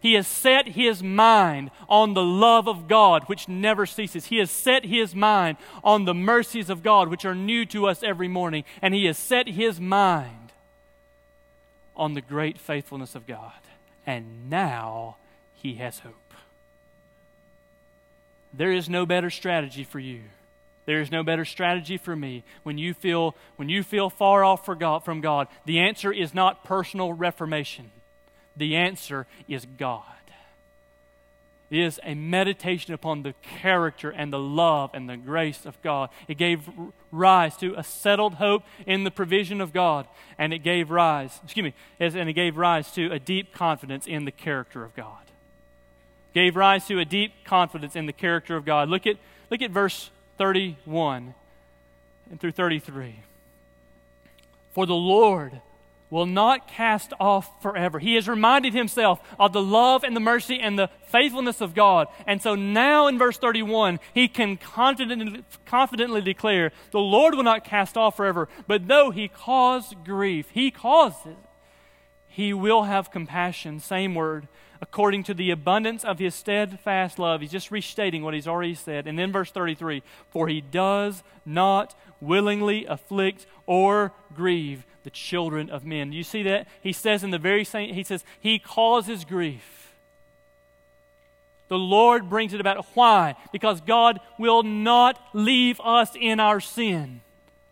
He 0.00 0.14
has 0.14 0.28
set 0.28 0.68
his 0.68 1.02
mind 1.02 1.72
on 1.88 2.14
the 2.14 2.22
love 2.22 2.68
of 2.68 2.86
God, 2.86 3.24
which 3.24 3.48
never 3.48 3.84
ceases. 3.84 4.26
He 4.26 4.38
has 4.38 4.50
set 4.50 4.84
his 4.84 5.12
mind 5.12 5.56
on 5.82 6.04
the 6.04 6.14
mercies 6.14 6.70
of 6.70 6.84
God, 6.84 7.08
which 7.08 7.24
are 7.24 7.34
new 7.34 7.66
to 7.66 7.88
us 7.88 8.04
every 8.04 8.28
morning. 8.28 8.62
And 8.80 8.94
he 8.94 9.06
has 9.06 9.18
set 9.18 9.48
his 9.48 9.80
mind 9.80 10.47
on 11.98 12.14
the 12.14 12.20
great 12.20 12.58
faithfulness 12.58 13.14
of 13.14 13.26
God. 13.26 13.52
And 14.06 14.48
now 14.48 15.16
he 15.54 15.74
has 15.74 15.98
hope. 16.00 16.14
There 18.54 18.72
is 18.72 18.88
no 18.88 19.04
better 19.04 19.28
strategy 19.28 19.84
for 19.84 19.98
you 19.98 20.22
there 20.88 21.02
is 21.02 21.12
no 21.12 21.22
better 21.22 21.44
strategy 21.44 21.98
for 21.98 22.16
me 22.16 22.44
when 22.62 22.78
you 22.78 22.94
feel, 22.94 23.36
when 23.56 23.68
you 23.68 23.82
feel 23.82 24.08
far 24.08 24.42
off 24.42 24.66
God, 24.78 25.04
from 25.04 25.20
God. 25.20 25.48
The 25.66 25.80
answer 25.80 26.10
is 26.10 26.32
not 26.32 26.64
personal 26.64 27.12
reformation, 27.12 27.90
the 28.56 28.74
answer 28.74 29.26
is 29.46 29.66
God. 29.66 30.02
Is 31.70 32.00
a 32.02 32.14
meditation 32.14 32.94
upon 32.94 33.24
the 33.24 33.34
character 33.42 34.08
and 34.08 34.32
the 34.32 34.38
love 34.38 34.90
and 34.94 35.06
the 35.06 35.18
grace 35.18 35.66
of 35.66 35.80
God. 35.82 36.08
It 36.26 36.38
gave 36.38 36.66
rise 37.12 37.58
to 37.58 37.74
a 37.76 37.84
settled 37.84 38.34
hope 38.36 38.62
in 38.86 39.04
the 39.04 39.10
provision 39.10 39.60
of 39.60 39.74
God, 39.74 40.06
and 40.38 40.54
it 40.54 40.60
gave 40.60 40.90
rise, 40.90 41.38
excuse 41.44 41.64
me, 41.64 41.74
and 42.00 42.28
it 42.28 42.32
gave 42.32 42.56
rise 42.56 42.90
to 42.92 43.12
a 43.12 43.18
deep 43.18 43.52
confidence 43.52 44.06
in 44.06 44.24
the 44.24 44.32
character 44.32 44.82
of 44.82 44.96
God. 44.96 45.18
Gave 46.32 46.56
rise 46.56 46.86
to 46.86 47.00
a 47.00 47.04
deep 47.04 47.32
confidence 47.44 47.94
in 47.94 48.06
the 48.06 48.14
character 48.14 48.56
of 48.56 48.64
God. 48.64 48.88
Look 48.88 49.06
at, 49.06 49.16
look 49.50 49.60
at 49.60 49.70
verse 49.70 50.10
31 50.38 51.34
and 52.30 52.40
through 52.40 52.52
33. 52.52 53.16
For 54.72 54.86
the 54.86 54.94
Lord 54.94 55.60
will 56.10 56.26
not 56.26 56.68
cast 56.68 57.12
off 57.20 57.62
forever. 57.62 57.98
He 57.98 58.14
has 58.14 58.28
reminded 58.28 58.72
himself 58.72 59.20
of 59.38 59.52
the 59.52 59.62
love 59.62 60.04
and 60.04 60.16
the 60.16 60.20
mercy 60.20 60.58
and 60.58 60.78
the 60.78 60.90
faithfulness 61.08 61.60
of 61.60 61.74
God. 61.74 62.08
And 62.26 62.40
so 62.40 62.54
now 62.54 63.06
in 63.06 63.18
verse 63.18 63.36
31, 63.36 64.00
he 64.14 64.28
can 64.28 64.56
confidently, 64.56 65.44
confidently 65.66 66.22
declare, 66.22 66.72
The 66.92 66.98
Lord 66.98 67.34
will 67.34 67.42
not 67.42 67.64
cast 67.64 67.96
off 67.96 68.16
forever, 68.16 68.48
but 68.66 68.88
though 68.88 69.10
he 69.10 69.28
cause 69.28 69.94
grief, 70.04 70.48
he 70.50 70.70
causes, 70.70 71.36
he 72.26 72.52
will 72.52 72.84
have 72.84 73.10
compassion. 73.10 73.80
Same 73.80 74.14
word 74.14 74.48
according 74.80 75.24
to 75.24 75.34
the 75.34 75.50
abundance 75.50 76.04
of 76.04 76.18
his 76.18 76.34
steadfast 76.34 77.18
love. 77.18 77.40
He's 77.40 77.50
just 77.50 77.70
restating 77.70 78.22
what 78.22 78.34
he's 78.34 78.46
already 78.46 78.74
said. 78.74 79.06
And 79.06 79.18
then 79.18 79.32
verse 79.32 79.50
33 79.50 80.02
For 80.30 80.48
he 80.48 80.60
does 80.60 81.22
not 81.44 81.98
willingly 82.20 82.86
afflict 82.86 83.46
or 83.66 84.12
grieve 84.34 84.86
the 85.04 85.10
children 85.10 85.70
of 85.70 85.84
men. 85.84 86.10
Do 86.10 86.16
you 86.16 86.24
see 86.24 86.42
that? 86.44 86.66
He 86.82 86.92
says 86.92 87.24
in 87.24 87.30
the 87.30 87.38
very 87.38 87.64
same, 87.64 87.94
he 87.94 88.04
says, 88.04 88.24
He 88.40 88.58
causes 88.58 89.24
grief. 89.24 89.94
The 91.68 91.78
Lord 91.78 92.30
brings 92.30 92.54
it 92.54 92.60
about. 92.60 92.84
Why? 92.94 93.34
Because 93.52 93.80
God 93.82 94.20
will 94.38 94.62
not 94.62 95.20
leave 95.34 95.80
us 95.80 96.10
in 96.18 96.40
our 96.40 96.60
sin. 96.60 97.20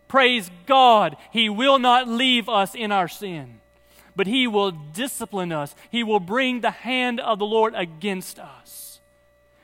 Praise 0.07 0.51
God, 0.65 1.17
He 1.31 1.49
will 1.49 1.79
not 1.79 2.07
leave 2.07 2.47
us 2.47 2.75
in 2.75 2.91
our 2.91 3.07
sin 3.07 3.57
but 4.17 4.27
He 4.27 4.47
will 4.47 4.71
discipline 4.71 5.53
us. 5.53 5.75
He 5.91 6.03
will 6.03 6.19
bring 6.19 6.59
the 6.59 6.71
hand 6.71 7.19
of 7.21 7.37
the 7.37 7.45
Lord 7.45 7.75
against 7.75 8.39
us. 8.39 8.99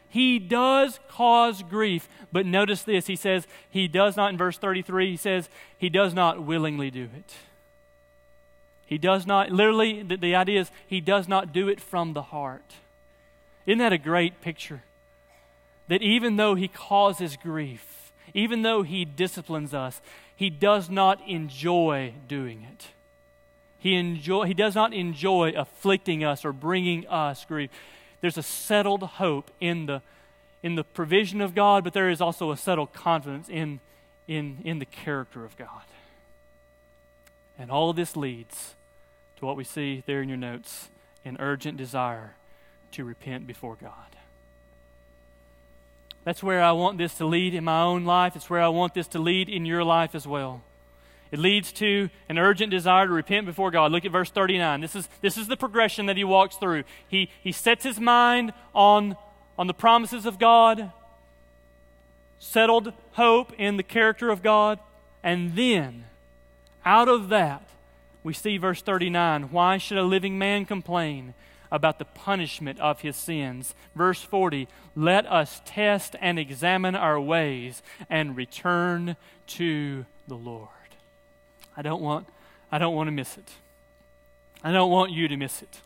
He 0.07 0.37
does 0.37 0.99
cause 1.09 1.63
grief, 1.63 2.07
but 2.31 2.45
notice 2.45 2.83
this. 2.83 3.07
He 3.07 3.15
says, 3.15 3.47
He 3.71 3.87
does 3.87 4.15
not, 4.15 4.29
in 4.29 4.37
verse 4.37 4.59
33, 4.59 5.09
He 5.09 5.17
says, 5.17 5.49
He 5.75 5.89
does 5.89 6.13
not 6.13 6.43
willingly 6.43 6.91
do 6.91 7.09
it. 7.17 7.33
He 8.85 8.97
does 8.97 9.25
not, 9.25 9.51
literally, 9.51 10.03
the, 10.03 10.17
the 10.17 10.35
idea 10.35 10.61
is, 10.61 10.71
He 10.87 11.01
does 11.01 11.27
not 11.27 11.53
do 11.53 11.67
it 11.67 11.79
from 11.79 12.13
the 12.13 12.21
heart. 12.21 12.75
Isn't 13.65 13.79
that 13.79 13.93
a 13.93 13.97
great 13.97 14.41
picture? 14.41 14.83
That 15.87 16.01
even 16.01 16.35
though 16.35 16.55
He 16.55 16.67
causes 16.67 17.37
grief, 17.41 18.11
even 18.33 18.61
though 18.61 18.83
He 18.83 19.05
disciplines 19.05 19.73
us, 19.73 20.01
He 20.35 20.49
does 20.49 20.89
not 20.89 21.21
enjoy 21.27 22.13
doing 22.27 22.67
it. 22.71 22.87
He, 23.83 23.95
enjoy, 23.95 24.45
he 24.45 24.53
does 24.53 24.75
not 24.75 24.93
enjoy 24.93 25.51
afflicting 25.57 26.23
us 26.23 26.45
or 26.45 26.53
bringing 26.53 27.05
us 27.07 27.43
grief. 27.43 27.69
There's 28.21 28.37
a 28.37 28.43
settled 28.43 29.03
hope 29.03 29.51
in 29.59 29.87
the, 29.87 30.01
in 30.63 30.75
the 30.75 30.85
provision 30.85 31.41
of 31.41 31.53
God, 31.53 31.83
but 31.83 31.91
there 31.91 32.09
is 32.09 32.21
also 32.21 32.51
a 32.51 32.55
settled 32.55 32.93
confidence 32.93 33.49
in, 33.49 33.81
in, 34.25 34.59
in 34.63 34.79
the 34.79 34.85
character 34.85 35.43
of 35.43 35.57
God. 35.57 35.83
And 37.57 37.69
all 37.69 37.89
of 37.89 37.95
this 37.95 38.15
leads 38.15 38.75
to 39.37 39.45
what 39.45 39.55
we 39.55 39.63
see 39.63 40.03
there 40.05 40.21
in 40.21 40.29
your 40.29 40.37
notes 40.37 40.89
an 41.25 41.37
urgent 41.39 41.77
desire 41.77 42.35
to 42.91 43.03
repent 43.03 43.47
before 43.47 43.75
God. 43.75 44.17
That's 46.23 46.41
where 46.41 46.61
I 46.61 46.71
want 46.71 46.97
this 46.97 47.15
to 47.15 47.25
lead 47.25 47.53
in 47.53 47.63
my 47.63 47.81
own 47.81 48.05
life. 48.05 48.35
It's 48.35 48.49
where 48.49 48.61
I 48.61 48.69
want 48.69 48.93
this 48.93 49.07
to 49.09 49.19
lead 49.19 49.49
in 49.49 49.65
your 49.65 49.83
life 49.83 50.15
as 50.15 50.25
well. 50.25 50.61
It 51.31 51.39
leads 51.39 51.71
to 51.73 52.09
an 52.29 52.37
urgent 52.37 52.69
desire 52.69 53.07
to 53.07 53.13
repent 53.13 53.45
before 53.45 53.71
God. 53.71 53.91
Look 53.91 54.05
at 54.05 54.11
verse 54.11 54.29
39. 54.29 54.81
This 54.81 54.95
is, 54.95 55.09
this 55.21 55.37
is 55.37 55.47
the 55.47 55.57
progression 55.57 56.05
that 56.05 56.15
he 56.15 56.23
walks 56.23 56.55
through. 56.55 56.83
He, 57.07 57.29
he 57.41 57.51
sets 57.51 57.83
his 57.83 57.99
mind 57.99 58.53
on, 58.73 59.17
on 59.57 59.67
the 59.67 59.73
promises 59.73 60.25
of 60.25 60.37
God, 60.37 60.91
settled 62.37 62.93
hope 63.13 63.51
in 63.57 63.77
the 63.77 63.83
character 63.83 64.29
of 64.29 64.43
God, 64.43 64.79
and 65.23 65.55
then 65.55 66.05
out 66.85 67.07
of 67.07 67.29
that, 67.29 67.67
we 68.23 68.33
see 68.33 68.57
verse 68.57 68.81
39 68.81 69.51
Why 69.51 69.77
should 69.77 69.97
a 69.97 70.03
living 70.03 70.37
man 70.37 70.65
complain 70.65 71.33
about 71.71 71.99
the 71.99 72.05
punishment 72.05 72.79
of 72.79 73.01
his 73.01 73.15
sins? 73.15 73.75
Verse 73.95 74.21
40 74.21 74.67
Let 74.95 75.25
us 75.25 75.61
test 75.65 76.15
and 76.21 76.39
examine 76.39 76.95
our 76.95 77.19
ways 77.19 77.81
and 78.09 78.35
return 78.35 79.15
to 79.47 80.05
the 80.27 80.35
Lord. 80.35 80.69
I 81.75 81.81
don't 81.81 82.01
want, 82.01 82.27
I 82.71 82.77
don't 82.77 82.95
want 82.95 83.07
to 83.07 83.11
miss 83.11 83.37
it. 83.37 83.51
I 84.63 84.71
don't 84.71 84.91
want 84.91 85.11
you 85.11 85.27
to 85.27 85.35
miss 85.35 85.61
it. 85.61 85.81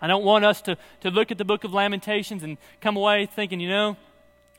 I 0.00 0.06
don't 0.06 0.24
want 0.24 0.44
us 0.44 0.62
to, 0.62 0.76
to 1.00 1.10
look 1.10 1.32
at 1.32 1.38
the 1.38 1.44
book 1.44 1.64
of 1.64 1.74
Lamentations 1.74 2.44
and 2.44 2.56
come 2.80 2.96
away 2.96 3.26
thinking, 3.26 3.58
you 3.58 3.68
know, 3.68 3.96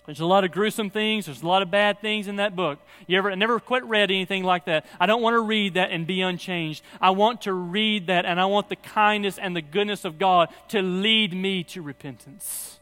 there's 0.05 0.19
a 0.19 0.25
lot 0.25 0.43
of 0.43 0.51
gruesome 0.51 0.89
things, 0.89 1.27
there's 1.27 1.43
a 1.43 1.47
lot 1.47 1.61
of 1.61 1.69
bad 1.69 2.01
things 2.01 2.27
in 2.27 2.37
that 2.37 2.55
book. 2.55 2.79
You 3.07 3.17
ever 3.17 3.31
I 3.31 3.35
never 3.35 3.59
quite 3.59 3.85
read 3.85 4.09
anything 4.09 4.43
like 4.43 4.65
that. 4.65 4.85
I 4.99 5.05
don't 5.05 5.21
want 5.21 5.35
to 5.35 5.41
read 5.41 5.75
that 5.75 5.91
and 5.91 6.07
be 6.07 6.21
unchanged. 6.21 6.83
I 6.99 7.11
want 7.11 7.41
to 7.43 7.53
read 7.53 8.07
that 8.07 8.25
and 8.25 8.39
I 8.39 8.45
want 8.45 8.69
the 8.69 8.75
kindness 8.75 9.37
and 9.37 9.55
the 9.55 9.61
goodness 9.61 10.05
of 10.05 10.17
God 10.17 10.49
to 10.69 10.81
lead 10.81 11.33
me 11.33 11.63
to 11.65 11.81
repentance 11.81 12.79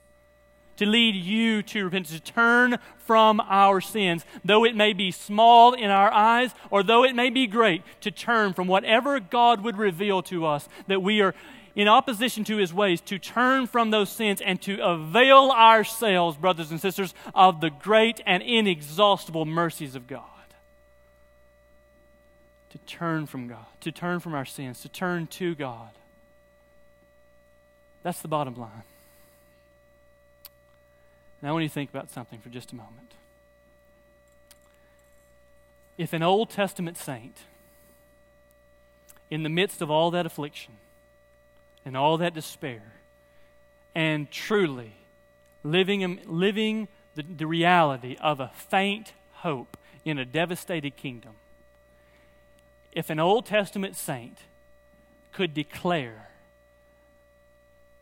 to 0.78 0.86
lead 0.86 1.16
you 1.16 1.62
to 1.64 1.84
repentance, 1.86 2.12
to 2.12 2.20
turn 2.20 2.78
from 2.98 3.40
our 3.42 3.82
sins, 3.82 4.26
though 4.46 4.64
it 4.64 4.76
may 4.76 4.94
be 4.94 5.12
small 5.12 5.74
in 5.74 5.90
our 5.90 6.12
eyes 6.12 6.54
or 6.70 6.84
though 6.84 7.04
it 7.04 7.16
may 7.16 7.30
be 7.30 7.48
great, 7.48 7.82
to 8.02 8.12
turn 8.12 8.54
from 8.54 8.68
whatever 8.68 9.20
God 9.20 9.64
would 9.64 9.78
reveal 9.78 10.22
to 10.24 10.46
us 10.46 10.70
that 10.88 11.02
we 11.02 11.22
are 11.22 11.34
in 11.78 11.88
opposition 11.88 12.44
to 12.44 12.58
his 12.58 12.74
ways, 12.74 13.00
to 13.02 13.20
turn 13.20 13.68
from 13.68 13.92
those 13.92 14.10
sins 14.10 14.42
and 14.42 14.60
to 14.64 14.84
avail 14.84 15.52
ourselves, 15.52 16.36
brothers 16.36 16.72
and 16.72 16.82
sisters, 16.82 17.14
of 17.36 17.62
the 17.62 17.70
great 17.70 18.20
and 18.26 18.42
inexhaustible 18.42 19.46
mercies 19.46 19.94
of 19.94 20.08
God. 20.08 20.24
To 22.72 22.80
turn 22.80 23.28
from 23.28 23.48
God, 23.48 23.68
to 23.82 23.92
turn 23.92 24.20
from 24.20 24.34
our 24.34 24.44
sins, 24.44 24.82
to 24.82 24.90
turn 24.90 25.28
to 25.28 25.54
God. 25.54 25.92
That's 28.02 28.22
the 28.24 28.28
bottom 28.28 28.56
line. 28.56 28.84
Now, 31.44 31.50
I 31.50 31.52
want 31.52 31.62
you 31.62 31.70
to 31.70 31.74
think 31.76 31.92
about 31.92 32.10
something 32.10 32.40
for 32.40 32.50
just 32.50 32.72
a 32.72 32.76
moment. 32.76 33.14
If 35.96 36.12
an 36.12 36.24
Old 36.24 36.50
Testament 36.50 36.98
saint, 36.98 37.38
in 39.30 39.44
the 39.44 39.50
midst 39.50 39.80
of 39.84 39.92
all 39.92 40.10
that 40.10 40.26
affliction 40.26 40.74
and 41.88 41.96
all 41.96 42.18
that 42.18 42.34
despair, 42.34 42.82
and 43.96 44.30
truly 44.30 44.92
living, 45.64 46.20
living 46.26 46.90
the, 47.16 47.24
the 47.24 47.48
reality 47.48 48.18
of 48.20 48.42
a 48.42 48.52
faint 48.54 49.14
hope 49.36 49.78
in 50.04 50.18
a 50.18 50.26
devastated 50.26 50.98
kingdom, 50.98 51.32
if 52.92 53.10
an 53.10 53.22
Old 53.22 53.46
Testament 53.46 53.96
saint 53.96 54.40
could 55.32 55.54
declare, 55.54 56.28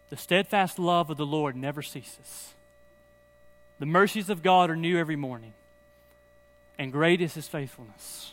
the 0.09 0.17
steadfast 0.17 0.79
love 0.79 1.11
of 1.11 1.17
the 1.17 1.25
Lord 1.25 1.55
never 1.55 1.83
ceases, 1.83 2.55
the 3.77 3.85
mercies 3.85 4.31
of 4.31 4.41
God 4.41 4.71
are 4.71 4.75
new 4.75 4.97
every 4.97 5.15
morning, 5.15 5.53
and 6.79 6.91
great 6.91 7.21
is 7.21 7.35
his 7.35 7.47
faithfulness, 7.47 8.31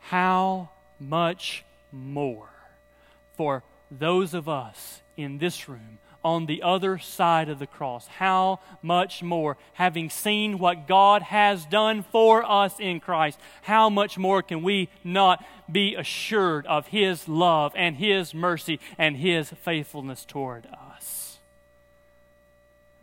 how 0.00 0.70
much 0.98 1.64
more 1.92 2.48
for 3.36 3.62
those 3.90 4.34
of 4.34 4.48
us 4.48 5.02
in 5.16 5.38
this 5.38 5.68
room 5.68 5.98
on 6.26 6.46
the 6.46 6.60
other 6.60 6.98
side 6.98 7.48
of 7.48 7.60
the 7.60 7.68
cross. 7.68 8.08
How 8.08 8.58
much 8.82 9.22
more, 9.22 9.56
having 9.74 10.10
seen 10.10 10.58
what 10.58 10.88
God 10.88 11.22
has 11.22 11.64
done 11.66 12.02
for 12.02 12.42
us 12.44 12.80
in 12.80 12.98
Christ, 12.98 13.38
how 13.62 13.88
much 13.88 14.18
more 14.18 14.42
can 14.42 14.64
we 14.64 14.88
not 15.04 15.44
be 15.70 15.94
assured 15.94 16.66
of 16.66 16.88
His 16.88 17.28
love 17.28 17.72
and 17.76 17.94
His 17.94 18.34
mercy 18.34 18.80
and 18.98 19.16
His 19.16 19.50
faithfulness 19.50 20.24
toward 20.24 20.66
us? 20.66 21.38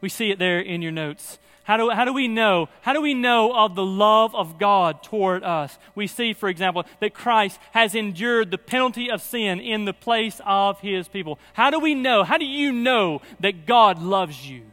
We 0.01 0.09
see 0.09 0.31
it 0.31 0.37
there 0.37 0.59
in 0.59 0.81
your 0.81 0.91
notes. 0.91 1.39
How 1.63 1.77
do, 1.77 1.89
how 1.89 2.03
do 2.03 2.11
we 2.11 2.27
know? 2.27 2.67
How 2.81 2.91
do 2.91 3.01
we 3.01 3.13
know 3.13 3.55
of 3.55 3.75
the 3.75 3.85
love 3.85 4.35
of 4.35 4.59
God 4.59 5.01
toward 5.01 5.43
us? 5.43 5.77
We 5.95 6.07
see, 6.07 6.33
for 6.33 6.49
example, 6.49 6.85
that 6.99 7.13
Christ 7.13 7.57
has 7.71 7.95
endured 7.95 8.51
the 8.51 8.57
penalty 8.57 9.09
of 9.09 9.21
sin 9.21 9.61
in 9.61 9.85
the 9.85 9.93
place 9.93 10.41
of 10.45 10.81
his 10.81 11.07
people. 11.07 11.39
How 11.53 11.69
do 11.69 11.79
we 11.79 11.95
know? 11.95 12.25
How 12.25 12.37
do 12.37 12.45
you 12.45 12.73
know 12.73 13.21
that 13.39 13.65
God 13.65 14.01
loves 14.01 14.45
you? 14.47 14.63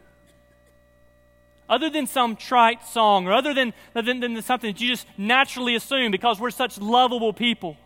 Other 1.69 1.89
than 1.89 2.09
some 2.09 2.35
trite 2.35 2.85
song 2.85 3.29
or 3.29 3.33
other 3.33 3.55
than, 3.55 3.73
than, 3.95 4.19
than 4.19 4.43
something 4.43 4.73
that 4.73 4.81
you 4.81 4.89
just 4.89 5.07
naturally 5.17 5.77
assume 5.77 6.11
because 6.11 6.41
we're 6.41 6.51
such 6.51 6.77
lovable 6.79 7.33
people. 7.33 7.77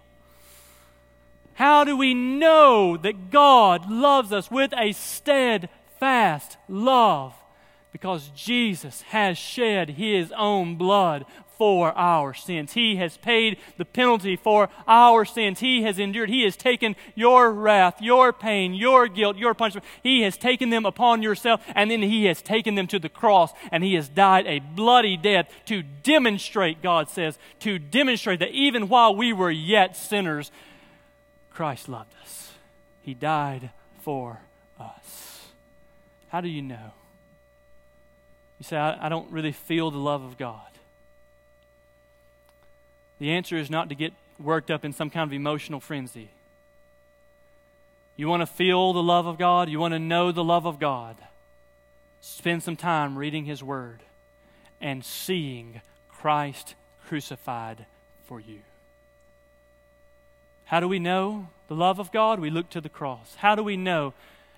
How 1.52 1.84
do 1.84 1.94
we 1.94 2.14
know 2.14 2.96
that 2.96 3.30
God 3.30 3.90
loves 3.90 4.32
us 4.32 4.50
with 4.50 4.72
a 4.74 4.92
steadfast 4.92 6.56
love? 6.68 7.34
Because 7.94 8.28
Jesus 8.34 9.02
has 9.02 9.38
shed 9.38 9.90
his 9.90 10.32
own 10.36 10.74
blood 10.74 11.24
for 11.56 11.96
our 11.96 12.34
sins. 12.34 12.72
He 12.72 12.96
has 12.96 13.16
paid 13.16 13.56
the 13.78 13.84
penalty 13.84 14.34
for 14.34 14.68
our 14.88 15.24
sins. 15.24 15.60
He 15.60 15.84
has 15.84 16.00
endured. 16.00 16.28
He 16.28 16.42
has 16.42 16.56
taken 16.56 16.96
your 17.14 17.52
wrath, 17.52 18.02
your 18.02 18.32
pain, 18.32 18.74
your 18.74 19.06
guilt, 19.06 19.36
your 19.36 19.54
punishment. 19.54 19.86
He 20.02 20.22
has 20.22 20.36
taken 20.36 20.70
them 20.70 20.84
upon 20.84 21.22
yourself, 21.22 21.64
and 21.72 21.88
then 21.88 22.02
He 22.02 22.24
has 22.24 22.42
taken 22.42 22.74
them 22.74 22.88
to 22.88 22.98
the 22.98 23.08
cross, 23.08 23.52
and 23.70 23.84
He 23.84 23.94
has 23.94 24.08
died 24.08 24.48
a 24.48 24.58
bloody 24.58 25.16
death 25.16 25.48
to 25.66 25.84
demonstrate, 25.84 26.82
God 26.82 27.08
says, 27.08 27.38
to 27.60 27.78
demonstrate 27.78 28.40
that 28.40 28.50
even 28.50 28.88
while 28.88 29.14
we 29.14 29.32
were 29.32 29.52
yet 29.52 29.96
sinners, 29.96 30.50
Christ 31.52 31.88
loved 31.88 32.12
us. 32.20 32.54
He 33.02 33.14
died 33.14 33.70
for 34.00 34.40
us. 34.80 35.46
How 36.30 36.40
do 36.40 36.48
you 36.48 36.62
know? 36.62 36.90
You 38.64 38.68
say, 38.68 38.76
I, 38.78 39.06
I 39.06 39.08
don't 39.10 39.30
really 39.30 39.52
feel 39.52 39.90
the 39.90 39.98
love 39.98 40.22
of 40.22 40.38
God. 40.38 40.58
The 43.18 43.32
answer 43.32 43.58
is 43.58 43.68
not 43.68 43.90
to 43.90 43.94
get 43.94 44.14
worked 44.38 44.70
up 44.70 44.86
in 44.86 44.94
some 44.94 45.10
kind 45.10 45.28
of 45.28 45.34
emotional 45.34 45.80
frenzy. 45.80 46.30
You 48.16 48.26
want 48.26 48.40
to 48.40 48.46
feel 48.46 48.94
the 48.94 49.02
love 49.02 49.26
of 49.26 49.36
God? 49.36 49.68
You 49.68 49.78
want 49.78 49.92
to 49.92 49.98
know 49.98 50.32
the 50.32 50.42
love 50.42 50.64
of 50.64 50.80
God? 50.80 51.16
Spend 52.22 52.62
some 52.62 52.74
time 52.74 53.18
reading 53.18 53.44
His 53.44 53.62
Word 53.62 54.00
and 54.80 55.04
seeing 55.04 55.82
Christ 56.08 56.74
crucified 57.06 57.84
for 58.24 58.40
you. 58.40 58.60
How 60.64 60.80
do 60.80 60.88
we 60.88 60.98
know 60.98 61.48
the 61.68 61.76
love 61.76 61.98
of 61.98 62.10
God? 62.10 62.40
We 62.40 62.48
look 62.48 62.70
to 62.70 62.80
the 62.80 62.88
cross. 62.88 63.34
How 63.34 63.56
do 63.56 63.62
we 63.62 63.76
know 63.76 64.14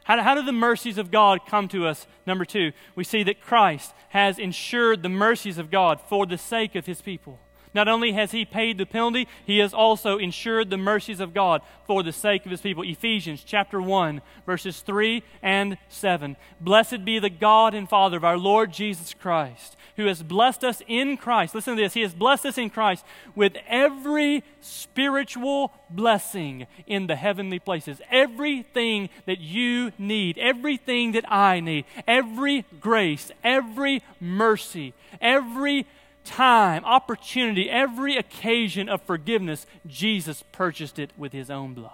how, 0.07 0.23
how 0.23 0.37
do 0.37 0.43
the 0.43 0.53
mercies 0.53 0.99
of 0.99 1.11
God 1.11 1.41
come 1.49 1.67
to 1.69 1.85
us? 1.85 2.07
Number 2.29 2.45
two, 2.45 2.71
we 2.95 3.03
see 3.03 3.25
that 3.25 3.41
Christ 3.41 3.93
has 4.11 4.39
ensured 4.39 5.03
the 5.03 5.09
mercies 5.09 5.59
of 5.59 5.69
God 5.69 6.01
for 6.01 6.27
the 6.27 6.39
sake 6.39 6.77
of 6.77 6.87
his 6.87 7.03
people. 7.03 7.41
Not 7.75 7.89
only 7.89 8.13
has 8.13 8.33
he 8.33 8.45
paid 8.45 8.79
the 8.79 8.87
penalty, 8.87 9.29
he 9.45 9.59
has 9.59 9.75
also 9.75 10.19
ensured 10.19 10.71
the 10.71 10.77
mercies 10.77 11.21
of 11.21 11.35
God 11.35 11.63
for 11.87 12.03
the 12.03 12.13
sake 12.13 12.45
of 12.45 12.51
his 12.51 12.61
people. 12.61 12.83
Ephesians 12.83 13.45
chapter 13.45 13.81
1, 13.81 14.21
verses 14.45 14.81
3 14.81 15.23
and 15.43 15.79
7. 15.89 16.37
Blessed 16.61 17.05
be 17.05 17.19
the 17.19 17.31
God 17.31 17.75
and 17.75 17.89
Father 17.89 18.17
of 18.17 18.25
our 18.25 18.39
Lord 18.39 18.73
Jesus 18.73 19.15
Christ, 19.15 19.77
who 19.97 20.07
has 20.07 20.23
blessed 20.23 20.65
us 20.65 20.83
in 20.89 21.17
Christ. 21.17 21.55
Listen 21.55 21.77
to 21.77 21.83
this. 21.83 21.95
He 21.95 22.03
has 22.03 22.15
blessed 22.15 22.47
us 22.47 22.59
in 22.59 22.71
Christ 22.71 23.05
with 23.35 23.57
every 23.69 24.43
spiritual 24.61 25.73
blessing 25.91 26.67
in 26.87 27.07
the 27.07 27.17
heavenly 27.17 27.59
places. 27.59 28.01
Everything 28.11 29.09
that 29.27 29.41
you 29.41 29.93
need, 29.99 30.39
everything 30.39 31.13
that 31.13 31.31
I 31.31 31.61
need, 31.61 31.85
every 32.07 32.65
grace, 32.81 33.31
every 33.45 34.03
mercy, 34.21 34.95
every 35.21 35.87
time, 36.27 36.85
opportunity, 36.85 37.71
every 37.71 38.17
occasion 38.17 38.89
of 38.89 39.01
forgiveness, 39.03 39.67
Jesus 39.87 40.43
purchased 40.53 40.99
it 40.99 41.11
with 41.17 41.33
his 41.33 41.51
own 41.51 41.73
blood. 41.73 41.93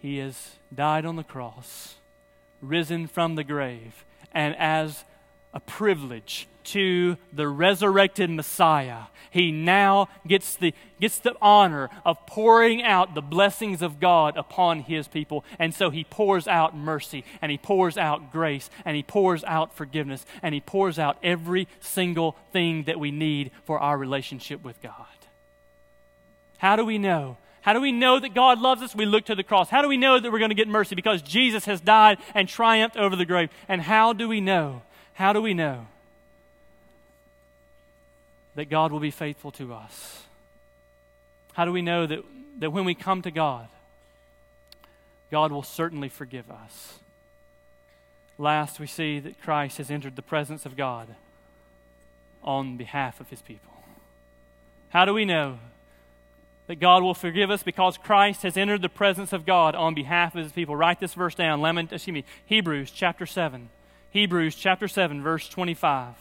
He 0.00 0.18
has 0.18 0.56
died 0.74 1.04
on 1.04 1.16
the 1.16 1.24
cross, 1.24 1.96
risen 2.60 3.06
from 3.06 3.34
the 3.34 3.44
grave, 3.44 4.04
and 4.32 4.56
as 4.56 5.04
a 5.52 5.60
privilege 5.60 6.46
to 6.64 7.16
the 7.32 7.48
resurrected 7.48 8.28
Messiah, 8.28 9.04
he 9.30 9.50
now 9.50 10.08
gets 10.26 10.54
the, 10.56 10.74
gets 11.00 11.18
the 11.18 11.34
honor 11.40 11.88
of 12.04 12.26
pouring 12.26 12.82
out 12.82 13.14
the 13.14 13.22
blessings 13.22 13.82
of 13.82 14.00
God 14.00 14.36
upon 14.36 14.80
his 14.80 15.08
people. 15.08 15.44
And 15.58 15.74
so 15.74 15.90
he 15.90 16.04
pours 16.04 16.46
out 16.46 16.76
mercy, 16.76 17.24
and 17.40 17.50
he 17.50 17.58
pours 17.58 17.96
out 17.96 18.32
grace, 18.32 18.70
and 18.84 18.96
he 18.96 19.02
pours 19.02 19.44
out 19.44 19.74
forgiveness, 19.74 20.24
and 20.42 20.54
he 20.54 20.60
pours 20.60 20.98
out 20.98 21.18
every 21.22 21.68
single 21.80 22.36
thing 22.52 22.84
that 22.84 23.00
we 23.00 23.10
need 23.10 23.50
for 23.64 23.78
our 23.78 23.98
relationship 23.98 24.62
with 24.64 24.80
God. 24.82 24.92
How 26.58 26.76
do 26.76 26.84
we 26.84 26.98
know? 26.98 27.36
How 27.60 27.72
do 27.72 27.80
we 27.80 27.92
know 27.92 28.18
that 28.18 28.34
God 28.34 28.60
loves 28.60 28.82
us? 28.82 28.94
We 28.94 29.04
look 29.04 29.26
to 29.26 29.34
the 29.34 29.42
cross. 29.42 29.68
How 29.68 29.82
do 29.82 29.88
we 29.88 29.96
know 29.96 30.18
that 30.18 30.32
we're 30.32 30.38
going 30.38 30.50
to 30.50 30.54
get 30.54 30.68
mercy? 30.68 30.94
Because 30.94 31.22
Jesus 31.22 31.66
has 31.66 31.80
died 31.80 32.18
and 32.34 32.48
triumphed 32.48 32.96
over 32.96 33.14
the 33.14 33.26
grave. 33.26 33.50
And 33.68 33.82
how 33.82 34.12
do 34.12 34.28
we 34.28 34.40
know? 34.40 34.82
How 35.18 35.32
do 35.32 35.42
we 35.42 35.52
know 35.52 35.88
that 38.54 38.70
God 38.70 38.92
will 38.92 39.00
be 39.00 39.10
faithful 39.10 39.50
to 39.50 39.74
us? 39.74 40.22
How 41.54 41.64
do 41.64 41.72
we 41.72 41.82
know 41.82 42.06
that, 42.06 42.20
that 42.60 42.70
when 42.70 42.84
we 42.84 42.94
come 42.94 43.20
to 43.22 43.32
God, 43.32 43.66
God 45.32 45.50
will 45.50 45.64
certainly 45.64 46.08
forgive 46.08 46.48
us? 46.52 47.00
Last, 48.38 48.78
we 48.78 48.86
see 48.86 49.18
that 49.18 49.42
Christ 49.42 49.78
has 49.78 49.90
entered 49.90 50.14
the 50.14 50.22
presence 50.22 50.64
of 50.64 50.76
God 50.76 51.08
on 52.44 52.76
behalf 52.76 53.18
of 53.18 53.28
his 53.28 53.42
people. 53.42 53.74
How 54.90 55.04
do 55.04 55.12
we 55.12 55.24
know 55.24 55.58
that 56.68 56.76
God 56.76 57.02
will 57.02 57.12
forgive 57.12 57.50
us 57.50 57.64
because 57.64 57.98
Christ 57.98 58.44
has 58.44 58.56
entered 58.56 58.82
the 58.82 58.88
presence 58.88 59.32
of 59.32 59.44
God 59.44 59.74
on 59.74 59.96
behalf 59.96 60.36
of 60.36 60.44
his 60.44 60.52
people? 60.52 60.76
Write 60.76 61.00
this 61.00 61.14
verse 61.14 61.34
down. 61.34 61.60
Lament, 61.60 61.92
excuse 61.92 62.14
me, 62.14 62.24
Hebrews 62.46 62.92
chapter 62.92 63.26
7. 63.26 63.70
Hebrews 64.10 64.54
chapter 64.54 64.88
7, 64.88 65.22
verse 65.22 65.48
25. 65.48 66.14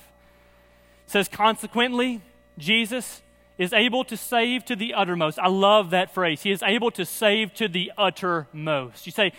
Says, 1.08 1.28
Consequently, 1.28 2.22
Jesus 2.58 3.22
is 3.58 3.74
able 3.74 4.04
to 4.06 4.18
save 4.18 4.66
to 4.66 4.76
the 4.76 4.94
uttermost. 4.94 5.40
I 5.40 5.48
love 5.48 5.90
that 5.92 6.14
phrase. 6.14 6.44
He 6.44 6.52
is 6.52 6.62
able 6.64 6.92
to 6.92 7.06
save 7.06 7.54
to 7.56 7.68
the 7.68 7.92
uttermost. 7.98 9.06
You 9.06 9.12
say, 9.12 9.32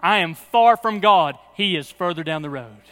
I 0.00 0.18
am 0.18 0.34
far 0.34 0.76
from 0.76 1.00
God. 1.00 1.36
He 1.54 1.76
is 1.76 1.90
further 1.90 2.22
down 2.22 2.42
the 2.42 2.50
road. 2.50 2.82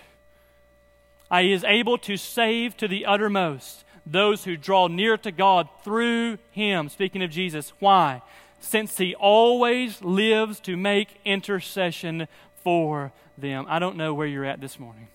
He 1.32 1.52
is 1.52 1.64
able 1.64 1.98
to 1.98 2.16
save 2.16 2.76
to 2.78 2.88
the 2.88 3.06
uttermost 3.06 3.84
those 4.04 4.44
who 4.44 4.56
draw 4.56 4.86
near 4.86 5.16
to 5.18 5.32
God 5.32 5.68
through 5.82 6.38
him. 6.50 6.88
Speaking 6.88 7.22
of 7.22 7.30
Jesus, 7.30 7.72
why? 7.80 8.22
Since 8.60 8.98
he 8.98 9.14
always 9.14 10.02
lives 10.02 10.60
to 10.60 10.76
make 10.76 11.20
intercession 11.24 12.28
for 12.62 13.12
them. 13.38 13.66
I 13.68 13.78
don't 13.78 13.96
know 13.96 14.14
where 14.14 14.26
you're 14.26 14.44
at 14.44 14.60
this 14.60 14.78
morning. 14.78 15.08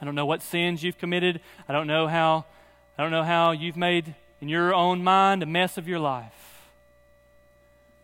I 0.00 0.04
don't 0.04 0.14
know 0.14 0.26
what 0.26 0.42
sins 0.42 0.82
you've 0.82 0.98
committed. 0.98 1.40
I 1.68 1.72
don't 1.72 1.86
know 1.86 2.06
how 2.06 2.44
I 2.96 3.02
don't 3.02 3.12
know 3.12 3.22
how 3.22 3.52
you've 3.52 3.76
made 3.76 4.14
in 4.40 4.48
your 4.48 4.74
own 4.74 5.04
mind 5.04 5.42
a 5.42 5.46
mess 5.46 5.78
of 5.78 5.86
your 5.86 6.00
life. 6.00 6.62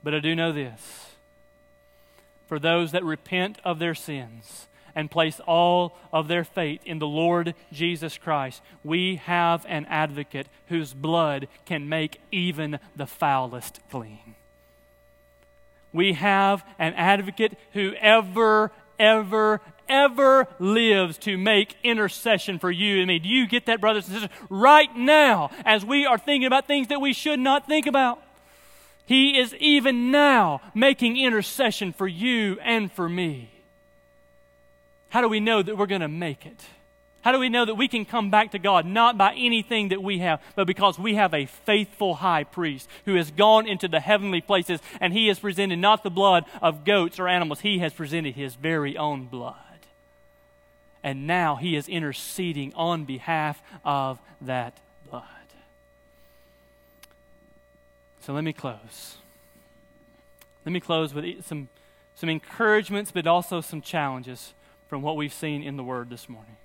But 0.04 0.14
I 0.14 0.20
do 0.20 0.34
know 0.34 0.52
this. 0.52 1.10
For 2.46 2.58
those 2.58 2.92
that 2.92 3.02
repent 3.02 3.58
of 3.64 3.78
their 3.78 3.94
sins 3.94 4.68
and 4.94 5.10
place 5.10 5.40
all 5.46 5.96
of 6.12 6.28
their 6.28 6.44
faith 6.44 6.80
in 6.84 7.00
the 7.00 7.06
Lord 7.06 7.54
Jesus 7.72 8.18
Christ, 8.18 8.62
we 8.84 9.16
have 9.16 9.66
an 9.68 9.86
advocate 9.86 10.46
whose 10.68 10.94
blood 10.94 11.48
can 11.66 11.88
make 11.88 12.20
even 12.30 12.78
the 12.94 13.06
foulest 13.06 13.80
clean. 13.90 14.36
We 15.92 16.12
have 16.14 16.64
an 16.78 16.94
advocate 16.94 17.58
who 17.72 17.94
ever, 17.94 18.70
ever, 18.98 19.60
ever 19.88 20.48
lives 20.58 21.18
to 21.18 21.36
make 21.36 21.76
intercession 21.82 22.58
for 22.58 22.70
you 22.70 22.98
and 22.98 23.08
me. 23.08 23.18
Do 23.18 23.28
you 23.28 23.46
get 23.46 23.66
that, 23.66 23.80
brothers 23.80 24.08
and 24.08 24.14
sisters? 24.14 24.36
Right 24.48 24.94
now, 24.96 25.50
as 25.64 25.84
we 25.84 26.06
are 26.06 26.18
thinking 26.18 26.46
about 26.46 26.66
things 26.66 26.88
that 26.88 27.00
we 27.00 27.12
should 27.12 27.38
not 27.38 27.66
think 27.66 27.86
about, 27.86 28.22
He 29.06 29.38
is 29.38 29.54
even 29.54 30.10
now 30.10 30.60
making 30.74 31.16
intercession 31.16 31.92
for 31.92 32.08
you 32.08 32.58
and 32.62 32.90
for 32.92 33.08
me. 33.08 33.50
How 35.10 35.20
do 35.20 35.28
we 35.28 35.40
know 35.40 35.62
that 35.62 35.76
we're 35.76 35.86
going 35.86 36.00
to 36.00 36.08
make 36.08 36.44
it? 36.44 36.64
How 37.24 37.32
do 37.32 37.38
we 37.38 37.48
know 37.48 37.64
that 37.64 37.76
we 37.76 37.88
can 37.88 38.04
come 38.04 38.28
back 38.28 38.50
to 38.50 38.58
God 38.58 38.84
not 38.84 39.16
by 39.16 39.32
anything 39.32 39.88
that 39.88 40.02
we 40.02 40.18
have, 40.18 40.42
but 40.56 40.66
because 40.66 40.98
we 40.98 41.14
have 41.14 41.32
a 41.32 41.46
faithful 41.46 42.16
high 42.16 42.44
priest 42.44 42.86
who 43.06 43.14
has 43.14 43.30
gone 43.30 43.66
into 43.66 43.88
the 43.88 43.98
heavenly 43.98 44.42
places 44.42 44.78
and 45.00 45.14
he 45.14 45.28
has 45.28 45.38
presented 45.38 45.78
not 45.78 46.02
the 46.02 46.10
blood 46.10 46.44
of 46.60 46.84
goats 46.84 47.18
or 47.18 47.26
animals, 47.26 47.60
he 47.60 47.78
has 47.78 47.94
presented 47.94 48.34
his 48.34 48.56
very 48.56 48.98
own 48.98 49.24
blood. 49.24 49.56
And 51.02 51.26
now 51.26 51.56
he 51.56 51.76
is 51.76 51.88
interceding 51.88 52.74
on 52.74 53.06
behalf 53.06 53.62
of 53.86 54.18
that 54.42 54.76
blood. 55.08 55.24
So 58.20 58.34
let 58.34 58.44
me 58.44 58.52
close. 58.52 59.16
Let 60.66 60.72
me 60.74 60.80
close 60.80 61.14
with 61.14 61.42
some, 61.46 61.68
some 62.16 62.28
encouragements, 62.28 63.12
but 63.12 63.26
also 63.26 63.62
some 63.62 63.80
challenges 63.80 64.52
from 64.88 65.00
what 65.00 65.16
we've 65.16 65.32
seen 65.32 65.62
in 65.62 65.78
the 65.78 65.82
Word 65.82 66.10
this 66.10 66.28
morning. 66.28 66.56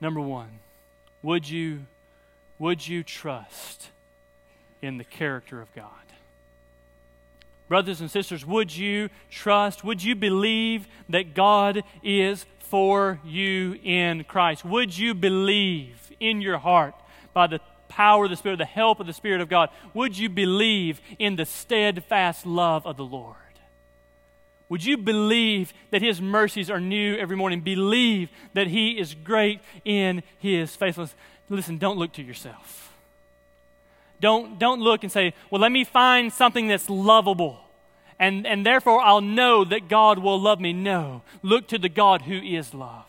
Number 0.00 0.20
one, 0.20 0.60
would 1.22 1.48
you, 1.48 1.86
would 2.58 2.86
you 2.86 3.02
trust 3.02 3.88
in 4.82 4.98
the 4.98 5.04
character 5.04 5.60
of 5.60 5.74
God? 5.74 5.90
Brothers 7.68 8.00
and 8.00 8.10
sisters, 8.10 8.46
would 8.46 8.76
you 8.76 9.08
trust, 9.30 9.82
would 9.82 10.02
you 10.02 10.14
believe 10.14 10.86
that 11.08 11.34
God 11.34 11.82
is 12.02 12.46
for 12.58 13.18
you 13.24 13.78
in 13.82 14.24
Christ? 14.24 14.64
Would 14.64 14.96
you 14.96 15.14
believe 15.14 16.10
in 16.20 16.40
your 16.40 16.58
heart 16.58 16.94
by 17.32 17.48
the 17.48 17.60
power 17.88 18.24
of 18.24 18.30
the 18.30 18.36
Spirit, 18.36 18.58
the 18.58 18.64
help 18.64 19.00
of 19.00 19.06
the 19.06 19.12
Spirit 19.12 19.40
of 19.40 19.48
God? 19.48 19.70
Would 19.94 20.16
you 20.16 20.28
believe 20.28 21.00
in 21.18 21.36
the 21.36 21.46
steadfast 21.46 22.46
love 22.46 22.86
of 22.86 22.96
the 22.96 23.04
Lord? 23.04 23.36
Would 24.68 24.84
you 24.84 24.96
believe 24.96 25.72
that 25.90 26.02
His 26.02 26.20
mercies 26.20 26.70
are 26.70 26.80
new 26.80 27.16
every 27.16 27.36
morning? 27.36 27.60
Believe 27.60 28.30
that 28.54 28.66
He 28.66 28.98
is 28.98 29.14
great 29.14 29.60
in 29.84 30.22
His 30.38 30.74
faithfulness. 30.74 31.14
Listen, 31.48 31.78
don't 31.78 31.98
look 31.98 32.12
to 32.14 32.22
yourself. 32.22 32.92
Don't, 34.20 34.58
don't 34.58 34.80
look 34.80 35.02
and 35.02 35.12
say, 35.12 35.34
well, 35.50 35.60
let 35.60 35.70
me 35.70 35.84
find 35.84 36.32
something 36.32 36.68
that's 36.68 36.88
lovable, 36.88 37.60
and, 38.18 38.46
and 38.46 38.64
therefore 38.64 39.00
I'll 39.00 39.20
know 39.20 39.62
that 39.64 39.88
God 39.88 40.18
will 40.18 40.40
love 40.40 40.58
me. 40.58 40.72
No. 40.72 41.22
Look 41.42 41.68
to 41.68 41.78
the 41.78 41.90
God 41.90 42.22
who 42.22 42.38
is 42.38 42.74
love. 42.74 43.04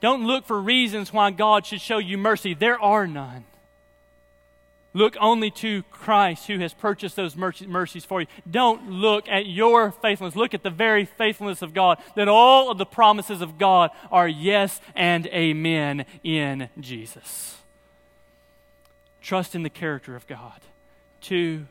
Don't 0.00 0.26
look 0.26 0.44
for 0.44 0.60
reasons 0.60 1.12
why 1.12 1.30
God 1.30 1.64
should 1.64 1.80
show 1.80 1.96
you 1.98 2.18
mercy. 2.18 2.52
There 2.52 2.78
are 2.78 3.06
none. 3.06 3.44
Look 4.96 5.16
only 5.20 5.50
to 5.50 5.82
Christ 5.90 6.46
who 6.46 6.60
has 6.60 6.72
purchased 6.72 7.16
those 7.16 7.36
mercies 7.36 8.04
for 8.04 8.20
you. 8.20 8.28
Don't 8.48 8.88
look 8.88 9.28
at 9.28 9.46
your 9.46 9.90
faithfulness. 9.90 10.36
Look 10.36 10.54
at 10.54 10.62
the 10.62 10.70
very 10.70 11.04
faithfulness 11.04 11.62
of 11.62 11.74
God, 11.74 11.98
that 12.14 12.28
all 12.28 12.70
of 12.70 12.78
the 12.78 12.86
promises 12.86 13.40
of 13.40 13.58
God 13.58 13.90
are 14.12 14.28
yes 14.28 14.80
and 14.94 15.26
amen 15.26 16.06
in 16.22 16.68
Jesus. 16.78 17.58
Trust 19.20 19.56
in 19.56 19.64
the 19.64 19.70
character 19.70 20.14
of 20.14 20.28
God. 20.28 20.60
Two, 21.20 21.66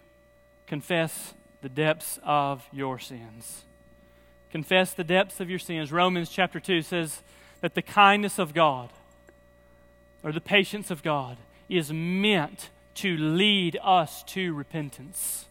confess 0.68 1.34
the 1.62 1.70
depths 1.70 2.20
of 2.24 2.68
your 2.74 3.00
sins. 3.00 3.64
Confess 4.52 4.94
the 4.94 5.04
depths 5.06 5.40
of 5.40 5.50
your 5.50 5.60
sins. 5.60 5.94
Romans 5.94 6.30
chapter 6.30 6.60
2 6.60 6.82
says 6.82 7.22
that 7.62 7.74
the 7.74 7.82
kindness 7.82 8.38
of 8.38 8.54
God 8.54 8.90
or 10.24 10.34
the 10.34 10.42
patience 10.42 10.92
of 10.92 11.04
God 11.04 11.38
is 11.70 11.94
meant 11.94 12.70
to 12.96 13.18
lead 13.18 13.78
us 13.82 14.24
to 14.24 14.54
repentance. 14.54 15.46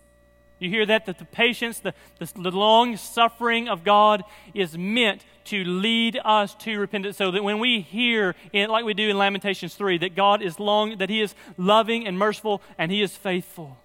You 0.62 0.70
hear 0.70 0.86
that? 0.86 1.06
That 1.06 1.18
the 1.18 1.24
patience, 1.24 1.80
the, 1.80 1.92
the, 2.18 2.52
long 2.52 2.96
suffering 2.96 3.68
of 3.68 3.82
God 3.82 4.22
is 4.54 4.78
meant 4.78 5.24
to 5.46 5.64
lead 5.64 6.20
us 6.24 6.54
to 6.56 6.78
repentance. 6.78 7.16
So 7.16 7.32
that 7.32 7.42
when 7.42 7.58
we 7.58 7.80
hear, 7.80 8.36
in, 8.52 8.70
like 8.70 8.84
we 8.84 8.94
do 8.94 9.10
in 9.10 9.18
Lamentations 9.18 9.74
3, 9.74 9.98
that 9.98 10.14
God 10.14 10.40
is 10.40 10.60
long, 10.60 10.98
that 10.98 11.10
He 11.10 11.20
is 11.20 11.34
loving 11.58 12.06
and 12.06 12.16
merciful 12.16 12.62
and 12.78 12.92
He 12.92 13.02
is 13.02 13.16
faithful, 13.16 13.78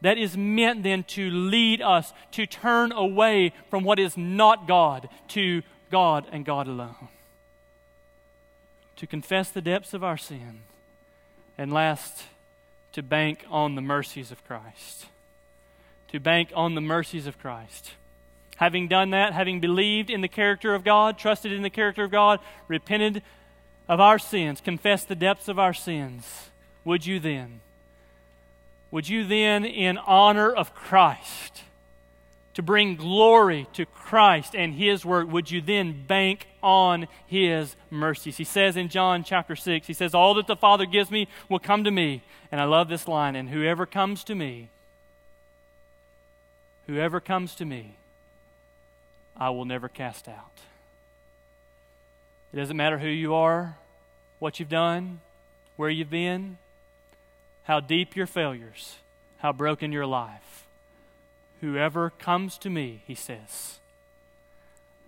that 0.00 0.18
is 0.18 0.36
meant 0.36 0.82
then 0.82 1.04
to 1.04 1.30
lead 1.30 1.80
us 1.80 2.12
to 2.32 2.46
turn 2.46 2.90
away 2.90 3.52
from 3.70 3.84
what 3.84 4.00
is 4.00 4.16
not 4.16 4.66
God 4.66 5.08
to 5.28 5.62
God 5.88 6.26
and 6.32 6.44
God 6.44 6.66
alone. 6.66 7.08
To 8.96 9.06
confess 9.06 9.50
the 9.50 9.60
depths 9.60 9.94
of 9.94 10.02
our 10.02 10.16
sin. 10.16 10.62
And 11.56 11.72
last, 11.72 12.24
to 12.98 13.02
bank 13.04 13.44
on 13.48 13.76
the 13.76 13.80
mercies 13.80 14.32
of 14.32 14.44
Christ. 14.44 15.06
To 16.08 16.18
bank 16.18 16.50
on 16.52 16.74
the 16.74 16.80
mercies 16.80 17.28
of 17.28 17.38
Christ. 17.38 17.92
Having 18.56 18.88
done 18.88 19.10
that, 19.10 19.34
having 19.34 19.60
believed 19.60 20.10
in 20.10 20.20
the 20.20 20.26
character 20.26 20.74
of 20.74 20.82
God, 20.82 21.16
trusted 21.16 21.52
in 21.52 21.62
the 21.62 21.70
character 21.70 22.02
of 22.02 22.10
God, 22.10 22.40
repented 22.66 23.22
of 23.88 24.00
our 24.00 24.18
sins, 24.18 24.60
confessed 24.60 25.06
the 25.06 25.14
depths 25.14 25.46
of 25.46 25.60
our 25.60 25.72
sins, 25.72 26.50
would 26.84 27.06
you 27.06 27.20
then? 27.20 27.60
Would 28.90 29.08
you 29.08 29.24
then, 29.24 29.64
in 29.64 29.96
honor 29.98 30.50
of 30.50 30.74
Christ, 30.74 31.62
to 32.54 32.62
bring 32.62 32.96
glory 32.96 33.68
to 33.74 33.86
Christ 33.86 34.56
and 34.56 34.74
His 34.74 35.04
work, 35.04 35.30
would 35.30 35.52
you 35.52 35.60
then 35.60 36.04
bank 36.04 36.47
on 36.62 37.08
His 37.26 37.76
mercies? 37.90 38.36
He 38.36 38.44
says 38.44 38.76
in 38.76 38.88
John 38.88 39.24
chapter 39.24 39.56
6, 39.56 39.86
He 39.86 39.92
says, 39.92 40.14
All 40.14 40.34
that 40.34 40.46
the 40.46 40.56
Father 40.56 40.86
gives 40.86 41.10
me 41.10 41.28
will 41.48 41.58
come 41.58 41.84
to 41.84 41.90
me. 41.90 42.22
And 42.50 42.60
I 42.60 42.64
love 42.64 42.88
this 42.88 43.06
line, 43.06 43.36
and 43.36 43.50
whoever 43.50 43.84
comes 43.84 44.24
to 44.24 44.34
me, 44.34 44.70
whoever 46.86 47.20
comes 47.20 47.54
to 47.56 47.64
me, 47.64 47.96
I 49.36 49.50
will 49.50 49.64
never 49.64 49.88
cast 49.88 50.28
out. 50.28 50.60
It 52.52 52.56
doesn't 52.56 52.76
matter 52.76 52.98
who 52.98 53.08
you 53.08 53.34
are, 53.34 53.76
what 54.38 54.58
you've 54.58 54.68
done, 54.68 55.20
where 55.76 55.90
you've 55.90 56.10
been, 56.10 56.58
how 57.64 57.80
deep 57.80 58.16
your 58.16 58.26
failures, 58.26 58.96
how 59.38 59.52
broken 59.52 59.92
your 59.92 60.06
life. 60.06 60.66
Whoever 61.60 62.10
comes 62.10 62.56
to 62.58 62.70
me, 62.70 63.02
he 63.06 63.14
says, 63.14 63.78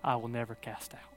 I 0.04 0.16
will 0.16 0.28
never 0.28 0.54
cast 0.56 0.94
out. 0.94 1.09